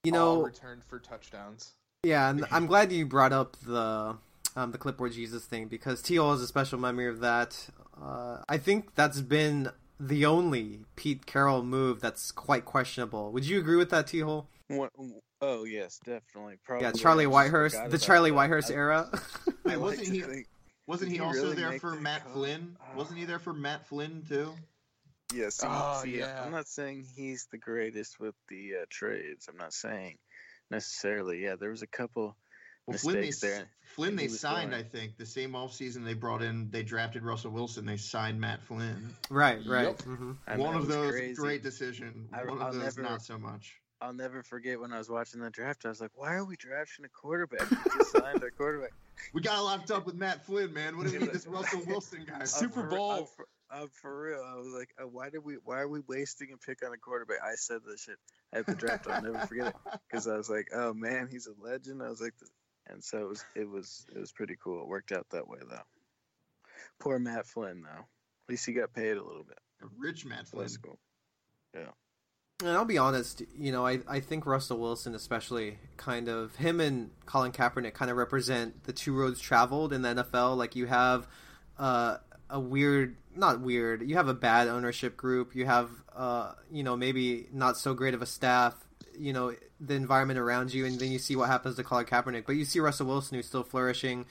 You 0.04 0.12
know, 0.12 0.28
All 0.28 0.42
returned 0.42 0.84
for 0.84 0.98
touchdowns. 0.98 1.72
Yeah, 2.02 2.28
and 2.28 2.44
I'm 2.50 2.66
glad 2.66 2.92
you 2.92 3.06
brought 3.06 3.32
up 3.32 3.56
the 3.66 4.16
um, 4.56 4.72
the 4.72 4.78
clipboard 4.78 5.12
Jesus 5.12 5.44
thing 5.46 5.68
because 5.68 6.02
Teal 6.02 6.30
has 6.30 6.42
a 6.42 6.46
special 6.46 6.78
memory 6.78 7.08
of 7.08 7.20
that. 7.20 7.68
Uh, 8.00 8.38
I 8.48 8.58
think 8.58 8.94
that's 8.94 9.22
been 9.22 9.70
the 9.98 10.26
only 10.26 10.80
Pete 10.96 11.24
Carroll 11.24 11.62
move 11.62 12.00
that's 12.00 12.30
quite 12.30 12.66
questionable. 12.66 13.32
Would 13.32 13.46
you 13.46 13.58
agree 13.58 13.76
with 13.76 13.88
that, 13.90 14.06
Teal? 14.06 14.46
Oh 15.40 15.64
yes, 15.64 15.98
definitely. 16.04 16.56
Probably. 16.64 16.86
Yeah, 16.86 16.92
Charlie 16.92 17.26
Whitehurst, 17.26 17.90
the 17.90 17.98
Charlie 17.98 18.30
Whitehurst 18.30 18.70
era. 18.70 19.08
Wait, 19.64 19.78
wasn't 19.78 20.08
he? 20.08 20.44
Wasn't 20.86 21.10
he, 21.10 21.16
he 21.16 21.22
also 21.22 21.42
really 21.42 21.56
there 21.56 21.78
for 21.78 21.94
Matt 21.94 22.28
Flynn? 22.32 22.76
Oh. 22.80 22.98
Wasn't 22.98 23.18
he 23.18 23.24
there 23.24 23.38
for 23.38 23.52
Matt 23.52 23.86
Flynn 23.86 24.22
too? 24.28 24.52
Yes. 25.34 25.60
oh, 25.64 26.00
see, 26.04 26.18
yeah. 26.18 26.42
I'm 26.44 26.52
not 26.52 26.68
saying 26.68 27.06
he's 27.16 27.48
the 27.50 27.58
greatest 27.58 28.20
with 28.20 28.34
the 28.48 28.72
uh, 28.82 28.84
trades. 28.90 29.48
I'm 29.48 29.56
not 29.56 29.72
saying 29.72 30.18
necessarily. 30.70 31.42
Yeah, 31.42 31.56
there 31.58 31.70
was 31.70 31.82
a 31.82 31.86
couple 31.86 32.36
well, 32.86 32.98
Flynn 32.98 33.20
they, 33.22 33.30
there. 33.40 33.68
Flynn 33.94 34.16
they 34.16 34.28
signed, 34.28 34.72
going. 34.72 34.84
I 34.84 34.86
think, 34.86 35.16
the 35.16 35.24
same 35.24 35.56
off 35.56 35.72
season 35.72 36.04
they 36.04 36.14
brought 36.14 36.42
in. 36.42 36.70
They 36.70 36.82
drafted 36.82 37.22
Russell 37.22 37.50
Wilson. 37.50 37.86
They 37.86 37.96
signed 37.96 38.40
Matt 38.40 38.62
Flynn. 38.62 39.08
Right, 39.30 39.58
right. 39.66 39.86
Yep. 39.86 39.98
Mm-hmm. 40.02 40.58
One 40.58 40.76
of 40.76 40.86
those 40.86 41.12
crazy. 41.12 41.34
great 41.34 41.62
decision. 41.62 42.28
One 42.30 42.48
of 42.48 42.62
I'll 42.62 42.72
those 42.72 42.96
never, 42.96 43.02
not 43.02 43.22
so 43.22 43.38
much. 43.38 43.76
I'll 44.02 44.12
never 44.12 44.42
forget 44.42 44.78
when 44.78 44.92
I 44.92 44.98
was 44.98 45.08
watching 45.08 45.40
the 45.40 45.50
draft. 45.50 45.86
I 45.86 45.88
was 45.88 46.00
like, 46.00 46.10
"Why 46.14 46.34
are 46.34 46.44
we 46.44 46.56
drafting 46.56 47.06
a 47.06 47.08
quarterback? 47.08 47.70
We 47.70 47.76
just 47.98 48.12
signed 48.12 48.42
a 48.42 48.50
quarterback." 48.50 48.92
We 49.32 49.40
got 49.40 49.62
locked 49.62 49.90
up 49.90 50.06
with 50.06 50.14
Matt 50.14 50.44
Flynn, 50.44 50.72
man. 50.72 50.96
What 50.96 51.06
do 51.06 51.12
we 51.12 51.18
need 51.18 51.32
this 51.32 51.46
Russell 51.46 51.82
Wilson 51.86 52.24
guy? 52.26 52.44
Super 52.44 52.82
Bowl. 52.84 53.26
For, 53.36 53.46
Uh, 53.70 53.86
for 53.90 54.22
real, 54.22 54.44
I 54.46 54.54
was 54.56 54.68
like, 54.68 54.90
uh, 55.02 55.08
why 55.08 55.30
did 55.30 55.44
we? 55.44 55.54
Why 55.64 55.80
are 55.80 55.88
we 55.88 56.00
wasting 56.06 56.52
a 56.52 56.56
pick 56.56 56.84
on 56.86 56.92
a 56.92 56.96
quarterback? 56.96 57.38
I 57.42 57.54
said 57.56 57.80
this 57.84 58.02
shit 58.02 58.18
at 58.52 58.66
the 58.66 58.74
draft. 58.74 59.08
I'll 59.08 59.22
never 59.22 59.44
forget 59.46 59.68
it 59.68 59.74
because 60.08 60.28
I 60.28 60.36
was 60.36 60.48
like, 60.48 60.68
oh 60.72 60.94
man, 60.94 61.28
he's 61.28 61.48
a 61.48 61.54
legend. 61.60 62.00
I 62.02 62.08
was 62.08 62.20
like, 62.20 62.34
and 62.86 63.02
so 63.02 63.18
it 63.18 63.28
was, 63.28 63.44
it 63.56 63.68
was, 63.68 64.06
it 64.14 64.18
was 64.20 64.30
pretty 64.30 64.56
cool. 64.62 64.82
It 64.82 64.88
worked 64.88 65.10
out 65.10 65.26
that 65.30 65.48
way 65.48 65.58
though. 65.68 65.82
Poor 67.00 67.18
Matt 67.18 67.46
Flynn 67.46 67.82
though. 67.82 68.02
At 68.02 68.50
least 68.50 68.66
he 68.66 68.74
got 68.74 68.92
paid 68.92 69.16
a 69.16 69.24
little 69.24 69.44
bit. 69.44 69.58
A 69.82 69.86
rich 69.98 70.24
Matt 70.24 70.46
Flynn. 70.46 70.62
That's 70.64 70.76
cool. 70.76 70.98
Yeah. 71.74 71.90
And 72.64 72.72
I'll 72.72 72.86
be 72.86 72.96
honest, 72.96 73.42
you 73.58 73.72
know, 73.72 73.86
I, 73.86 74.00
I 74.08 74.20
think 74.20 74.46
Russell 74.46 74.78
Wilson, 74.78 75.14
especially, 75.14 75.76
kind 75.98 76.28
of 76.28 76.56
him 76.56 76.80
and 76.80 77.10
Colin 77.26 77.52
Kaepernick, 77.52 77.92
kind 77.92 78.10
of 78.10 78.16
represent 78.16 78.84
the 78.84 78.92
two 78.94 79.14
roads 79.14 79.38
traveled 79.38 79.92
in 79.92 80.00
the 80.00 80.08
NFL. 80.08 80.56
Like 80.56 80.74
you 80.74 80.86
have 80.86 81.26
uh, 81.78 82.16
a 82.48 82.58
weird, 82.58 83.16
not 83.36 83.60
weird, 83.60 84.08
you 84.08 84.16
have 84.16 84.28
a 84.28 84.34
bad 84.34 84.68
ownership 84.68 85.14
group. 85.14 85.54
You 85.54 85.66
have, 85.66 85.90
uh, 86.16 86.52
you 86.72 86.82
know, 86.82 86.96
maybe 86.96 87.48
not 87.52 87.76
so 87.76 87.92
great 87.92 88.14
of 88.14 88.22
a 88.22 88.26
staff. 88.26 88.74
You 89.14 89.34
know, 89.34 89.54
the 89.78 89.94
environment 89.94 90.38
around 90.38 90.72
you, 90.72 90.86
and 90.86 90.98
then 90.98 91.12
you 91.12 91.18
see 91.18 91.36
what 91.36 91.50
happens 91.50 91.76
to 91.76 91.84
Colin 91.84 92.06
Kaepernick. 92.06 92.46
But 92.46 92.56
you 92.56 92.64
see 92.64 92.80
Russell 92.80 93.08
Wilson, 93.08 93.36
who's 93.36 93.46
still 93.46 93.62
flourishing, 93.62 94.24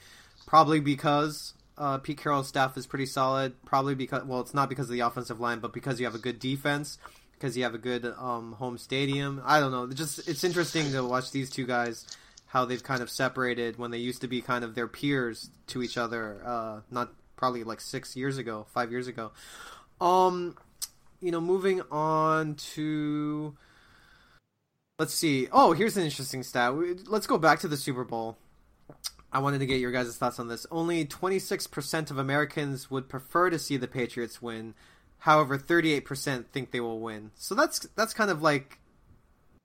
probably 0.44 0.80
because 0.80 1.54
uh, 1.78 1.98
Pete 1.98 2.18
Carroll's 2.18 2.48
staff 2.48 2.76
is 2.76 2.84
pretty 2.84 3.06
solid. 3.06 3.54
Probably 3.64 3.94
because, 3.94 4.24
well, 4.24 4.40
it's 4.40 4.54
not 4.54 4.68
because 4.68 4.86
of 4.86 4.92
the 4.92 5.00
offensive 5.00 5.38
line, 5.38 5.60
but 5.60 5.72
because 5.72 6.00
you 6.00 6.06
have 6.06 6.16
a 6.16 6.18
good 6.18 6.40
defense 6.40 6.98
because 7.34 7.56
you 7.56 7.64
have 7.64 7.74
a 7.74 7.78
good 7.78 8.04
um, 8.18 8.52
home 8.52 8.78
stadium. 8.78 9.42
I 9.44 9.60
don't 9.60 9.72
know. 9.72 9.84
It's 9.84 9.96
just 9.96 10.28
it's 10.28 10.44
interesting 10.44 10.92
to 10.92 11.04
watch 11.04 11.30
these 11.30 11.50
two 11.50 11.66
guys 11.66 12.06
how 12.46 12.64
they've 12.64 12.82
kind 12.82 13.02
of 13.02 13.10
separated 13.10 13.78
when 13.78 13.90
they 13.90 13.98
used 13.98 14.20
to 14.20 14.28
be 14.28 14.40
kind 14.40 14.64
of 14.64 14.74
their 14.74 14.86
peers 14.86 15.50
to 15.66 15.82
each 15.82 15.98
other. 15.98 16.40
Uh, 16.44 16.80
not 16.90 17.12
probably 17.36 17.64
like 17.64 17.80
six 17.80 18.16
years 18.16 18.38
ago, 18.38 18.66
five 18.72 18.90
years 18.92 19.08
ago. 19.08 19.32
Um, 20.00 20.56
you 21.20 21.30
know, 21.30 21.40
moving 21.40 21.82
on 21.90 22.54
to 22.74 23.56
let's 24.98 25.14
see. 25.14 25.48
Oh, 25.50 25.72
here's 25.72 25.96
an 25.96 26.04
interesting 26.04 26.42
stat. 26.42 26.74
Let's 27.08 27.26
go 27.26 27.38
back 27.38 27.60
to 27.60 27.68
the 27.68 27.76
Super 27.76 28.04
Bowl. 28.04 28.38
I 29.32 29.40
wanted 29.40 29.58
to 29.58 29.66
get 29.66 29.80
your 29.80 29.90
guys' 29.90 30.16
thoughts 30.16 30.38
on 30.38 30.46
this. 30.46 30.64
Only 30.70 31.04
26% 31.04 32.10
of 32.12 32.18
Americans 32.18 32.88
would 32.88 33.08
prefer 33.08 33.50
to 33.50 33.58
see 33.58 33.76
the 33.76 33.88
Patriots 33.88 34.40
win. 34.40 34.74
However, 35.24 35.56
38% 35.56 36.48
think 36.52 36.70
they 36.70 36.80
will 36.80 37.00
win. 37.00 37.30
So 37.34 37.54
that's 37.54 37.78
that's 37.96 38.12
kind 38.12 38.30
of 38.30 38.42
like 38.42 38.78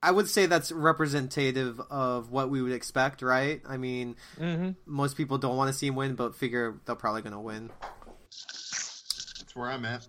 I 0.02 0.10
would 0.10 0.26
say 0.26 0.46
that's 0.46 0.72
representative 0.72 1.78
of 1.90 2.30
what 2.30 2.48
we 2.48 2.62
would 2.62 2.72
expect, 2.72 3.20
right? 3.20 3.60
I 3.68 3.76
mean, 3.76 4.16
Mm-hmm. 4.38 4.70
most 4.86 5.18
people 5.18 5.36
don't 5.36 5.58
want 5.58 5.70
to 5.70 5.74
see 5.76 5.88
him 5.88 5.96
win, 5.96 6.14
but 6.14 6.34
figure 6.34 6.80
they're 6.86 6.94
probably 6.94 7.20
going 7.20 7.34
to 7.34 7.40
win. 7.40 7.70
That's 8.30 9.54
where 9.54 9.68
I'm 9.70 9.84
at. 9.84 10.06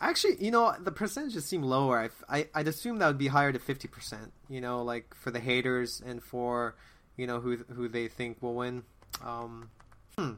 Actually, 0.00 0.42
you 0.42 0.50
know, 0.50 0.74
the 0.80 0.90
percentages 0.90 1.44
seem 1.44 1.62
lower. 1.62 1.98
I, 2.28 2.36
I, 2.38 2.48
I'd 2.54 2.68
assume 2.68 2.96
that 3.00 3.06
would 3.08 3.18
be 3.18 3.26
higher 3.28 3.52
to 3.52 3.58
50%, 3.58 4.30
you 4.48 4.62
know, 4.62 4.82
like 4.82 5.14
for 5.14 5.30
the 5.30 5.40
haters 5.40 6.02
and 6.04 6.22
for, 6.22 6.76
you 7.18 7.26
know, 7.26 7.40
who 7.40 7.58
who 7.74 7.88
they 7.88 8.08
think 8.08 8.42
will 8.42 8.54
win. 8.54 8.84
Um, 9.22 9.68
hmm. 10.16 10.32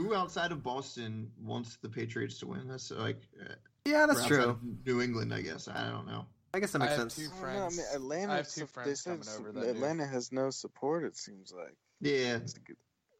Who 0.00 0.14
outside 0.14 0.52
of 0.52 0.62
Boston 0.62 1.30
wants 1.42 1.76
the 1.76 1.88
Patriots 1.88 2.38
to 2.38 2.46
win? 2.46 2.68
That's 2.68 2.90
like 2.90 3.20
uh, 3.40 3.54
Yeah, 3.84 4.06
that's 4.06 4.24
true. 4.26 4.58
New 4.86 5.00
England, 5.02 5.32
I 5.34 5.42
guess. 5.42 5.68
I 5.68 5.88
don't 5.90 6.06
know. 6.06 6.26
I 6.54 6.58
guess 6.60 6.72
that 6.72 6.82
I 6.82 6.86
makes 6.86 6.96
have 6.96 7.12
sense. 7.12 7.16
two 7.28 7.34
I 7.36 7.40
don't 7.40 7.40
know, 7.40 7.48
I 7.48 7.60
friends. 7.60 7.76
mean, 7.76 7.86
Atlanta. 7.94 8.32
I 8.32 8.36
have 8.36 8.48
two 8.48 8.66
friends 8.66 9.00
said 9.02 9.20
coming 9.20 9.28
over 9.38 9.52
that 9.52 9.62
do. 9.64 9.70
Atlanta 9.70 10.06
has 10.06 10.32
no 10.32 10.50
support. 10.50 11.04
It 11.04 11.16
seems 11.16 11.52
like. 11.56 11.76
Yeah, 12.00 12.36
It's 12.36 12.54
good- 12.54 12.76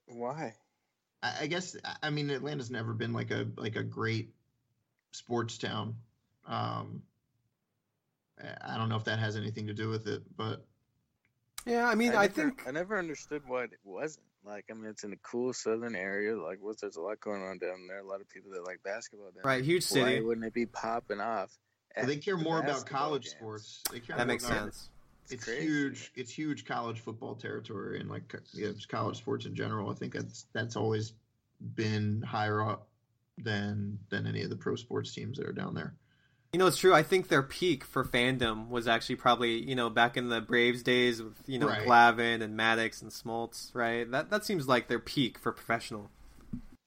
Why? 0.06 0.54
I, 1.22 1.34
I 1.42 1.46
guess. 1.46 1.76
I 2.02 2.10
mean, 2.10 2.30
Atlanta's 2.30 2.70
never 2.70 2.92
been 2.94 3.12
like 3.12 3.30
a 3.30 3.46
like 3.56 3.76
a 3.76 3.82
great 3.82 4.34
sports 5.12 5.58
town. 5.58 5.94
Um, 6.46 7.02
I 8.42 8.74
I 8.74 8.78
don't 8.78 8.88
know 8.88 8.96
if 8.96 9.04
that 9.04 9.18
has 9.18 9.36
anything 9.36 9.66
to 9.66 9.74
do 9.74 9.88
with 9.90 10.06
it, 10.08 10.22
but 10.36 10.64
Yeah, 11.66 11.86
I 11.86 11.94
mean, 11.94 12.12
I, 12.12 12.22
never, 12.22 12.32
think 12.32 12.62
I 12.66 12.70
never 12.70 12.98
understood 12.98 13.42
why 13.46 13.64
it 13.64 13.70
wasn't. 13.84 14.24
Like, 14.44 14.64
I 14.70 14.74
mean, 14.74 14.86
it's 14.86 15.04
in 15.04 15.12
a 15.12 15.16
cool 15.18 15.52
southern 15.52 15.94
area. 15.94 16.36
Like, 16.40 16.58
what? 16.60 16.80
There's 16.80 16.96
a 16.96 17.00
lot 17.00 17.20
going 17.20 17.42
on 17.42 17.58
down 17.58 17.86
there. 17.88 17.98
A 17.98 18.06
lot 18.06 18.20
of 18.20 18.28
people 18.28 18.50
that 18.52 18.64
like 18.64 18.82
basketball 18.82 19.30
down 19.30 19.42
right, 19.44 19.64
huge 19.64 19.88
there. 19.88 20.02
Why 20.02 20.10
city. 20.12 20.22
wouldn't 20.24 20.46
it 20.46 20.54
be 20.54 20.66
popping 20.66 21.20
off? 21.20 21.50
Well, 21.96 22.04
at 22.04 22.08
they 22.08 22.16
care 22.16 22.36
the 22.36 22.44
more 22.44 22.60
about 22.60 22.86
college 22.86 23.24
games? 23.24 23.34
sports. 23.34 23.82
They 23.92 24.00
care 24.00 24.16
That 24.16 24.26
makes 24.26 24.44
about- 24.44 24.58
sense. 24.74 24.88
It's 25.32 25.44
crazy. 25.44 25.62
huge. 25.62 26.12
It's 26.16 26.32
huge 26.32 26.64
college 26.64 26.98
football 26.98 27.36
territory 27.36 28.00
and 28.00 28.10
like 28.10 28.34
yeah, 28.52 28.66
it's 28.68 28.84
college 28.86 29.16
sports 29.18 29.46
in 29.46 29.54
general. 29.54 29.88
I 29.90 29.94
think 29.94 30.12
that's 30.12 30.46
that's 30.52 30.74
always 30.74 31.12
been 31.76 32.20
higher 32.22 32.62
up 32.68 32.88
than 33.38 33.98
than 34.08 34.26
any 34.26 34.42
of 34.42 34.50
the 34.50 34.56
pro 34.56 34.74
sports 34.74 35.14
teams 35.14 35.38
that 35.38 35.46
are 35.46 35.52
down 35.52 35.74
there. 35.74 35.94
You 36.52 36.58
know, 36.58 36.66
it's 36.66 36.78
true. 36.78 36.92
I 36.92 37.04
think 37.04 37.28
their 37.28 37.44
peak 37.44 37.84
for 37.84 38.04
fandom 38.04 38.68
was 38.70 38.88
actually 38.88 39.16
probably 39.16 39.62
you 39.62 39.76
know 39.76 39.88
back 39.88 40.16
in 40.16 40.28
the 40.28 40.40
Braves 40.40 40.82
days 40.82 41.22
with 41.22 41.34
you 41.46 41.58
know 41.58 41.68
Right. 41.68 41.86
Glavine 41.86 42.42
and 42.42 42.58
Maddux 42.58 43.02
and 43.02 43.12
Smoltz, 43.12 43.72
right? 43.74 44.10
That 44.10 44.30
that 44.30 44.44
seems 44.44 44.66
like 44.66 44.88
their 44.88 44.98
peak 44.98 45.38
for 45.38 45.52
professional. 45.52 46.10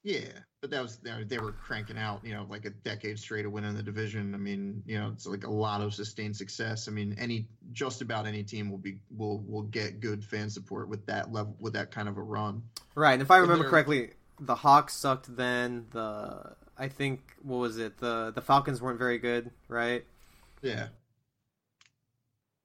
Yeah, 0.03 0.27
but 0.59 0.69
that 0.71 0.81
was 0.81 0.97
they 0.97 1.23
they 1.23 1.37
were 1.37 1.53
cranking 1.53 1.97
out, 1.97 2.25
you 2.25 2.33
know, 2.33 2.45
like 2.49 2.65
a 2.65 2.71
decade 2.71 3.17
straight 3.17 3.45
of 3.45 3.53
winning 3.53 3.73
the 3.73 3.83
division. 3.83 4.35
I 4.35 4.37
mean, 4.37 4.83
you 4.85 4.99
know, 4.99 5.11
it's 5.13 5.25
like 5.25 5.45
a 5.45 5.51
lot 5.51 5.79
of 5.79 5.93
sustained 5.93 6.35
success. 6.35 6.89
I 6.89 6.91
mean, 6.91 7.15
any 7.17 7.47
just 7.71 8.01
about 8.01 8.27
any 8.27 8.43
team 8.43 8.69
will 8.69 8.77
be 8.77 8.97
will 9.15 9.39
will 9.47 9.61
get 9.63 10.01
good 10.01 10.25
fan 10.25 10.49
support 10.49 10.89
with 10.89 11.05
that 11.05 11.31
level 11.31 11.55
with 11.57 11.73
that 11.73 11.91
kind 11.91 12.09
of 12.09 12.17
a 12.17 12.21
run. 12.21 12.63
Right, 12.95 13.13
and 13.13 13.21
if 13.21 13.31
I 13.31 13.37
remember 13.37 13.69
correctly, 13.69 14.11
the 14.41 14.55
Hawks 14.55 14.93
sucked 14.93 15.33
then. 15.37 15.85
The 15.91 16.53
I 16.83 16.89
think 16.89 17.21
what 17.41 17.59
was 17.59 17.77
it? 17.77 17.97
The 17.97 18.33
the 18.35 18.41
Falcons 18.41 18.81
weren't 18.81 18.99
very 18.99 19.17
good, 19.17 19.49
right? 19.69 20.03
Yeah. 20.61 20.87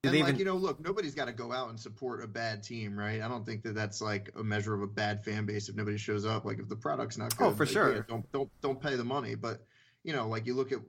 Did 0.03 0.13
and 0.13 0.21
like 0.23 0.29
even- 0.31 0.39
you 0.41 0.45
know, 0.45 0.57
look, 0.57 0.81
nobody's 0.81 1.15
got 1.15 1.27
to 1.27 1.33
go 1.33 1.53
out 1.53 1.69
and 1.69 1.79
support 1.79 2.25
a 2.25 2.27
bad 2.27 2.65
team, 2.65 2.99
right? 2.99 3.23
I 3.23 3.29
don't 3.29 3.47
think 3.47 3.63
that 3.63 3.77
that's 3.77 4.01
like 4.01 4.33
a 4.37 4.43
measure 4.43 4.75
of 4.75 4.83
a 4.83 4.89
bad 4.89 5.25
fan 5.25 5.47
base 5.47 5.69
if 5.69 5.77
nobody 5.77 5.97
shows 5.97 6.27
up. 6.27 6.45
Like 6.45 6.59
if 6.59 6.69
the 6.69 6.75
product's 6.75 7.17
not 7.17 7.33
oh, 7.35 7.37
good, 7.37 7.47
Oh, 7.47 7.55
for 7.55 7.65
like, 7.65 7.73
sure. 7.73 7.95
yeah, 7.95 8.03
don't 8.09 8.33
don't 8.33 8.51
don't 8.61 8.81
pay 8.81 8.97
the 8.97 9.05
money. 9.05 9.37
But 9.37 9.65
you 10.03 10.13
know, 10.13 10.27
like 10.27 10.47
you 10.47 10.55
look 10.55 10.73
at, 10.73 10.81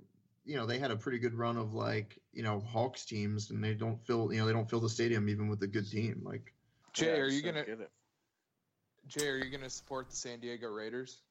you 0.46 0.58
know, 0.58 0.66
they 0.66 0.80
had 0.80 0.90
a 0.90 0.96
pretty 0.96 1.20
good 1.20 1.36
run 1.36 1.56
of 1.56 1.76
like 1.76 2.18
you 2.34 2.42
know 2.42 2.60
Hawks 2.62 3.06
teams, 3.06 3.52
and 3.52 3.64
they 3.64 3.76
don't 3.76 4.04
fill, 4.08 4.34
you 4.34 4.40
know, 4.40 4.48
they 4.48 4.54
don't 4.54 4.68
fill 4.68 4.80
the 4.80 4.90
stadium 4.90 5.30
even 5.30 5.50
with 5.50 5.62
a 5.62 5.68
good 5.68 5.88
team. 5.88 6.22
Like 6.24 6.52
Jay, 6.94 7.06
Yeah, 7.06 7.22
are 7.22 7.26
you 7.26 7.44
just 7.44 7.46
don't 7.46 7.54
gonna 7.54 7.66
get 7.68 7.80
it. 7.82 7.92
Jay, 9.06 9.28
are 9.28 9.38
you 9.38 9.52
gonna 9.52 9.70
support 9.70 10.10
the 10.10 10.16
San 10.16 10.40
Diego 10.40 10.68
Raiders? 10.68 11.22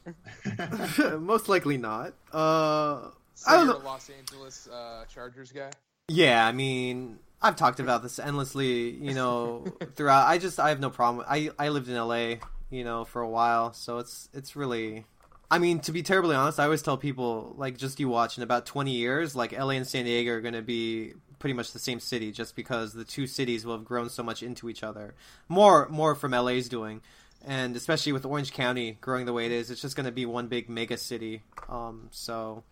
Most 1.18 1.48
likely 1.48 1.78
not. 1.78 2.14
Uh, 2.32 3.08
So 3.34 3.50
I 3.50 3.56
don't 3.56 3.66
know. 3.66 3.76
a 3.76 3.84
Los 3.84 4.10
Angeles 4.10 4.68
uh, 4.68 5.04
Chargers 5.12 5.52
guy. 5.52 5.70
Yeah, 6.08 6.46
I 6.46 6.52
mean, 6.52 7.18
I've 7.40 7.56
talked 7.56 7.80
about 7.80 8.02
this 8.02 8.18
endlessly, 8.18 8.90
you 8.90 9.14
know, 9.14 9.64
throughout. 9.96 10.26
I 10.26 10.38
just 10.38 10.60
I 10.60 10.68
have 10.68 10.80
no 10.80 10.90
problem. 10.90 11.24
I 11.28 11.50
I 11.58 11.68
lived 11.70 11.88
in 11.88 11.96
LA, 11.96 12.36
you 12.70 12.84
know, 12.84 13.04
for 13.04 13.22
a 13.22 13.28
while, 13.28 13.72
so 13.72 13.98
it's 13.98 14.28
it's 14.32 14.54
really 14.56 15.06
I 15.52 15.58
mean, 15.58 15.80
to 15.80 15.92
be 15.92 16.02
terribly 16.02 16.34
honest, 16.34 16.58
I 16.58 16.64
always 16.64 16.80
tell 16.80 16.96
people 16.96 17.54
like 17.58 17.76
just 17.76 18.00
you 18.00 18.08
watch 18.08 18.38
in 18.38 18.42
about 18.42 18.64
20 18.64 18.90
years, 18.92 19.36
like 19.36 19.52
LA 19.52 19.70
and 19.72 19.86
San 19.86 20.06
Diego 20.06 20.32
are 20.32 20.40
going 20.40 20.54
to 20.54 20.62
be 20.62 21.12
pretty 21.38 21.52
much 21.52 21.72
the 21.72 21.78
same 21.78 22.00
city 22.00 22.32
just 22.32 22.56
because 22.56 22.94
the 22.94 23.04
two 23.04 23.26
cities 23.26 23.66
will 23.66 23.76
have 23.76 23.84
grown 23.84 24.08
so 24.08 24.22
much 24.22 24.42
into 24.42 24.70
each 24.70 24.82
other. 24.82 25.14
More 25.48 25.88
more 25.90 26.14
from 26.14 26.30
LA's 26.32 26.70
doing. 26.70 27.02
And 27.44 27.74
especially 27.76 28.12
with 28.12 28.24
Orange 28.24 28.52
County 28.52 28.98
growing 29.00 29.26
the 29.26 29.32
way 29.32 29.46
it 29.46 29.52
is, 29.52 29.70
it's 29.70 29.80
just 29.82 29.96
going 29.96 30.06
to 30.06 30.12
be 30.12 30.26
one 30.26 30.46
big 30.48 30.68
mega 30.68 30.96
city. 30.96 31.42
Um, 31.68 32.08
so 32.12 32.62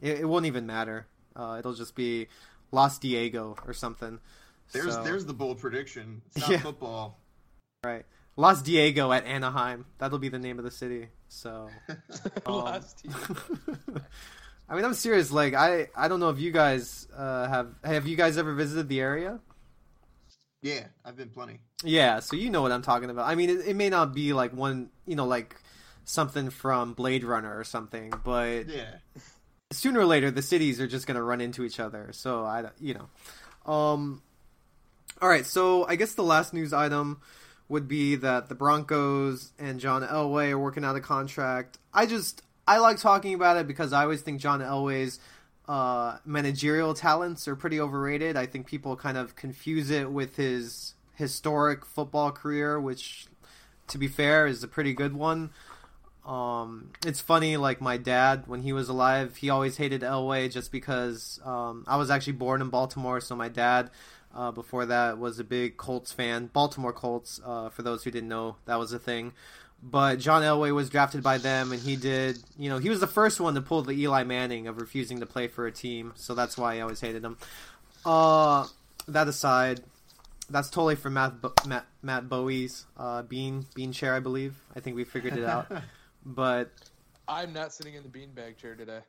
it, 0.00 0.20
it 0.20 0.24
won't 0.24 0.46
even 0.46 0.66
matter. 0.66 1.06
Uh, 1.36 1.56
it'll 1.60 1.74
just 1.74 1.94
be 1.94 2.26
Los 2.72 2.98
Diego 2.98 3.56
or 3.66 3.72
something. 3.72 4.18
there's 4.72 4.94
So- 4.94 5.04
there's 5.04 5.26
the 5.26 5.32
bold 5.34 5.60
prediction. 5.60 6.22
It's 6.34 6.40
not 6.40 6.50
Yeah. 6.50 6.58
football. 6.58 7.18
right. 7.84 8.04
Los 8.36 8.62
Diego 8.62 9.12
at 9.12 9.26
Anaheim. 9.26 9.84
That'll 9.98 10.18
be 10.18 10.28
the 10.28 10.38
name 10.38 10.58
of 10.58 10.64
the 10.64 10.70
city. 10.70 11.08
So 11.28 11.68
Um, 12.46 12.54
Last 12.64 13.04
year. 13.04 13.14
I 14.68 14.76
mean, 14.76 14.84
I'm 14.84 14.94
serious. 14.94 15.30
Like, 15.32 15.54
I 15.54 15.88
I 15.96 16.08
don't 16.08 16.20
know 16.20 16.30
if 16.30 16.38
you 16.38 16.52
guys 16.52 17.06
uh, 17.16 17.48
have 17.48 17.74
have 17.84 18.06
you 18.06 18.16
guys 18.16 18.38
ever 18.38 18.54
visited 18.54 18.88
the 18.88 19.00
area? 19.00 19.40
Yeah, 20.62 20.84
I've 21.04 21.16
been 21.16 21.30
plenty. 21.30 21.60
Yeah, 21.82 22.20
so 22.20 22.36
you 22.36 22.50
know 22.50 22.62
what 22.62 22.72
I'm 22.72 22.82
talking 22.82 23.10
about. 23.10 23.26
I 23.26 23.34
mean, 23.34 23.50
it, 23.50 23.68
it 23.68 23.76
may 23.76 23.88
not 23.88 24.14
be 24.14 24.32
like 24.32 24.52
one, 24.52 24.90
you 25.06 25.16
know, 25.16 25.26
like 25.26 25.56
something 26.04 26.50
from 26.50 26.92
Blade 26.92 27.24
Runner 27.24 27.58
or 27.58 27.64
something, 27.64 28.12
but 28.24 28.68
Yeah, 28.68 28.96
sooner 29.70 30.00
or 30.00 30.04
later 30.04 30.30
the 30.30 30.42
cities 30.42 30.80
are 30.80 30.86
just 30.86 31.06
going 31.06 31.16
to 31.16 31.22
run 31.22 31.40
into 31.40 31.64
each 31.64 31.80
other. 31.80 32.10
So 32.12 32.44
I, 32.44 32.66
you 32.78 32.94
know, 32.94 33.72
um, 33.72 34.22
all 35.22 35.28
right. 35.28 35.46
So 35.46 35.86
I 35.86 35.96
guess 35.96 36.14
the 36.14 36.22
last 36.22 36.52
news 36.52 36.72
item 36.72 37.20
would 37.68 37.86
be 37.86 38.16
that 38.16 38.48
the 38.48 38.54
Broncos 38.54 39.52
and 39.58 39.78
John 39.80 40.02
Elway 40.02 40.50
are 40.50 40.58
working 40.58 40.84
out 40.84 40.96
a 40.96 41.00
contract. 41.00 41.78
I 41.94 42.04
just 42.06 42.42
I 42.66 42.78
like 42.78 42.98
talking 42.98 43.32
about 43.34 43.56
it 43.56 43.66
because 43.66 43.92
I 43.92 44.02
always 44.02 44.22
think 44.22 44.40
John 44.40 44.60
Elway's 44.60 45.20
uh, 45.70 46.18
managerial 46.24 46.94
talents 46.94 47.46
are 47.46 47.54
pretty 47.54 47.80
overrated. 47.80 48.36
I 48.36 48.44
think 48.44 48.66
people 48.66 48.96
kind 48.96 49.16
of 49.16 49.36
confuse 49.36 49.88
it 49.88 50.10
with 50.10 50.34
his 50.34 50.94
historic 51.14 51.86
football 51.86 52.32
career, 52.32 52.80
which, 52.80 53.26
to 53.86 53.96
be 53.96 54.08
fair, 54.08 54.48
is 54.48 54.64
a 54.64 54.68
pretty 54.68 54.92
good 54.92 55.14
one. 55.14 55.50
Um, 56.26 56.90
it's 57.06 57.20
funny, 57.20 57.56
like 57.56 57.80
my 57.80 57.98
dad, 57.98 58.48
when 58.48 58.62
he 58.62 58.72
was 58.72 58.88
alive, 58.88 59.36
he 59.36 59.48
always 59.48 59.76
hated 59.76 60.00
Elway 60.00 60.50
just 60.50 60.72
because 60.72 61.38
um, 61.44 61.84
I 61.86 61.98
was 61.98 62.10
actually 62.10 62.32
born 62.32 62.60
in 62.60 62.68
Baltimore. 62.68 63.20
So 63.20 63.36
my 63.36 63.48
dad, 63.48 63.90
uh, 64.34 64.50
before 64.50 64.86
that, 64.86 65.18
was 65.18 65.38
a 65.38 65.44
big 65.44 65.76
Colts 65.76 66.10
fan, 66.10 66.50
Baltimore 66.52 66.92
Colts. 66.92 67.40
Uh, 67.44 67.68
for 67.68 67.82
those 67.82 68.02
who 68.02 68.10
didn't 68.10 68.28
know, 68.28 68.56
that 68.64 68.80
was 68.80 68.92
a 68.92 68.98
thing. 68.98 69.34
But 69.82 70.18
John 70.18 70.42
Elway 70.42 70.74
was 70.74 70.90
drafted 70.90 71.22
by 71.22 71.38
them, 71.38 71.72
and 71.72 71.80
he 71.80 71.96
did. 71.96 72.38
You 72.58 72.68
know, 72.68 72.78
he 72.78 72.90
was 72.90 73.00
the 73.00 73.06
first 73.06 73.40
one 73.40 73.54
to 73.54 73.62
pull 73.62 73.82
the 73.82 73.92
Eli 73.92 74.24
Manning 74.24 74.66
of 74.66 74.78
refusing 74.78 75.20
to 75.20 75.26
play 75.26 75.48
for 75.48 75.66
a 75.66 75.72
team. 75.72 76.12
So 76.16 76.34
that's 76.34 76.58
why 76.58 76.76
I 76.76 76.80
always 76.80 77.00
hated 77.00 77.24
him. 77.24 77.38
Uh, 78.04 78.66
that 79.08 79.26
aside, 79.26 79.80
that's 80.50 80.68
totally 80.68 80.96
for 80.96 81.08
Matt 81.08 81.40
Bo- 81.40 81.54
Matt, 81.66 81.86
Matt 82.02 82.28
Bowie's 82.28 82.86
uh, 82.98 83.22
bean 83.22 83.66
bean 83.74 83.92
chair, 83.92 84.14
I 84.14 84.20
believe. 84.20 84.54
I 84.74 84.80
think 84.80 84.96
we 84.96 85.04
figured 85.04 85.36
it 85.36 85.44
out. 85.44 85.70
but 86.26 86.70
I'm 87.26 87.52
not 87.52 87.72
sitting 87.72 87.94
in 87.94 88.02
the 88.02 88.08
beanbag 88.08 88.56
chair 88.58 88.74
today. 88.74 89.00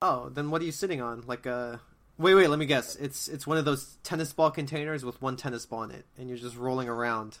oh, 0.00 0.30
then 0.30 0.50
what 0.50 0.62
are 0.62 0.64
you 0.64 0.72
sitting 0.72 1.02
on? 1.02 1.24
Like 1.26 1.44
a 1.44 1.80
wait, 2.18 2.34
wait. 2.34 2.48
Let 2.48 2.58
me 2.58 2.66
guess. 2.66 2.96
It's 2.96 3.28
it's 3.28 3.46
one 3.46 3.58
of 3.58 3.64
those 3.64 3.98
tennis 4.02 4.32
ball 4.32 4.50
containers 4.50 5.04
with 5.04 5.20
one 5.20 5.36
tennis 5.36 5.66
ball 5.66 5.82
in 5.82 5.90
it, 5.90 6.06
and 6.16 6.28
you're 6.28 6.38
just 6.38 6.56
rolling 6.56 6.88
around. 6.88 7.38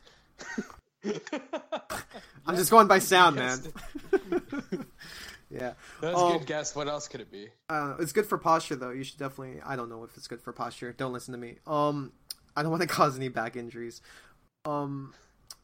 I'm 2.46 2.56
just 2.56 2.70
going 2.70 2.86
by 2.86 2.98
sound, 3.00 3.36
man. 3.36 3.58
yeah, 5.50 5.72
That's 6.00 6.14
Oh. 6.18 6.34
a 6.34 6.38
good 6.38 6.46
guess. 6.46 6.74
What 6.74 6.88
else 6.88 7.08
could 7.08 7.20
it 7.20 7.30
be? 7.30 7.48
uh, 7.68 7.96
it's 7.98 8.12
good 8.12 8.26
for 8.26 8.38
posture 8.38 8.76
though. 8.76 8.90
You 8.90 9.04
should 9.04 9.18
definitely. 9.18 9.60
I 9.64 9.76
don't 9.76 9.88
know 9.88 10.04
if 10.04 10.16
it's 10.16 10.26
good 10.28 10.40
for 10.40 10.52
posture. 10.52 10.92
Don't 10.92 11.12
listen 11.12 11.32
to 11.32 11.38
me. 11.38 11.56
Um, 11.66 12.12
I 12.56 12.62
don't 12.62 12.70
want 12.70 12.82
to 12.82 12.88
cause 13.00 13.16
any 13.16 13.28
back 13.28 13.56
injuries. 13.56 14.00
Um, 14.64 15.14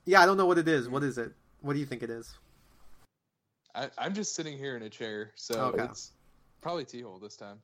yeah, 0.04 0.20
I 0.22 0.26
don't 0.26 0.36
know 0.36 0.46
what 0.46 0.58
it 0.58 0.68
is. 0.68 0.88
What 0.88 1.02
is 1.02 1.18
it? 1.18 1.32
What 1.60 1.74
do 1.74 1.78
you 1.80 1.86
think 1.86 2.02
it 2.02 2.10
is? 2.10 2.32
I, 3.74 3.88
I'm 3.96 4.14
just 4.14 4.34
sitting 4.34 4.58
here 4.58 4.76
in 4.76 4.82
a 4.82 4.90
chair, 4.90 5.32
so 5.34 5.54
Okay. 5.74 5.84
it's 5.84 6.10
probably 6.60 6.84
Tehol 6.84 7.20
this 7.20 7.36
time. 7.36 7.58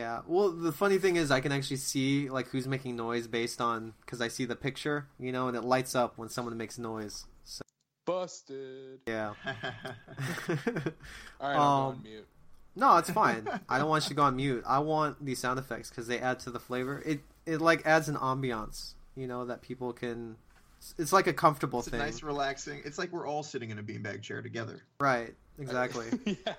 Yeah. 0.00 0.20
Well, 0.26 0.50
the 0.50 0.72
funny 0.72 0.96
thing 0.98 1.16
is, 1.16 1.30
I 1.30 1.40
can 1.40 1.52
actually 1.52 1.76
see 1.76 2.30
like 2.30 2.48
who's 2.48 2.66
making 2.66 2.96
noise 2.96 3.26
based 3.26 3.60
on 3.60 3.92
because 4.00 4.20
I 4.20 4.28
see 4.28 4.46
the 4.46 4.56
picture, 4.56 5.06
you 5.18 5.30
know, 5.30 5.48
and 5.48 5.56
it 5.56 5.62
lights 5.62 5.94
up 5.94 6.16
when 6.16 6.28
someone 6.30 6.56
makes 6.56 6.78
noise. 6.78 7.26
So 7.44 7.62
Busted. 8.06 9.00
yeah. 9.06 9.34
All 11.40 11.48
right, 11.48 11.54
I'm 11.54 11.60
Um, 11.60 12.00
mute. 12.02 12.26
no, 12.76 12.96
it's 12.96 13.10
fine. 13.10 13.46
I 13.68 13.78
don't 13.78 13.88
want 13.88 14.04
you 14.04 14.08
to 14.08 14.14
go 14.14 14.22
on 14.22 14.36
mute. 14.36 14.64
I 14.66 14.78
want 14.78 15.24
these 15.24 15.38
sound 15.38 15.58
effects 15.58 15.90
because 15.90 16.06
they 16.06 16.18
add 16.18 16.40
to 16.40 16.50
the 16.50 16.60
flavor. 16.60 17.02
It 17.04 17.20
it 17.46 17.60
like 17.60 17.84
adds 17.86 18.08
an 18.08 18.16
ambiance, 18.16 18.94
you 19.14 19.26
know, 19.26 19.44
that 19.46 19.60
people 19.62 19.92
can. 19.92 20.36
It's 20.98 21.12
like 21.12 21.26
a 21.26 21.32
comfortable 21.34 21.80
It's 21.80 21.88
a 21.88 21.90
thing, 21.92 22.00
nice, 22.00 22.22
relaxing. 22.22 22.80
It's 22.86 22.96
like 22.98 23.12
we're 23.12 23.26
all 23.26 23.42
sitting 23.42 23.68
in 23.70 23.78
a 23.78 23.82
beanbag 23.82 24.22
chair 24.22 24.40
together. 24.40 24.82
right? 24.98 25.34
Exactly. 25.58 26.06
yeah. 26.46 26.54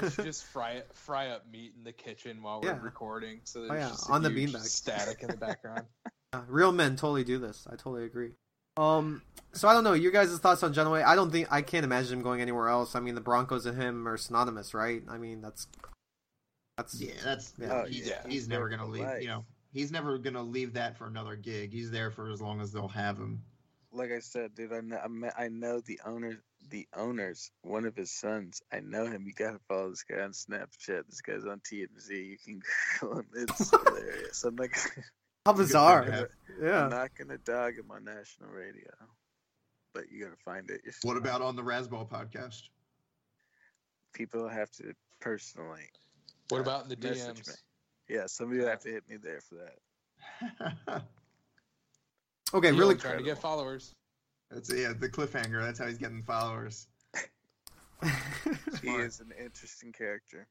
Let's 0.00 0.16
just 0.16 0.44
fry 0.44 0.72
it, 0.72 0.88
fry 0.94 1.28
up 1.28 1.50
meat 1.50 1.72
in 1.76 1.84
the 1.84 1.92
kitchen 1.92 2.42
while 2.42 2.60
we're 2.60 2.68
Yeah. 2.70 2.78
recording, 2.82 3.40
so 3.44 3.60
there's 3.60 3.70
Oh, 3.70 3.74
yeah, 3.74 3.88
just 3.88 4.08
a 4.08 4.12
on 4.12 4.22
the 4.22 4.30
huge 4.30 4.52
beanbag. 4.52 4.60
static 4.64 5.22
in 5.22 5.28
the 5.28 5.36
background. 5.36 5.86
Yeah, 6.34 6.42
real 6.48 6.72
men 6.72 6.96
totally 6.96 7.22
do 7.22 7.38
this. 7.38 7.66
I 7.68 7.76
totally 7.76 8.04
agree. 8.04 8.32
Um, 8.76 9.22
so 9.52 9.68
I 9.68 9.72
don't 9.74 9.84
know 9.84 9.92
your 9.94 10.10
guys' 10.10 10.36
thoughts 10.38 10.62
on 10.64 10.72
John 10.74 10.86
Elway. 10.86 11.04
I 11.04 11.14
don't 11.14 11.30
think 11.30 11.46
I 11.52 11.62
can't 11.62 11.84
imagine 11.84 12.14
him 12.14 12.22
going 12.22 12.40
anywhere 12.42 12.68
else. 12.68 12.94
I 12.96 13.00
mean, 13.00 13.14
the 13.14 13.20
Broncos 13.20 13.64
and 13.64 13.80
him 13.80 14.06
are 14.08 14.16
synonymous, 14.16 14.74
right? 14.74 15.02
I 15.08 15.18
mean, 15.18 15.40
that's 15.40 15.68
that's 16.76 17.00
Yeah, 17.00 17.12
that's 17.24 17.54
Yeah. 17.58 17.82
Oh, 17.84 17.86
he's, 17.86 18.08
yeah. 18.08 18.22
he's 18.28 18.48
never 18.48 18.68
gonna 18.68 18.86
leave. 18.86 19.04
life. 19.04 19.22
You 19.22 19.28
know, 19.28 19.44
he's 19.72 19.92
never 19.92 20.18
gonna 20.18 20.42
leave 20.42 20.74
that 20.74 20.96
for 20.98 21.06
another 21.06 21.36
gig. 21.36 21.72
He's 21.72 21.90
there 21.92 22.10
for 22.10 22.30
as 22.30 22.42
long 22.42 22.60
as 22.60 22.72
they'll 22.72 22.88
have 22.88 23.16
him. 23.16 23.40
Like 23.96 24.12
I 24.12 24.20
said, 24.20 24.54
dude, 24.54 24.72
I 24.72 24.80
know, 24.80 24.98
I 25.02 25.08
me- 25.08 25.30
I 25.38 25.48
know 25.48 25.80
the 25.80 26.00
owner, 26.04 26.42
the 26.68 26.86
owners, 26.94 27.50
one 27.62 27.84
of 27.86 27.96
his 27.96 28.10
sons. 28.12 28.62
I 28.72 28.80
know 28.80 29.06
him. 29.06 29.24
You 29.26 29.32
gotta 29.32 29.58
follow 29.68 29.90
this 29.90 30.02
guy 30.04 30.20
on 30.20 30.30
Snapchat. 30.32 31.06
This 31.08 31.20
guy's 31.22 31.46
on 31.46 31.60
TMZ. 31.60 32.10
You 32.10 32.36
can 32.44 32.60
Google 33.00 33.18
him. 33.20 33.26
It's 33.34 33.70
hilarious. 33.84 34.44
I'm 34.44 34.54
not, 34.56 34.68
gonna, 34.70 35.04
how 35.46 35.52
It's 35.52 35.60
a 35.60 35.62
good 35.62 35.62
bizarre. 35.66 36.02
thing 36.02 36.10
to 36.12 36.16
have. 36.18 36.28
I'm 36.60 36.64
Yeah. 36.66 36.88
not 36.88 37.10
gonna 37.16 37.38
dog 37.38 37.74
him 37.78 37.90
on 37.90 38.04
national 38.04 38.50
radio, 38.50 38.90
but 39.94 40.10
you 40.10 40.24
gotta 40.24 40.36
find 40.44 40.70
it. 40.70 40.84
yourself. 40.84 41.04
What 41.04 41.16
about 41.16 41.40
on 41.42 41.56
the 41.56 41.62
Razzball 41.62 42.08
podcast? 42.08 42.62
people 44.12 44.48
have 44.48 44.70
to 44.72 44.94
personally? 45.20 45.88
What 46.48 46.58
uh, 46.58 46.62
about 46.62 46.84
in 46.84 46.88
the 46.88 46.96
message 47.08 47.42
DMs? 47.42 47.48
me. 47.48 47.54
Yeah, 48.16 48.26
somebody 48.26 48.60
will 48.60 48.68
have 48.68 48.80
to 48.80 48.90
hit 48.90 49.08
me 49.08 49.16
there 49.16 49.40
for 49.40 49.56
that. 49.56 51.04
Okay, 52.54 52.70
Yo, 52.70 52.76
really. 52.76 52.94
trying 52.96 53.18
to 53.18 53.24
get 53.24 53.38
followers. 53.38 53.92
that's 54.50 54.72
yeah, 54.72 54.92
the 54.98 55.08
cliffhanger. 55.08 55.62
That's 55.62 55.78
how 55.78 55.86
he's 55.86 55.98
getting 55.98 56.22
followers. 56.22 56.86
He 58.82 58.90
is 58.90 59.20
an 59.20 59.32
interesting 59.42 59.92
character. 59.92 60.46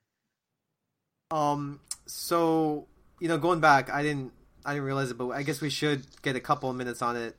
um. 1.31 1.79
So 2.07 2.87
you 3.19 3.27
know, 3.27 3.37
going 3.37 3.59
back, 3.59 3.89
I 3.89 4.03
didn't. 4.03 4.31
I 4.65 4.73
didn't 4.73 4.85
realize 4.85 5.11
it, 5.11 5.17
but 5.17 5.29
I 5.29 5.43
guess 5.43 5.61
we 5.61 5.69
should 5.69 6.05
get 6.23 6.35
a 6.35 6.39
couple 6.39 6.69
of 6.69 6.75
minutes 6.75 7.01
on 7.01 7.15
it. 7.15 7.35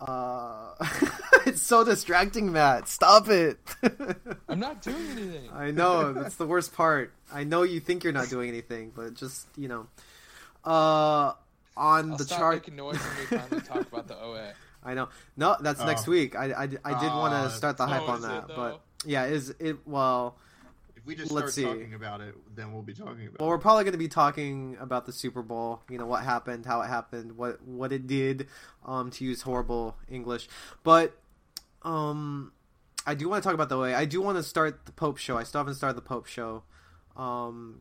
Uh, 0.00 0.74
it's 1.46 1.60
so 1.62 1.82
distracting, 1.84 2.52
Matt. 2.52 2.88
Stop 2.88 3.28
it. 3.28 3.58
I'm 4.48 4.60
not 4.60 4.80
doing 4.82 5.06
anything. 5.10 5.50
I 5.52 5.70
know 5.72 6.12
that's 6.12 6.36
the 6.36 6.46
worst 6.46 6.72
part. 6.74 7.12
I 7.32 7.44
know 7.44 7.62
you 7.62 7.80
think 7.80 8.04
you're 8.04 8.12
not 8.12 8.28
doing 8.28 8.48
anything, 8.48 8.92
but 8.94 9.14
just 9.14 9.46
you 9.56 9.68
know, 9.68 9.86
uh, 10.64 11.32
on 11.76 12.12
I'll 12.12 12.16
the 12.16 12.24
stop 12.24 12.38
chart. 12.38 12.54
making 12.56 12.76
noise 12.76 12.96
when 12.98 13.16
we 13.18 13.24
finally 13.38 13.60
talk 13.66 13.82
about 13.92 14.08
the 14.08 14.18
OA. 14.20 14.52
I 14.84 14.94
know. 14.94 15.08
No, 15.36 15.56
that's 15.60 15.82
next 15.84 16.06
Oh. 16.06 16.12
week. 16.12 16.36
I, 16.36 16.52
I, 16.52 16.62
I 16.62 16.66
did 16.66 16.78
want 17.12 17.34
Oh, 17.34 17.44
to 17.48 17.50
start 17.50 17.76
the 17.76 17.86
hype 17.86 18.02
Oh, 18.02 18.12
on 18.12 18.18
is 18.18 18.24
it, 18.24 18.28
that, 18.28 18.46
but 18.48 18.80
yeah, 19.04 19.24
is 19.24 19.52
it 19.58 19.78
well? 19.86 20.36
If 20.96 21.04
we 21.06 21.14
just 21.16 21.30
Let's 21.32 21.52
start 21.54 21.54
see. 21.54 21.64
talking 21.80 21.94
about 21.94 22.20
it, 22.20 22.34
then 22.54 22.72
we'll 22.72 22.82
be 22.82 22.94
talking 22.94 23.26
about. 23.26 23.34
It. 23.34 23.40
Well, 23.40 23.48
we're 23.48 23.58
probably 23.58 23.84
going 23.84 23.92
to 23.92 23.98
be 23.98 24.08
talking 24.08 24.76
about 24.80 25.06
the 25.06 25.12
Super 25.12 25.42
Bowl. 25.42 25.80
You 25.90 25.98
know 25.98 26.06
what 26.06 26.22
happened, 26.24 26.66
how 26.66 26.80
it 26.82 26.86
happened, 26.88 27.36
what 27.36 27.60
what 27.66 27.92
it 27.92 28.06
did. 28.06 28.46
Um, 28.84 29.10
to 29.10 29.24
use 29.24 29.42
horrible 29.42 29.96
English, 30.08 30.48
but 30.84 31.16
um, 31.82 32.52
I 33.06 33.14
do 33.14 33.28
want 33.28 33.42
to 33.42 33.46
talk 33.46 33.54
about 33.54 33.68
the 33.68 33.78
way. 33.78 33.94
I 33.94 34.04
do 34.04 34.20
want 34.22 34.36
to 34.38 34.42
start 34.42 34.86
the 34.86 34.92
Pope 34.92 35.18
show. 35.18 35.36
I 35.36 35.42
still 35.44 35.60
haven't 35.60 35.74
started 35.74 35.96
the 35.96 36.02
Pope 36.02 36.26
show. 36.26 36.62
Um, 37.16 37.80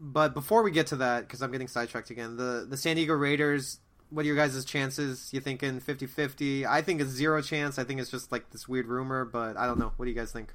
but 0.00 0.34
before 0.34 0.62
we 0.62 0.70
get 0.70 0.86
to 0.88 0.96
that, 0.96 1.20
because 1.26 1.42
I'm 1.42 1.50
getting 1.52 1.68
sidetracked 1.68 2.10
again, 2.10 2.36
the 2.36 2.66
the 2.68 2.76
San 2.76 2.96
Diego 2.96 3.14
Raiders. 3.14 3.80
What 4.10 4.22
are 4.24 4.26
your 4.26 4.36
guys' 4.36 4.64
chances? 4.64 5.28
You 5.34 5.40
thinking 5.40 5.82
50-50? 5.82 6.64
I 6.64 6.80
think 6.80 7.02
it's 7.02 7.10
zero 7.10 7.42
chance. 7.42 7.78
I 7.78 7.84
think 7.84 8.00
it's 8.00 8.10
just 8.10 8.32
like 8.32 8.48
this 8.52 8.66
weird 8.66 8.86
rumor, 8.86 9.26
but 9.26 9.58
I 9.58 9.66
don't 9.66 9.78
know. 9.78 9.92
What 9.98 10.06
do 10.06 10.10
you 10.10 10.16
guys 10.16 10.32
think? 10.32 10.54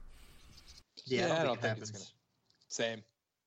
Yeah, 1.06 1.28
Yeah, 1.28 1.34
I 1.34 1.36
I 1.36 1.38
don't, 1.38 1.46
don't 1.46 1.62
think, 1.62 1.62
think 1.62 1.78
it 1.78 1.82
it's 1.82 1.90
happens. 1.92 2.14
Same. 2.68 3.04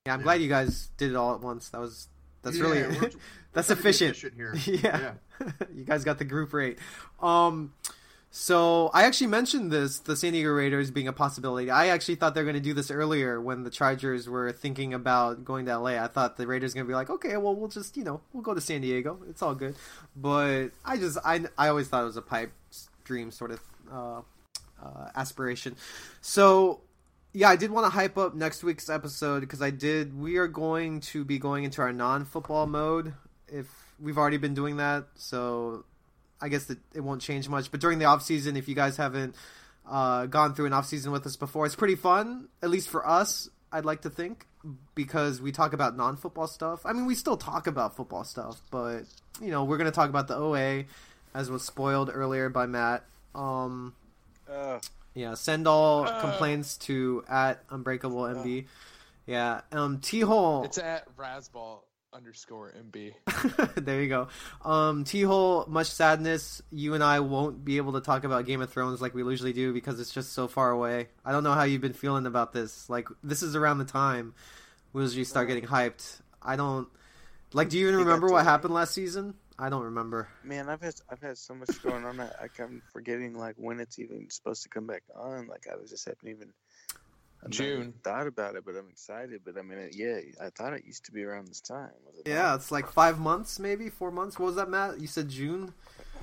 Yeah, 0.07 0.15
I'm 0.15 0.21
Yeah. 0.21 0.25
glad 0.25 0.43
you 0.43 0.49
guys 0.49 0.91
did 0.97 1.11
it 1.11 1.17
all 1.17 1.35
at 1.35 1.41
once. 1.41 1.71
That 1.71 1.81
was 1.81 2.07
that's 2.43 2.57
Yeah, 2.57 2.63
really 2.63 2.83
we're- 2.83 2.99
we're 3.01 3.11
that's 3.53 3.67
trying 3.67 3.77
to 3.79 3.83
be 3.83 3.89
efficient. 3.89 4.35
here. 4.35 4.55
yeah. 4.67 5.15
you 5.75 5.83
guys 5.83 6.05
got 6.05 6.19
the 6.19 6.25
group 6.25 6.53
rate. 6.53 6.79
Um, 7.21 7.73
so 8.39 8.91
I 8.93 9.05
actually 9.05 9.29
mentioned 9.29 9.73
this, 9.73 10.01
the 10.01 10.15
San 10.15 10.33
Diego 10.33 10.51
Raiders 10.51 10.91
being 10.91 11.09
a 11.09 11.13
possibility. 11.15 11.71
I 11.71 11.87
actually 11.87 12.17
thought 12.17 12.35
they 12.35 12.43
were 12.43 12.45
going 12.45 12.63
to 12.63 12.69
do 12.69 12.75
this 12.75 12.91
earlier 12.91 13.41
when 13.41 13.63
the 13.63 13.71
Chargers 13.71 14.29
were 14.29 14.53
thinking 14.53 14.93
about 14.93 15.43
going 15.43 15.65
to 15.65 15.79
LA. 15.79 15.93
I 15.93 16.07
thought 16.07 16.37
the 16.37 16.47
Raiders 16.47 16.75
going 16.75 16.85
to 16.85 16.89
be 16.89 16.95
like, 16.95 17.09
okay, 17.09 17.39
well, 17.39 17.55
we'll 17.55 17.71
just, 17.71 17.97
you 17.97 18.05
know, 18.05 18.21
we'll 18.35 18.43
go 18.43 18.53
to 18.53 18.61
San 18.61 18.83
Diego. 18.83 19.19
It's 19.31 19.41
all 19.41 19.55
good. 19.55 19.75
But 20.15 20.69
I 20.85 20.99
just, 20.99 21.17
I, 21.25 21.47
I 21.57 21.69
always 21.69 21.89
thought 21.89 22.03
it 22.03 22.05
was 22.05 22.19
a 22.19 22.23
pipe 22.23 22.53
dream 23.05 23.31
sort 23.31 23.53
of 23.53 23.61
uh, 23.91 24.21
uh, 24.85 25.09
aspiration. 25.15 25.75
So 26.21 26.83
yeah, 27.33 27.49
I 27.49 27.57
did 27.57 27.71
want 27.71 27.87
to 27.87 27.91
hype 27.91 28.19
up 28.19 28.35
next 28.35 28.63
week's 28.63 28.91
episode 28.91 29.41
because 29.41 29.63
I 29.63 29.71
did. 29.71 30.15
We 30.15 30.37
are 30.37 30.47
going 30.47 31.01
to 31.01 31.25
be 31.25 31.39
going 31.39 31.65
into 31.65 31.81
our 31.81 31.93
non-football 31.93 32.67
mode. 32.67 33.15
If 33.49 33.67
we've 33.99 34.19
already 34.19 34.37
been 34.37 34.53
doing 34.53 34.77
that, 34.77 35.07
so 35.15 35.87
I 36.41 36.49
guess 36.49 36.65
that 36.65 36.79
it 36.95 37.01
won't 37.01 37.23
change 37.23 37.49
much. 37.49 37.71
But 37.71 37.81
during 37.81 37.99
the 37.99 38.05
off 38.07 38.23
season, 38.23 38.57
if 38.57 38.69
you 38.69 38.75
guys 38.75 38.97
haven't 38.97 39.35
uh, 39.89 40.27
gone 40.27 40.55
through 40.55 40.67
an 40.67 40.73
off 40.73 40.87
season 40.87 41.13
with 41.13 41.27
us 41.27 41.37
before, 41.37 41.65
it's 41.67 41.77
pretty 41.77 41.95
fun. 41.97 42.49
At 42.63 42.71
least 42.71 42.89
for 42.89 43.07
us, 43.09 43.49
I'd 43.73 43.85
like 43.85 44.03
to 44.03 44.11
think 44.11 44.47
because 44.95 45.41
we 45.41 45.53
talk 45.53 45.73
about 45.73 45.97
non-football 45.97 46.47
stuff. 46.49 46.85
I 46.85 46.93
mean, 46.93 47.07
we 47.07 47.15
still 47.15 47.37
talk 47.37 47.67
about 47.67 47.95
football 47.97 48.25
stuff, 48.25 48.61
but 48.71 49.03
you 49.41 49.51
know, 49.51 49.65
we're 49.65 49.77
going 49.79 49.91
to 49.91 49.95
talk 49.95 50.11
about 50.11 50.29
the 50.29 50.37
OA 50.37 50.85
as 51.35 51.51
was 51.51 51.63
spoiled 51.65 52.11
earlier 52.13 52.49
by 52.49 52.67
Matt. 52.67 53.05
Um, 53.35 53.95
Uh, 54.51 54.79
yeah, 55.15 55.35
send 55.35 55.67
all 55.69 56.05
Uh. 56.07 56.21
complaints 56.21 56.77
to 56.79 57.25
at 57.29 57.63
Unbreakable 57.71 58.23
MB. 58.23 58.67
Yeah, 59.27 59.63
um, 59.73 59.99
Tehol. 59.99 60.65
It's 60.65 60.79
at 60.79 61.15
Razzball 61.17 61.81
underscore 62.13 62.75
MB. 62.91 63.75
there 63.85 64.03
you 64.03 64.09
go. 64.09 64.29
Um, 64.65 65.05
Tehol, 65.05 65.69
much 65.69 65.89
sadness. 65.89 66.63
You 66.71 66.95
and 66.95 67.05
I 67.05 67.21
won't 67.21 67.65
be 67.65 67.77
able 67.77 67.93
to 67.95 68.01
talk 68.01 68.25
about 68.25 68.47
Game 68.47 68.61
of 68.61 68.71
Thrones 68.71 69.01
like 69.01 69.15
we 69.15 69.23
usually 69.23 69.53
do 69.53 69.73
because 69.73 70.01
it's 70.01 70.13
just 70.13 70.33
so 70.33 70.49
far 70.49 70.71
away. 70.71 71.09
I 71.25 71.33
don't 71.33 71.45
know 71.45 71.53
how 71.53 71.65
you've 71.65 71.81
been 71.81 71.93
feeling 71.93 72.27
about 72.27 72.53
this. 72.53 72.89
Like, 72.89 73.09
this 73.23 73.43
is 73.43 73.55
around 73.55 73.79
the 73.79 73.85
time 73.85 74.35
we 74.93 75.03
usually 75.03 75.25
start 75.25 75.49
getting 75.49 75.65
hyped. 75.65 76.21
I 76.43 76.57
don't. 76.57 76.89
Like, 77.53 77.69
do 77.69 77.79
you 77.79 77.89
even 77.89 78.01
remember 78.01 78.29
what 78.29 78.45
happened 78.45 78.75
last 78.75 78.95
season? 78.95 79.35
I 79.59 79.71
don't 79.71 79.85
remember. 79.85 80.29
Man, 80.45 80.69
I've 80.69 80.83
had 80.83 80.95
I've 81.11 81.21
had 81.21 81.39
so 81.39 81.55
much 81.55 81.83
going 81.83 82.05
on. 82.05 82.21
I, 82.21 82.27
I 82.27 82.63
I'm 82.63 82.83
forgetting 82.93 83.35
like 83.35 83.55
when 83.57 83.81
it's 83.81 83.99
even 83.99 84.29
supposed 84.31 84.63
to 84.65 84.69
come 84.69 84.87
back 84.87 85.03
on. 85.15 85.47
Like 85.47 85.67
I 85.71 85.77
was 85.77 85.91
just 85.91 86.07
haven't 86.07 86.29
even 86.29 86.53
I've 87.47 87.51
not 87.51 87.57
June. 87.57 87.79
even 87.81 87.93
thought 88.05 88.27
about 88.27 88.57
it, 88.57 88.65
but 88.65 88.75
I'm 88.77 88.89
excited. 88.91 89.43
But 89.45 89.57
I 89.59 89.63
mean, 89.63 89.79
it, 89.79 89.95
yeah, 89.97 90.19
I 90.45 90.51
thought 90.51 90.73
it 90.75 90.85
used 90.85 91.05
to 91.07 91.13
be 91.13 91.23
around 91.25 91.49
this 91.49 91.61
time. 91.61 91.91
Was 92.05 92.19
it 92.19 92.29
Yeah, 92.29 92.43
not? 92.43 92.55
it's 92.57 92.71
like 92.73 92.89
five 92.89 93.19
months, 93.19 93.59
maybe 93.59 93.89
four 93.89 94.11
months. 94.11 94.39
What 94.39 94.47
was 94.47 94.57
that, 94.57 94.69
Matt? 94.69 95.01
You 95.01 95.07
said 95.07 95.29
June. 95.29 95.73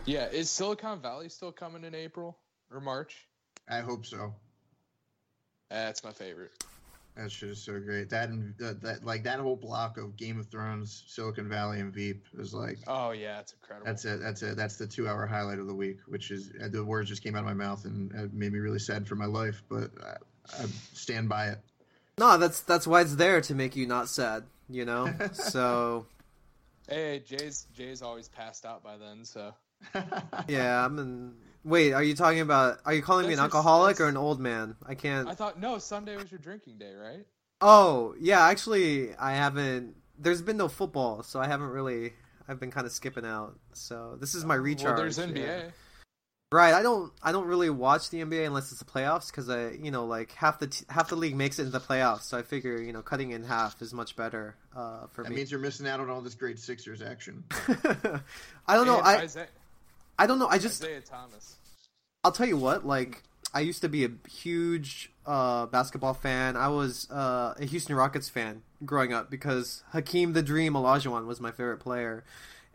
Yeah, 0.05 0.27
is 0.27 0.49
Silicon 0.49 1.01
Valley 1.01 1.29
still 1.29 1.51
coming 1.51 1.83
in 1.85 1.95
April 1.95 2.37
or 2.71 2.81
March? 2.81 3.27
I 3.69 3.79
hope 3.79 4.05
so. 4.05 4.33
That's 5.69 6.03
my 6.03 6.11
favorite. 6.11 6.51
That 7.15 7.31
shit 7.31 7.49
is 7.49 7.63
so 7.63 7.79
great. 7.79 8.09
That 8.09 8.29
and 8.29 8.55
that, 8.57 8.81
that 8.81 9.05
like 9.05 9.23
that 9.25 9.39
whole 9.39 9.55
block 9.55 9.97
of 9.99 10.17
Game 10.17 10.39
of 10.39 10.47
Thrones, 10.47 11.03
Silicon 11.07 11.47
Valley, 11.47 11.79
and 11.79 11.93
Veep 11.93 12.25
is 12.39 12.55
like 12.55 12.79
Oh 12.87 13.11
yeah, 13.11 13.39
it's 13.39 13.53
incredible. 13.53 13.85
that's 13.85 14.03
it. 14.05 14.19
That's 14.19 14.41
it. 14.41 14.57
That's 14.57 14.77
the 14.77 14.87
two-hour 14.87 15.27
highlight 15.27 15.59
of 15.59 15.67
the 15.67 15.75
week. 15.75 15.99
Which 16.07 16.31
is 16.31 16.51
uh, 16.61 16.69
the 16.69 16.83
words 16.83 17.09
just 17.09 17.23
came 17.23 17.35
out 17.35 17.39
of 17.41 17.45
my 17.45 17.53
mouth 17.53 17.85
and 17.85 18.11
it 18.13 18.33
made 18.33 18.51
me 18.51 18.57
really 18.59 18.79
sad 18.79 19.07
for 19.07 19.15
my 19.15 19.27
life, 19.27 19.61
but 19.69 19.91
I, 20.51 20.63
I 20.63 20.65
stand 20.93 21.29
by 21.29 21.47
it. 21.49 21.59
No, 22.17 22.37
that's 22.37 22.61
that's 22.61 22.85
why 22.85 23.01
it's 23.01 23.15
there 23.15 23.41
to 23.41 23.55
make 23.55 23.75
you 23.75 23.87
not 23.87 24.09
sad. 24.09 24.43
You 24.69 24.85
know. 24.85 25.13
so 25.33 26.05
Hey, 26.87 27.23
Jay's 27.25 27.67
Jay's 27.73 28.01
always 28.01 28.27
passed 28.27 28.65
out 28.65 28.83
by 28.83 28.97
then, 28.97 29.23
so 29.23 29.53
yeah, 30.47 30.85
I'm 30.85 30.99
in. 30.99 31.33
Wait, 31.63 31.93
are 31.93 32.03
you 32.03 32.13
talking 32.13 32.41
about? 32.41 32.79
Are 32.85 32.93
you 32.93 33.01
calling 33.01 33.25
me 33.25 33.33
an 33.33 33.37
That's 33.37 33.53
alcoholic 33.53 34.01
or 34.01 34.07
an 34.07 34.17
old 34.17 34.39
man? 34.39 34.75
I 34.85 34.95
can't. 34.95 35.27
I 35.27 35.33
thought 35.33 35.59
no, 35.59 35.77
Sunday 35.77 36.17
was 36.17 36.31
your 36.31 36.39
drinking 36.39 36.77
day, 36.77 36.93
right? 36.93 37.25
Oh, 37.61 38.15
yeah, 38.19 38.45
actually, 38.47 39.15
I 39.15 39.33
haven't. 39.33 39.95
There's 40.19 40.41
been 40.41 40.57
no 40.57 40.67
football, 40.67 41.23
so 41.23 41.39
I 41.39 41.47
haven't 41.47 41.69
really. 41.69 42.13
I've 42.47 42.59
been 42.59 42.71
kind 42.71 42.85
of 42.85 42.91
skipping 42.91 43.25
out. 43.25 43.57
So 43.71 44.17
this 44.19 44.35
is 44.35 44.43
my 44.43 44.55
recharge. 44.55 44.95
Well, 44.95 44.97
there's 44.97 45.17
NBA. 45.17 45.37
yeah. 45.37 45.61
Right, 46.53 46.75
I 46.75 46.83
don't. 46.83 47.11
I 47.23 47.31
don't 47.31 47.47
really 47.47 47.71
watch 47.71 48.11
the 48.11 48.19
NBA 48.19 48.45
unless 48.45 48.71
it's 48.71 48.77
the 48.77 48.85
playoffs 48.85 49.31
because 49.31 49.49
I, 49.49 49.71
you 49.71 49.89
know, 49.89 50.05
like 50.05 50.33
half 50.33 50.59
the 50.59 50.67
t- 50.67 50.85
half 50.87 51.09
the 51.09 51.15
league 51.15 51.35
makes 51.35 51.57
it 51.57 51.63
into 51.63 51.71
the 51.71 51.83
playoffs. 51.83 52.25
So 52.25 52.37
I 52.37 52.43
figure, 52.43 52.79
you 52.79 52.93
know, 52.93 53.01
cutting 53.01 53.31
in 53.31 53.43
half 53.43 53.81
is 53.81 53.91
much 53.91 54.15
better 54.15 54.55
uh, 54.77 55.07
for 55.13 55.23
That 55.23 55.31
me. 55.31 55.37
means 55.37 55.49
you're 55.49 55.59
missing 55.59 55.87
out 55.87 55.99
on 55.99 56.11
all 56.11 56.21
this 56.21 56.35
great 56.35 56.59
Sixers 56.59 57.01
action. 57.01 57.43
I 58.67 58.75
don't 58.75 58.85
know. 58.85 58.99
And 58.99 59.07
I 59.07 59.21
Isaiah, 59.23 59.47
I 60.19 60.27
don't 60.27 60.37
know. 60.37 60.45
I 60.45 60.59
just 60.59 60.83
Isaiah 60.83 61.01
Thomas. 61.01 61.55
I'll 62.23 62.31
tell 62.31 62.47
you 62.47 62.57
what, 62.57 62.85
like 62.85 63.23
I 63.51 63.61
used 63.61 63.81
to 63.81 63.89
be 63.89 64.05
a 64.05 64.11
huge 64.29 65.11
uh, 65.25 65.65
basketball 65.65 66.13
fan. 66.13 66.55
I 66.55 66.67
was 66.67 67.09
uh, 67.09 67.55
a 67.59 67.65
Houston 67.65 67.95
Rockets 67.95 68.29
fan 68.29 68.61
growing 68.85 69.11
up 69.11 69.31
because 69.31 69.81
Hakeem 69.91 70.33
the 70.33 70.43
Dream 70.43 70.73
Olajuwon 70.73 71.25
was 71.25 71.41
my 71.41 71.49
favorite 71.49 71.79
player, 71.79 72.23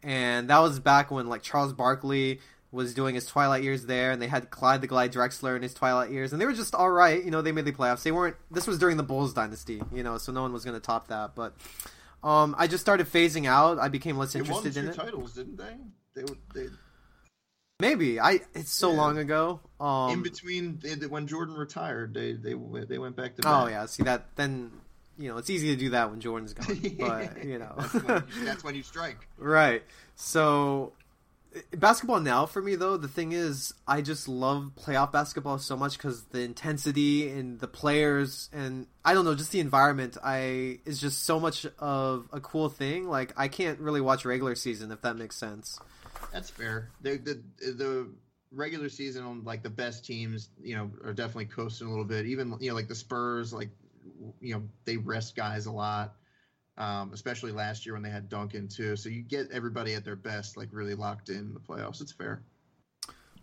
and 0.03 0.51
that 0.51 0.59
was 0.59 0.81
back 0.81 1.13
when 1.13 1.29
like 1.29 1.43
Charles 1.43 1.73
Barkley 1.73 2.41
was 2.71 2.93
doing 2.95 3.15
his 3.15 3.25
twilight 3.27 3.63
years 3.63 3.87
there, 3.87 4.11
and 4.11 4.21
they 4.21 4.27
had 4.27 4.51
Clyde 4.51 4.81
the 4.83 4.87
Glide 4.87 5.13
Drexler 5.13 5.57
in 5.57 5.63
his 5.63 5.73
twilight 5.75 6.11
years, 6.11 6.33
and 6.33 6.41
they 6.41 6.45
were 6.47 6.53
just 6.53 6.75
all 6.75 6.91
right. 6.91 7.25
You 7.25 7.31
know, 7.31 7.41
they 7.43 7.53
made 7.53 7.65
the 7.65 7.73
playoffs. 7.73 8.03
They 8.03 8.13
weren't. 8.13 8.37
This 8.51 8.67
was 8.67 8.79
during 8.79 8.97
the 8.99 9.03
Bulls 9.03 9.33
dynasty, 9.33 9.83
you 9.93 10.03
know, 10.03 10.19
so 10.19 10.33
no 10.33 10.43
one 10.43 10.53
was 10.53 10.65
going 10.65 10.75
to 10.77 10.81
top 10.81 11.09
that. 11.09 11.35
But 11.35 11.55
um, 12.23 12.55
I 12.59 12.67
just 12.67 12.83
started 12.83 13.07
phasing 13.07 13.47
out. 13.47 13.79
I 13.79 13.89
became 13.89 14.19
less 14.19 14.33
They 14.35 14.41
interested 14.41 14.77
in 14.77 14.89
it. 14.89 14.95
titles, 14.95 15.35
didn't 15.35 15.57
they? 15.57 15.77
They 16.15 16.23
were- 16.25 16.37
they 16.55 16.67
Maybe 17.81 18.19
I. 18.19 18.41
It's 18.55 18.73
so 18.73 18.91
Yeah. 18.91 18.97
long 18.97 19.19
ago. 19.19 19.61
Um, 19.79 20.11
in 20.11 20.23
between 20.23 20.79
they, 20.83 20.95
when 21.07 21.29
Jordan 21.29 21.55
retired, 21.55 22.13
they 22.13 22.33
they 22.33 22.55
they 22.89 22.99
went 22.99 23.15
back 23.15 23.37
to. 23.37 23.43
Oh 23.49 23.69
yeah, 23.69 23.87
see 23.87 24.03
that 24.03 24.35
then 24.35 24.73
you 25.17 25.31
know 25.31 25.37
it's 25.37 25.49
easy 25.49 25.69
to 25.69 25.77
do 25.77 25.91
that 25.91 26.11
when 26.11 26.19
Jordan's 26.21 26.55
gone, 26.55 26.67
but 26.99 27.45
you 27.45 27.59
know 27.61 27.73
that's, 27.79 27.95
when 27.95 28.25
you, 28.37 28.45
that's 28.45 28.65
when 28.65 28.75
you 28.75 28.83
strike. 28.83 29.29
right. 29.39 29.85
So 30.17 30.93
basketball 31.73 32.21
now 32.21 32.45
for 32.47 32.61
me 32.61 32.75
though 32.75 32.97
the 32.97 33.09
thing 33.09 33.33
is 33.33 33.73
I 33.87 34.03
just 34.03 34.29
love 34.29 34.73
playoff 34.79 35.13
basketball 35.13 35.59
so 35.59 35.77
much 35.77 35.97
because 35.97 36.25
the 36.25 36.41
intensity 36.41 37.29
and 37.31 37.59
the 37.59 37.67
players 37.67 38.51
and 38.53 38.87
I 39.05 39.15
don't 39.15 39.25
know 39.25 39.35
just 39.35 39.53
the 39.53 39.61
environment 39.61 40.17
I 40.23 40.81
is 40.85 41.01
just 41.01 41.25
so 41.25 41.41
much 41.41 41.67
of 41.79 42.29
a 42.33 42.41
cool 42.41 42.69
thing. 42.69 43.09
Like 43.09 43.33
I 43.37 43.49
can't 43.49 43.79
really 43.81 44.01
watch 44.01 44.25
regular 44.25 44.55
season 44.55 44.93
if 44.93 45.01
that 45.03 45.17
makes 45.17 45.37
sense. 45.37 45.79
That's 46.33 46.51
fair. 46.51 46.91
The 47.01 47.17
the 47.17 47.43
the 47.73 48.09
regular 48.53 48.89
season, 48.89 49.45
like 49.45 49.63
the 49.63 49.71
best 49.71 50.05
teams, 50.05 50.51
you 50.63 50.77
know, 50.77 50.91
are 51.05 51.13
definitely 51.13 51.47
coasting 51.47 51.87
a 51.87 51.91
little 51.91 52.05
bit. 52.05 52.27
Even 52.27 52.55
you 52.61 52.71
know, 52.71 52.75
like 52.75 52.89
the 52.89 52.95
Spurs, 52.95 53.53
like 53.53 53.71
you 54.41 54.55
know, 54.55 54.63
they 54.85 54.97
rest 54.97 55.37
guys 55.37 55.67
a 55.67 55.73
lot. 55.73 56.15
Um, 56.79 57.11
especially 57.13 57.51
last 57.51 57.85
year 57.85 57.95
when 57.95 58.03
they 58.05 58.11
had 58.11 58.29
Duncan 58.29 58.69
too. 58.69 58.95
So 58.95 59.09
you 59.09 59.21
get 59.23 59.51
everybody 59.51 59.95
at 59.95 60.05
their 60.05 60.17
best, 60.17 60.57
like 60.57 60.69
really 60.71 60.95
locked 60.95 61.29
in 61.29 61.53
the 61.53 61.59
playoffs. 61.61 62.01
It's 62.01 62.13
fair. 62.13 62.41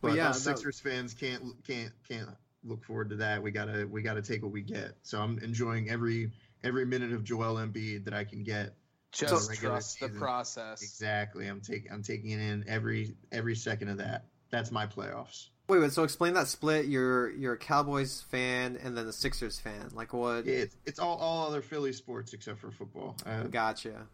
But 0.01 0.15
yeah, 0.15 0.29
us 0.29 0.43
that- 0.45 0.57
Sixers 0.57 0.79
fans 0.79 1.13
can't 1.13 1.43
can't 1.67 1.91
can't 2.07 2.29
look 2.63 2.83
forward 2.85 3.09
to 3.09 3.17
that. 3.17 3.43
We 3.43 3.51
gotta 3.51 3.87
we 3.89 4.01
gotta 4.01 4.21
take 4.21 4.41
what 4.41 4.51
we 4.53 4.61
get. 4.61 4.95
So 5.03 5.19
I'm 5.21 5.37
enjoying 5.39 5.89
every 5.89 6.31
every 6.63 6.85
minute 6.85 7.11
of 7.11 7.23
Joel 7.23 7.55
Embiid 7.55 8.05
that 8.05 8.13
I 8.13 8.23
can 8.23 8.43
get. 8.43 8.75
Just 9.11 9.49
regular 9.49 9.75
trust 9.75 9.99
the 9.99 10.09
process. 10.09 10.81
Exactly. 10.81 11.47
I'm 11.47 11.61
taking 11.61 11.91
I'm 11.91 12.03
taking 12.03 12.31
in 12.31 12.65
every 12.67 13.15
every 13.31 13.55
second 13.55 13.89
of 13.89 13.97
that. 13.97 14.25
That's 14.49 14.71
my 14.71 14.87
playoffs. 14.87 15.49
Wait, 15.67 15.79
wait. 15.79 15.91
So 15.91 16.03
explain 16.03 16.33
that 16.35 16.47
split. 16.47 16.85
You're 16.85 17.31
you're 17.31 17.53
a 17.53 17.57
Cowboys 17.57 18.21
fan 18.29 18.77
and 18.83 18.95
then 18.95 19.07
a 19.07 19.11
Sixers 19.13 19.59
fan. 19.59 19.89
Like 19.93 20.13
what? 20.13 20.45
It's 20.47 20.75
it's 20.85 20.99
all 20.99 21.17
all 21.17 21.47
other 21.47 21.61
Philly 21.61 21.91
sports 21.93 22.33
except 22.33 22.59
for 22.59 22.69
football. 22.71 23.15
Uh, 23.25 23.43
Gotcha. 23.43 24.05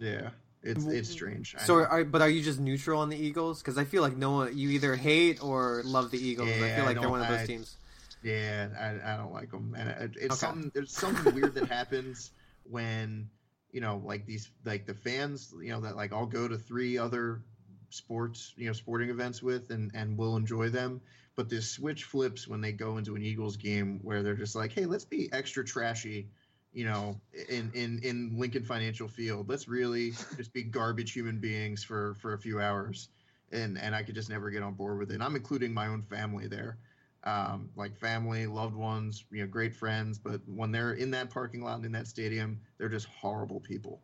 yeah, 0.00 0.30
it's 0.62 0.84
it's 0.86 1.08
strange. 1.08 1.54
I 1.58 1.62
So, 1.62 1.78
know. 1.78 1.84
are, 1.84 2.04
but 2.04 2.22
are 2.22 2.28
you 2.28 2.42
just 2.42 2.58
neutral 2.58 3.00
on 3.00 3.08
the 3.08 3.16
Eagles? 3.16 3.60
Because 3.62 3.78
I 3.78 3.84
feel 3.84 4.02
like 4.02 4.16
no 4.16 4.32
one, 4.32 4.58
you 4.58 4.70
either 4.70 4.96
hate 4.96 5.42
or 5.42 5.82
love 5.84 6.10
the 6.10 6.18
Eagles. 6.18 6.48
I 6.48 6.74
feel 6.74 6.84
like 6.86 6.96
I 6.96 7.00
they're 7.00 7.08
one 7.10 7.20
of 7.22 7.28
those 7.28 7.40
I- 7.40 7.46
teams. 7.46 7.76
yeah, 8.24 8.68
I, 8.78 9.14
I 9.14 9.16
don't 9.16 9.32
like 9.32 9.52
them, 9.52 9.76
and 9.78 9.88
it, 9.90 10.10
it's 10.16 10.24
Okay. 10.24 10.34
something 10.34 10.70
there's 10.74 10.92
something 10.92 11.34
weird 11.34 11.54
that 11.54 11.68
happens 11.68 12.32
when 12.68 13.30
you 13.72 13.80
know 13.80 14.02
like 14.04 14.26
these 14.26 14.50
like 14.64 14.86
the 14.86 14.94
fans 14.94 15.54
you 15.62 15.70
know 15.70 15.80
that 15.82 15.94
like 15.94 16.12
I'll 16.12 16.26
go 16.26 16.48
to 16.48 16.58
three 16.58 16.98
other 16.98 17.42
sports 17.90 18.54
you 18.56 18.66
know 18.66 18.72
sporting 18.72 19.10
events 19.10 19.42
with 19.42 19.70
and 19.70 19.90
and 19.94 20.16
will 20.16 20.36
enjoy 20.36 20.68
them 20.68 21.00
but 21.36 21.48
this 21.48 21.70
switch 21.70 22.04
flips 22.04 22.48
when 22.48 22.60
they 22.60 22.72
go 22.72 22.96
into 22.96 23.14
an 23.16 23.22
eagles 23.22 23.56
game 23.56 24.00
where 24.02 24.22
they're 24.22 24.34
just 24.34 24.54
like 24.54 24.72
hey 24.72 24.86
let's 24.86 25.04
be 25.04 25.28
extra 25.32 25.64
trashy 25.64 26.28
you 26.72 26.84
know 26.84 27.20
in 27.48 27.70
in 27.74 27.98
in 28.02 28.32
lincoln 28.38 28.64
financial 28.64 29.08
field 29.08 29.48
let's 29.48 29.68
really 29.68 30.12
just 30.36 30.52
be 30.52 30.62
garbage 30.62 31.12
human 31.12 31.38
beings 31.38 31.82
for 31.82 32.14
for 32.14 32.34
a 32.34 32.38
few 32.38 32.60
hours 32.60 33.08
and 33.52 33.76
and 33.78 33.94
i 33.94 34.02
could 34.02 34.14
just 34.14 34.30
never 34.30 34.50
get 34.50 34.62
on 34.62 34.74
board 34.74 34.98
with 34.98 35.10
it 35.10 35.14
and 35.14 35.22
i'm 35.22 35.36
including 35.36 35.74
my 35.74 35.88
own 35.88 36.02
family 36.02 36.46
there 36.46 36.78
um, 37.24 37.70
like 37.76 37.96
family, 37.96 38.46
loved 38.46 38.74
ones, 38.74 39.24
you 39.30 39.42
know, 39.42 39.46
great 39.46 39.74
friends. 39.74 40.18
But 40.18 40.40
when 40.46 40.72
they're 40.72 40.92
in 40.92 41.10
that 41.12 41.30
parking 41.30 41.62
lot 41.62 41.76
and 41.76 41.84
in 41.84 41.92
that 41.92 42.06
stadium, 42.06 42.60
they're 42.78 42.88
just 42.88 43.06
horrible 43.06 43.60
people. 43.60 44.00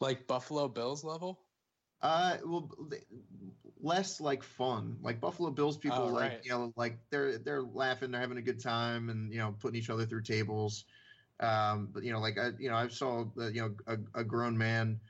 Like 0.00 0.26
Buffalo 0.26 0.68
Bills 0.68 1.04
level? 1.04 1.40
Uh, 2.02 2.36
well, 2.44 2.68
less 3.80 4.20
like 4.20 4.42
fun. 4.42 4.96
Like 5.02 5.20
Buffalo 5.20 5.50
Bills 5.50 5.76
people, 5.76 5.98
Oh, 5.98 6.06
like 6.06 6.30
right. 6.30 6.40
you 6.44 6.50
know, 6.50 6.72
like 6.76 6.98
they're 7.10 7.38
they're 7.38 7.62
laughing, 7.62 8.10
they're 8.10 8.20
having 8.20 8.38
a 8.38 8.42
good 8.42 8.60
time, 8.60 9.08
and 9.08 9.32
you 9.32 9.38
know, 9.38 9.54
putting 9.60 9.78
each 9.80 9.90
other 9.90 10.04
through 10.06 10.22
tables. 10.22 10.84
Um, 11.40 11.88
but 11.92 12.02
you 12.04 12.12
know, 12.12 12.20
like 12.20 12.38
I, 12.38 12.50
you 12.58 12.70
know, 12.70 12.76
I 12.76 12.88
saw 12.88 13.24
uh, 13.38 13.48
you 13.48 13.62
know 13.62 13.74
a, 13.86 14.20
a 14.20 14.24
grown 14.24 14.56
man, 14.56 15.00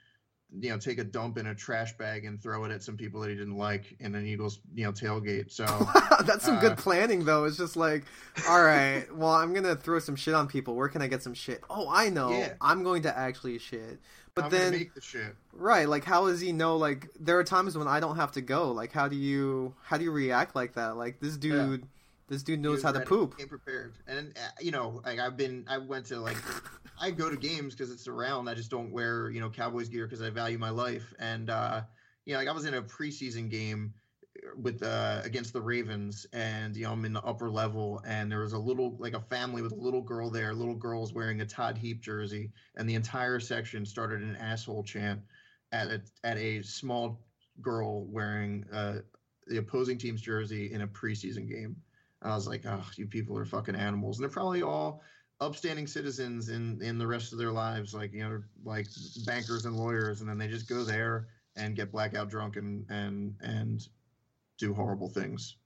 you 0.59 0.71
know, 0.71 0.79
take 0.79 0.99
a 0.99 1.05
dump 1.05 1.39
in 1.39 1.47
a 1.47 1.55
trash 1.55 1.97
bag 1.97 2.25
and 2.25 2.43
throw 2.43 2.65
it 2.65 2.71
at 2.71 2.83
some 2.83 2.97
people 2.97 3.21
that 3.23 3.31
he 3.31 3.37
didn't 3.37 3.57
like 3.57 3.95
in 4.01 4.15
an 4.15 4.27
Eagles, 4.27 4.61
you 4.75 4.85
know, 4.85 4.93
tailgate. 4.93 5.51
So. 5.51 5.65
That's 6.25 6.45
some 6.45 6.59
Uh, 6.59 6.61
good 6.61 6.77
planning, 6.79 7.25
though. 7.25 7.45
It's 7.45 7.57
just 7.57 7.75
like, 7.77 8.05
all 8.49 8.63
right, 8.63 9.05
well, 9.15 9.31
I'm 9.33 9.53
gonna 9.55 9.77
throw 9.77 9.99
some 9.99 10.17
shit 10.17 10.35
on 10.35 10.47
people. 10.47 10.75
Where 10.75 10.89
can 10.89 11.03
I 11.03 11.07
get 11.07 11.23
some 11.23 11.35
shit? 11.35 11.63
Oh, 11.69 11.89
I 11.91 12.09
know. 12.11 12.31
Yeah. 12.31 12.55
I'm 12.61 12.83
going 12.83 13.03
to 13.03 13.19
actually 13.19 13.59
shit. 13.59 13.99
But 14.35 14.47
I'm 14.47 14.51
then, 14.51 14.73
make 14.73 14.95
the 14.95 15.01
shit. 15.03 15.37
right? 15.53 15.87
Like, 15.87 16.05
how 16.05 16.27
does 16.27 16.41
he 16.41 16.53
know? 16.53 16.79
Like, 16.79 17.09
there 17.21 17.39
are 17.39 17.45
times 17.45 17.77
when 17.77 17.87
I 17.87 18.01
don't 18.01 18.17
have 18.17 18.33
to 18.33 18.41
go. 18.41 18.73
Like, 18.73 18.91
how 18.91 19.07
do 19.07 19.17
you 19.17 19.75
how 19.83 19.99
do 19.99 20.05
you 20.05 20.11
react 20.11 20.57
like 20.57 20.75
that? 20.75 20.97
Like, 20.97 21.21
this 21.21 21.37
dude, 21.37 21.87
this 22.29 22.43
dude 22.43 22.61
knows 22.61 22.83
how 22.83 22.93
was 22.93 23.01
to 23.01 23.07
poop. 23.07 23.37
Came 23.37 23.49
prepared, 23.49 23.93
and 24.07 24.33
uh, 24.37 24.51
you 24.59 24.71
know, 24.71 25.03
like 25.05 25.19
I've 25.19 25.37
been, 25.37 25.67
I 25.69 25.77
went 25.77 26.07
to 26.07 26.19
like, 26.19 26.39
I 26.99 27.11
go 27.11 27.29
to 27.29 27.37
games 27.37 27.75
because 27.75 27.93
it's 27.93 28.09
around. 28.09 28.49
I 28.49 28.55
just 28.55 28.71
don't 28.71 28.91
wear, 28.91 29.29
you 29.29 29.41
know, 29.41 29.51
Cowboys 29.51 29.91
gear 29.91 30.07
because 30.07 30.23
I 30.23 30.31
value 30.31 30.57
my 30.57 30.71
life. 30.71 31.13
And 31.19 31.51
uh, 31.51 31.83
you 32.25 32.33
know, 32.33 32.39
like 32.39 32.49
I 32.49 32.53
was 32.53 32.65
in 32.65 32.73
a 32.73 32.83
preseason 32.83 33.51
game 33.51 33.93
with 34.57 34.83
uh 34.83 35.21
against 35.25 35.53
the 35.53 35.61
Ravens, 35.61 36.27
and 36.33 36.77
you 36.77 36.85
know, 36.85 36.93
I'm 36.93 37.05
in 37.05 37.13
the 37.13 37.23
upper 37.23 37.51
level, 37.51 38.03
and 38.07 38.31
there 38.31 38.41
was 38.41 38.53
a 38.53 38.59
little, 38.59 38.97
like 38.99 39.15
a 39.15 39.21
family 39.21 39.63
with 39.63 39.73
a 39.73 39.77
little 39.77 40.03
girl 40.03 40.31
there. 40.31 40.55
Little 40.55 40.75
girl's 40.75 41.13
wearing 41.13 41.41
a 41.41 41.47
Todd 41.47 41.79
Heap 41.79 42.01
jersey, 42.01 42.51
and 42.77 42.89
the 42.89 42.95
entire 42.95 43.41
section 43.41 43.87
started 43.87 44.23
an 44.23 44.37
asshole 44.37 44.83
chant 44.85 45.21
at 45.73 45.89
a, 45.89 46.03
at 46.25 46.37
a 46.37 46.63
small 46.63 47.21
girl 47.61 48.05
wearing 48.07 48.65
uh 48.73 48.99
the 49.47 49.59
opposing 49.59 49.99
team's 49.99 50.23
jersey 50.23 50.73
in 50.73 50.83
a 50.83 50.87
preseason 50.87 51.49
game. 51.49 51.77
I 52.23 52.35
was 52.35 52.47
like, 52.47 52.65
oh, 52.67 52.85
you 52.97 53.07
people 53.07 53.37
are 53.37 53.45
fucking 53.45 53.75
animals. 53.75 54.19
And 54.19 54.23
they're 54.23 54.31
probably 54.31 54.63
all 54.63 55.03
upstanding 55.41 55.87
citizens 55.87 56.49
in 56.49 56.81
in 56.83 56.99
the 56.99 57.07
rest 57.07 57.33
of 57.33 57.39
their 57.39 57.51
lives, 57.51 57.95
like 57.95 58.13
you 58.13 58.23
know, 58.23 58.43
like 58.65 58.87
bankers 59.27 59.67
and 59.67 59.77
lawyers, 59.77 60.21
and 60.21 60.29
then 60.29 60.39
they 60.39 60.49
just 60.49 60.69
go 60.69 60.85
there 60.85 61.29
and 61.57 61.77
get 61.77 61.93
blackout 61.93 62.31
drunk 62.31 62.57
and 62.57 62.87
and 62.91 63.35
and 63.41 63.89
do 64.63 64.73
horrible 64.75 65.09
things. 65.09 65.57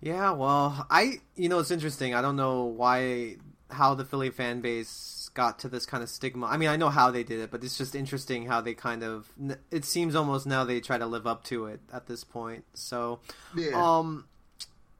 Yeah, 0.00 0.32
well, 0.32 0.86
I 0.90 1.20
you 1.36 1.48
know 1.48 1.58
it's 1.58 1.70
interesting. 1.70 2.14
I 2.14 2.22
don't 2.22 2.36
know 2.36 2.64
why 2.64 3.36
how 3.70 3.94
the 3.94 4.04
Philly 4.04 4.30
fan 4.30 4.60
base 4.60 5.30
got 5.34 5.58
to 5.60 5.68
this 5.68 5.84
kind 5.86 6.02
of 6.02 6.08
stigma. 6.08 6.46
I 6.46 6.56
mean, 6.56 6.68
I 6.68 6.76
know 6.76 6.90
how 6.90 7.10
they 7.10 7.22
did 7.24 7.40
it, 7.40 7.50
but 7.50 7.64
it's 7.64 7.76
just 7.76 7.94
interesting 7.94 8.46
how 8.46 8.60
they 8.60 8.74
kind 8.74 9.02
of 9.02 9.30
it 9.70 9.84
seems 9.84 10.14
almost 10.14 10.46
now 10.46 10.64
they 10.64 10.80
try 10.80 10.98
to 10.98 11.06
live 11.06 11.26
up 11.26 11.44
to 11.44 11.66
it 11.66 11.80
at 11.92 12.06
this 12.06 12.24
point. 12.24 12.64
So, 12.74 13.20
Yeah. 13.54 13.72
um 13.98 14.26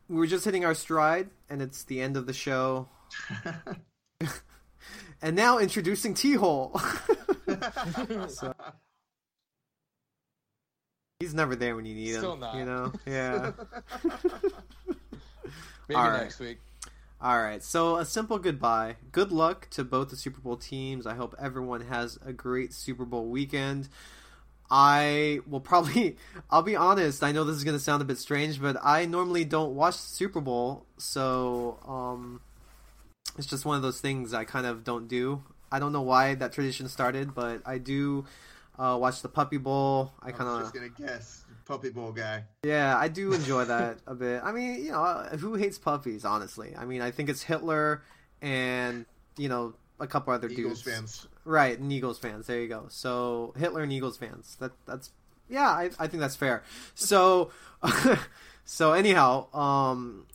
we 0.09 0.17
were 0.17 0.27
just 0.27 0.45
hitting 0.45 0.65
our 0.67 0.75
stride 0.75 1.31
and 1.49 1.63
it's 1.63 1.85
the 1.85 2.01
end 2.01 2.17
of 2.17 2.27
the 2.27 2.33
show. 2.35 2.89
and 5.23 5.35
now 5.37 5.59
introducing 5.59 6.15
Tehol. 6.15 6.79
So- 8.31 8.55
He's 11.21 11.35
never 11.35 11.55
there 11.55 11.77
when 11.77 11.85
you 11.87 11.95
need 11.95 12.15
Still 12.17 12.35
him, 12.35 12.41
not. 12.41 12.57
you 12.57 12.65
know. 12.65 12.93
Yeah. 13.07 13.53
Maybe 15.89 15.97
All 15.97 16.11
right. 16.11 16.23
next 16.23 16.41
week. 16.41 16.59
All 17.21 17.41
right, 17.41 17.63
so 17.63 17.97
a 17.97 18.05
simple 18.05 18.39
goodbye. 18.39 18.97
Good 19.13 19.31
luck 19.33 19.69
to 19.71 19.85
both 19.85 20.11
the 20.11 20.17
Super 20.17 20.41
Bowl 20.41 20.57
teams. 20.57 21.07
I 21.07 21.15
hope 21.15 21.35
everyone 21.41 21.83
has 21.83 22.19
a 22.25 22.33
great 22.33 22.73
Super 22.75 23.05
Bowl 23.05 23.27
weekend. 23.27 23.89
I 24.71 25.41
will 25.47 25.61
probably, 25.61 26.17
I'll 26.51 26.63
be 26.63 26.77
honest, 26.77 27.23
I 27.23 27.33
know 27.33 27.45
this 27.45 27.57
is 27.57 27.65
going 27.65 27.77
to 27.77 27.83
sound 27.83 28.03
a 28.03 28.05
bit 28.05 28.19
strange, 28.19 28.61
but 28.61 28.77
I 28.83 29.05
normally 29.07 29.45
don't 29.45 29.75
watch 29.75 29.95
the 29.97 30.03
Super 30.09 30.41
Bowl, 30.41 30.85
so 30.99 31.79
um, 31.87 32.41
it's 33.39 33.47
just 33.47 33.65
one 33.65 33.77
of 33.77 33.83
those 33.83 34.01
things 34.01 34.35
I 34.35 34.45
kind 34.45 34.67
of 34.67 34.85
don't 34.85 35.07
do. 35.07 35.43
I 35.71 35.79
don't 35.79 35.93
know 35.93 36.03
why 36.03 36.35
that 36.35 36.53
tradition 36.53 36.89
started, 36.89 37.35
but 37.35 37.63
I 37.65 37.79
do 37.79 38.25
uh, 38.79 38.97
watch 39.01 39.23
the 39.23 39.29
Puppy 39.29 39.57
Bowl. 39.57 40.13
I 40.23 40.33
kind 40.33 40.49
of 40.49 40.61
just 40.61 40.75
gonna 40.75 40.89
guess 40.89 41.45
puppy 41.65 41.91
bowl 41.91 42.13
guy. 42.13 42.45
yeah, 42.63 42.97
I 42.97 43.09
do 43.09 43.33
enjoy 43.41 43.65
that 43.65 43.99
a 44.07 44.15
bit. 44.15 44.43
I 44.45 44.53
mean, 44.53 44.85
you 44.85 44.93
know, 44.93 45.27
who 45.39 45.55
hates 45.55 45.79
puppies? 45.79 46.25
Honestly, 46.25 46.75
I 46.77 46.85
mean, 46.85 47.01
I 47.01 47.11
think 47.11 47.29
it's 47.29 47.43
Hitler 47.43 48.03
and 48.43 49.07
you 49.37 49.49
know 49.49 49.75
a 50.01 50.07
couple 50.07 50.33
other 50.33 50.49
Eagles 50.49 50.83
dudes, 50.83 50.97
fans. 50.97 51.27
right? 51.45 51.79
And 51.79 51.93
Eagles 51.93 52.19
fans. 52.19 52.47
There 52.47 52.61
you 52.61 52.69
go. 52.69 52.87
So 52.89 53.55
Hitler 53.57 53.83
and 53.83 53.93
Eagles 53.93 54.17
fans. 54.17 54.57
That 54.61 54.73
that's 54.87 55.11
yeah, 55.49 55.69
I, 55.69 55.91
I 55.99 56.07
think 56.07 56.21
that's 56.21 56.37
fair. 56.37 56.63
So 56.95 57.51
so 58.65 58.93
anyhow, 58.93 59.53
um, 59.55 60.27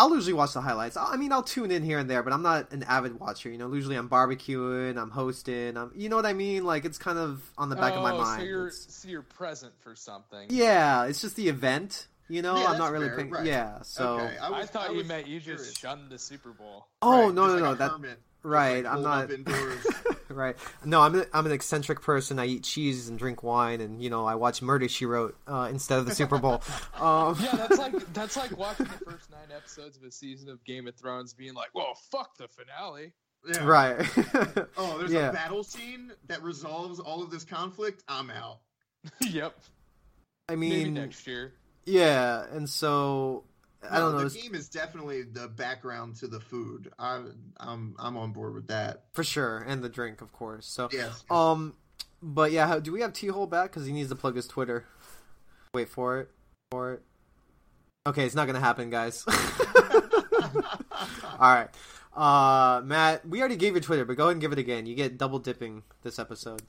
I'll 0.00 0.14
usually 0.14 0.32
watch 0.32 0.54
the 0.54 0.62
highlights. 0.62 0.96
I 0.96 1.16
mean, 1.18 1.30
I'll 1.30 1.42
tune 1.42 1.70
in 1.70 1.82
here 1.82 1.98
and 1.98 2.08
there, 2.08 2.22
but 2.22 2.32
I'm 2.32 2.40
not 2.42 2.72
an 2.72 2.82
avid 2.84 3.20
watcher. 3.20 3.50
You 3.50 3.58
know, 3.58 3.70
usually 3.72 3.96
I'm 3.96 4.08
barbecuing, 4.08 4.96
I'm 4.96 5.10
hosting. 5.10 5.76
I'm, 5.76 5.92
you 5.94 6.08
know 6.08 6.16
what 6.16 6.24
I 6.24 6.32
mean? 6.32 6.64
Like 6.64 6.86
it's 6.86 6.96
kind 6.96 7.18
of 7.18 7.42
on 7.58 7.68
the 7.68 7.76
back 7.76 7.92
of 7.92 8.02
my 8.02 8.12
Oh, 8.12 8.18
mind. 8.18 8.40
So 8.40 8.46
you're 8.46 8.66
It's- 8.68 8.86
so 8.88 9.08
you're 9.08 9.20
present 9.20 9.74
for 9.82 9.94
something. 9.94 10.46
yeah, 10.48 11.04
it's 11.04 11.20
just 11.20 11.36
the 11.36 11.48
event. 11.48 12.06
You 12.30 12.42
know, 12.42 12.56
Yeah, 12.56 12.66
I'm 12.68 12.78
not 12.78 12.92
really 12.92 13.08
fair, 13.08 13.16
paying. 13.16 13.30
right. 13.30 13.44
Yeah, 13.44 13.82
so 13.82 14.20
okay, 14.20 14.38
I, 14.38 14.50
was- 14.60 14.70
thought 14.70 14.94
you 14.94 15.02
meant 15.04 15.26
you 15.26 15.40
curious. 15.40 15.66
just 15.68 15.80
shunned 15.80 16.10
the 16.10 16.18
Super 16.18 16.50
Bowl. 16.50 16.86
oh 17.02 17.26
Right, 17.26 17.34
no 17.34 17.46
just 17.48 17.48
no 17.48 17.52
like 17.54 17.62
no 17.62 17.70
a 17.72 17.74
that 17.76 17.90
hermit, 17.90 18.18
right. 18.44 18.84
like, 18.84 18.92
I'm 18.94 19.02
not 19.02 19.30
right. 20.28 20.56
No, 20.84 21.00
I'm 21.02 21.14
an, 21.16 21.24
I'm 21.34 21.44
an 21.46 21.50
eccentric 21.52 22.02
person. 22.02 22.38
I 22.38 22.46
eat 22.46 22.62
cheese 22.62 23.08
and 23.08 23.18
drink 23.18 23.42
wine, 23.42 23.80
and 23.80 24.00
you 24.00 24.10
know 24.10 24.26
I 24.26 24.36
watch 24.36 24.62
Murder 24.62 24.88
She 24.88 25.06
Wrote 25.06 25.36
uh, 25.48 25.66
instead 25.70 25.98
of 25.98 26.06
the 26.06 26.14
Super 26.14 26.38
Bowl. 26.38 26.62
Um, 27.00 27.36
Yeah, 27.42 27.56
that's 27.56 27.78
like 27.78 27.94
that's 28.12 28.36
like 28.36 28.56
watching 28.56 28.86
the 28.86 29.10
first 29.10 29.28
nine 29.30 29.48
episodes 29.56 29.96
of 29.96 30.04
a 30.04 30.10
season 30.12 30.48
of 30.50 30.62
Game 30.64 30.86
of 30.86 30.94
Thrones, 30.94 31.34
being 31.34 31.54
like, 31.54 31.70
"Well, 31.74 31.94
fuck 32.12 32.36
the 32.36 32.46
finale." 32.48 33.12
Yeah. 33.48 33.64
right. 33.66 34.06
Oh, 34.76 34.98
there's 34.98 35.12
Yeah. 35.12 35.30
a 35.30 35.32
battle 35.32 35.64
scene 35.64 36.12
that 36.28 36.42
resolves 36.42 37.00
all 37.00 37.22
of 37.24 37.30
this 37.30 37.42
conflict. 37.42 38.04
I'm 38.06 38.30
out. 38.30 38.58
yep. 39.20 39.56
I 40.48 40.56
Maybe 40.56 40.84
mean, 40.84 40.94
next 40.94 41.26
year. 41.26 41.54
Yeah, 41.86 42.44
and 42.52 42.68
so 42.68 43.44
I 43.88 43.98
don't 43.98 44.12
know. 44.12 44.18
The 44.20 44.26
it's- 44.26 44.42
game 44.42 44.54
is 44.54 44.68
definitely 44.68 45.22
the 45.22 45.48
background 45.48 46.16
to 46.16 46.26
the 46.28 46.40
food. 46.40 46.92
I'm 46.98 47.34
I'm 47.58 47.94
I'm 47.98 48.16
on 48.16 48.32
board 48.32 48.54
with 48.54 48.68
that. 48.68 49.04
for 49.14 49.24
sure, 49.24 49.58
and 49.66 49.82
the 49.82 49.88
drink, 49.88 50.20
of 50.20 50.32
course. 50.32 50.66
So 50.66 50.88
Yes. 50.92 51.24
Um, 51.30 51.74
but 52.22 52.52
yeah, 52.52 52.78
do 52.80 52.92
we 52.92 53.00
have 53.00 53.12
Tehol 53.12 53.48
back? 53.48 53.70
Because 53.70 53.86
he 53.86 53.92
needs 53.92 54.10
to 54.10 54.16
plug 54.16 54.36
his 54.36 54.46
Twitter. 54.46 54.84
Wait 55.74 55.88
for 55.88 56.20
it. 56.20 56.30
For 56.70 56.92
it. 56.94 57.02
Okay, 58.06 58.24
it's 58.24 58.34
not 58.34 58.46
gonna 58.46 58.60
happen, 58.60 58.90
guys. 58.90 59.24
All 61.38 61.54
right, 61.54 61.68
uh, 62.14 62.82
Matt, 62.84 63.26
we 63.26 63.40
already 63.40 63.56
gave 63.56 63.72
your 63.74 63.80
Twitter, 63.80 64.04
but 64.04 64.16
go 64.16 64.24
ahead 64.24 64.32
and 64.32 64.40
give 64.40 64.52
it 64.52 64.58
again. 64.58 64.84
You 64.86 64.94
get 64.94 65.16
double 65.16 65.38
dipping 65.38 65.82
this 66.02 66.18
episode. 66.18 66.62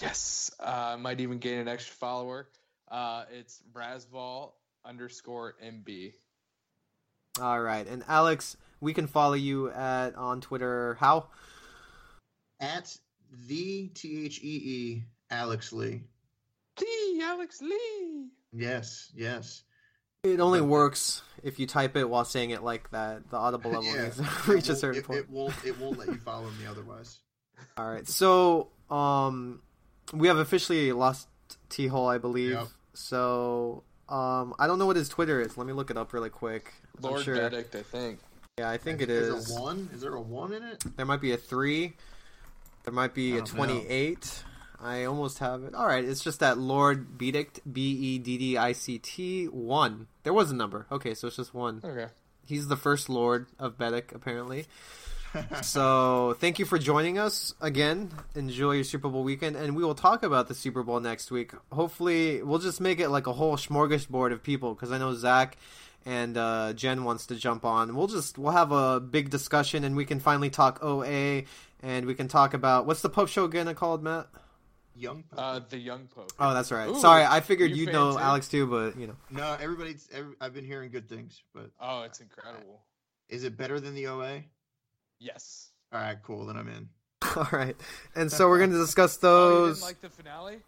Yes, 0.00 0.50
uh, 0.60 0.96
might 0.98 1.20
even 1.20 1.38
gain 1.38 1.58
an 1.58 1.68
extra 1.68 1.94
follower. 1.96 2.48
Uh, 2.90 3.24
it's 3.32 3.62
Razzball 3.72 4.52
underscore 4.84 5.54
MB. 5.64 6.12
All 7.40 7.60
right, 7.60 7.86
and 7.86 8.04
Alex, 8.06 8.56
we 8.80 8.92
can 8.94 9.06
follow 9.06 9.34
you 9.34 9.70
at 9.70 10.14
on 10.14 10.40
Twitter. 10.40 10.96
How? 11.00 11.26
At 12.60 12.96
the 13.48 13.88
T 13.88 14.24
H 14.26 14.40
E 14.42 14.46
E 14.64 15.02
Alex 15.30 15.72
Lee. 15.72 16.02
Lee, 16.80 17.20
Alex 17.22 17.60
Lee. 17.62 18.28
Yes, 18.52 19.10
yes. 19.14 19.62
It 20.22 20.40
only 20.40 20.60
works 20.60 21.22
if 21.42 21.58
you 21.58 21.66
type 21.66 21.96
it 21.96 22.08
while 22.08 22.24
saying 22.24 22.50
it 22.50 22.62
like 22.62 22.90
that. 22.92 23.28
The 23.30 23.36
audible 23.36 23.70
level 23.72 23.84
Yeah. 23.94 24.04
needs 24.04 24.16
to 24.16 24.52
reach 24.52 24.68
a 24.68 24.76
certain 24.76 25.02
won't- 25.06 25.06
point. 25.06 25.18
it, 25.18 25.24
it 25.28 25.30
won't 25.30 25.64
it 25.64 25.80
won't 25.80 25.98
let 25.98 26.08
you 26.08 26.14
follow 26.24 26.48
me 26.50 26.66
otherwise. 26.68 27.18
All 27.76 27.88
right. 27.90 28.06
So, 28.06 28.68
um, 28.90 29.60
we 30.12 30.28
have 30.28 30.38
officially 30.38 30.92
lost 30.92 31.28
Tehol, 31.74 32.12
I 32.12 32.18
believe. 32.18 32.52
Yep. 32.52 32.68
So, 32.94 33.82
um, 34.08 34.54
I 34.58 34.66
don't 34.66 34.78
know 34.78 34.86
what 34.86 34.96
his 34.96 35.08
Twitter 35.08 35.40
is. 35.40 35.58
Let 35.58 35.66
me 35.66 35.72
look 35.72 35.90
it 35.90 35.96
up 35.96 36.12
really 36.12 36.30
quick. 36.30 36.72
I'm 36.96 37.10
Lord 37.10 37.24
sure. 37.24 37.34
Benedict, 37.34 37.74
I 37.74 37.82
think. 37.82 38.20
Yeah, 38.58 38.70
I 38.70 38.76
think 38.76 39.02
it 39.02 39.06
There's 39.06 39.48
is. 39.48 39.56
a 39.56 39.60
one. 39.60 39.90
Is 39.92 40.00
there 40.00 40.14
a 40.14 40.20
one 40.20 40.52
in 40.52 40.62
it? 40.62 40.84
There 40.96 41.04
might 41.04 41.20
be 41.20 41.32
a 41.32 41.36
three. 41.36 41.94
There 42.84 42.94
might 42.94 43.14
be 43.14 43.32
a 43.32 43.38
don't 43.38 43.48
know. 43.48 43.54
twenty-eight. 43.56 44.44
I 44.80 45.04
almost 45.04 45.38
have 45.38 45.64
it. 45.64 45.74
All 45.74 45.86
right. 45.86 46.04
It's 46.04 46.22
just 46.22 46.40
that 46.40 46.58
Lord 46.58 47.16
Bedict 47.18 47.60
B 47.70 47.80
E 47.80 48.18
D 48.18 48.38
D 48.38 48.56
I 48.56 48.72
C 48.72 48.98
T 48.98 49.46
one. 49.46 50.06
There 50.22 50.32
was 50.32 50.50
a 50.50 50.54
number. 50.54 50.86
Okay, 50.92 51.14
so 51.14 51.28
it's 51.28 51.36
just 51.36 51.54
one. 51.54 51.80
Okay. 51.82 52.12
He's 52.46 52.68
the 52.68 52.76
first 52.76 53.08
Lord 53.08 53.46
of 53.58 53.78
Bedic, 53.78 54.14
apparently. 54.14 54.66
So 55.62 56.36
thank 56.40 56.58
you 56.58 56.64
for 56.64 56.78
joining 56.78 57.18
us 57.18 57.54
again. 57.60 58.10
Enjoy 58.34 58.72
your 58.72 58.84
Super 58.84 59.08
Bowl 59.08 59.22
weekend, 59.24 59.56
and 59.56 59.74
we 59.76 59.84
will 59.84 59.94
talk 59.94 60.22
about 60.22 60.48
the 60.48 60.54
Super 60.54 60.82
Bowl 60.82 61.00
next 61.00 61.30
week. 61.30 61.52
Hopefully, 61.72 62.42
we'll 62.42 62.58
just 62.58 62.80
make 62.80 63.00
it 63.00 63.08
like 63.08 63.26
a 63.26 63.32
whole 63.32 63.56
smorgasbord 63.56 64.32
of 64.32 64.42
people 64.42 64.74
because 64.74 64.92
I 64.92 64.98
know 64.98 65.14
Zach 65.14 65.56
and 66.06 66.36
uh, 66.36 66.72
Jen 66.74 67.04
wants 67.04 67.26
to 67.26 67.36
jump 67.36 67.64
on. 67.64 67.94
We'll 67.96 68.06
just 68.08 68.38
we'll 68.38 68.52
have 68.52 68.72
a 68.72 69.00
big 69.00 69.30
discussion, 69.30 69.84
and 69.84 69.96
we 69.96 70.04
can 70.04 70.20
finally 70.20 70.50
talk 70.50 70.82
OA, 70.82 71.42
and 71.82 72.06
we 72.06 72.14
can 72.14 72.28
talk 72.28 72.54
about 72.54 72.86
what's 72.86 73.02
the 73.02 73.08
Pope 73.10 73.28
show 73.28 73.44
again 73.44 73.72
called, 73.74 74.02
Matt? 74.02 74.26
Young. 74.96 75.24
Uh, 75.36 75.60
the 75.68 75.78
Young 75.78 76.06
Pope. 76.06 76.30
Oh, 76.38 76.54
that's 76.54 76.70
right. 76.70 76.88
Ooh, 76.88 77.00
Sorry, 77.00 77.24
I 77.24 77.40
figured 77.40 77.70
you 77.72 77.84
you'd 77.86 77.92
know 77.92 78.12
too? 78.12 78.18
Alex 78.18 78.48
too, 78.48 78.66
but 78.68 78.96
you 78.96 79.08
know. 79.08 79.16
no, 79.30 79.56
everybody's. 79.60 80.08
Every, 80.12 80.34
I've 80.40 80.54
been 80.54 80.64
hearing 80.64 80.90
good 80.92 81.08
things, 81.08 81.42
but 81.52 81.70
Oh, 81.80 82.02
it's 82.02 82.20
incredible. 82.20 82.80
is 83.28 83.42
it 83.42 83.56
better 83.56 83.80
than 83.80 83.94
the 83.94 84.06
OA? 84.06 84.42
Yes. 85.24 85.70
All 85.92 86.00
right, 86.00 86.18
cool. 86.22 86.44
Then 86.46 86.56
I'm 86.56 86.68
in. 86.68 86.88
All 87.36 87.48
right, 87.52 87.76
and 88.14 88.30
so 88.30 88.48
we're 88.48 88.58
going 88.58 88.72
to 88.72 88.76
discuss 88.78 89.18
Oh, 89.22 89.26
you 89.26 89.54
those. 89.66 89.76
didn't 89.78 89.88
like 89.88 90.00
the 90.02 90.10
finale? 90.10 90.58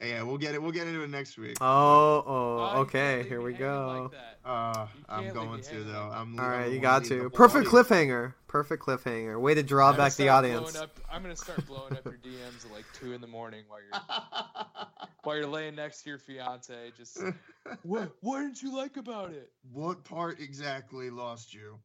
Yeah, 0.00 0.22
we'll 0.24 0.36
get 0.38 0.54
it. 0.54 0.62
We'll 0.62 0.72
get 0.72 0.86
into 0.86 1.02
it 1.02 1.10
next 1.10 1.38
week. 1.38 1.56
Oh, 1.60 1.66
Oh, 1.66 2.24
oh, 2.26 2.80
okay. 2.82 3.18
can't 3.18 3.28
Here 3.28 3.40
we 3.40 3.52
go. 3.54 4.10
Like. 4.12 4.20
Uh, 4.44 4.86
I'm 5.08 5.32
going 5.32 5.62
to 5.62 5.84
though. 5.84 6.08
like 6.08 6.18
I'm. 6.18 6.38
All 6.38 6.66
you 6.66 6.80
got 6.80 7.04
to. 7.06 7.30
Perfect 7.30 7.66
audience. 7.68 7.88
cliffhanger. 7.88 8.34
Perfect 8.46 8.82
cliffhanger. 8.84 9.40
Way 9.40 9.54
to 9.54 9.62
draw 9.62 9.90
I'm 9.90 9.96
back 9.96 10.14
the 10.14 10.28
audience. 10.28 10.76
Up, 10.76 10.90
I'm 11.10 11.22
gonna 11.22 11.34
start 11.36 11.66
blowing 11.66 11.92
up 11.94 12.04
your 12.04 12.14
DMs 12.18 12.64
at 12.66 12.72
like 12.72 12.84
two 12.94 13.12
in 13.14 13.20
the 13.22 13.26
morning 13.26 13.64
while 13.68 13.80
you're 13.80 14.86
while 15.22 15.36
you're 15.36 15.46
laying 15.46 15.74
next 15.74 16.02
to 16.02 16.10
your 16.10 16.18
fiance. 16.18 16.92
Just 16.96 17.18
what? 17.82 18.12
What 18.20 18.40
didn't 18.40 18.62
you 18.62 18.76
like 18.76 18.96
about 18.98 19.30
it? 19.32 19.50
what 19.72 20.04
part 20.04 20.40
exactly 20.40 21.08
lost 21.10 21.54
you? 21.54 21.78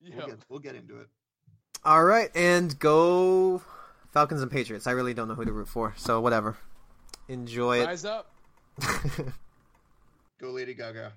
We'll, 0.00 0.12
Yeah. 0.20 0.26
get, 0.26 0.38
we'll 0.48 0.60
get 0.60 0.76
into 0.76 1.00
it. 1.00 1.08
All 1.84 2.04
right, 2.04 2.30
and 2.34 2.78
go 2.78 3.62
Falcons 4.12 4.42
and 4.42 4.50
Patriots. 4.50 4.86
I 4.86 4.92
really 4.92 5.14
don't 5.14 5.28
know 5.28 5.34
who 5.34 5.44
to 5.44 5.52
root 5.52 5.68
for, 5.68 5.94
so 5.96 6.20
whatever. 6.20 6.56
Enjoy 7.28 7.80
it. 7.80 7.86
Rise 7.86 8.04
up. 8.04 8.30
Go, 10.40 10.50
Lady 10.50 10.74
Gaga. 10.74 11.12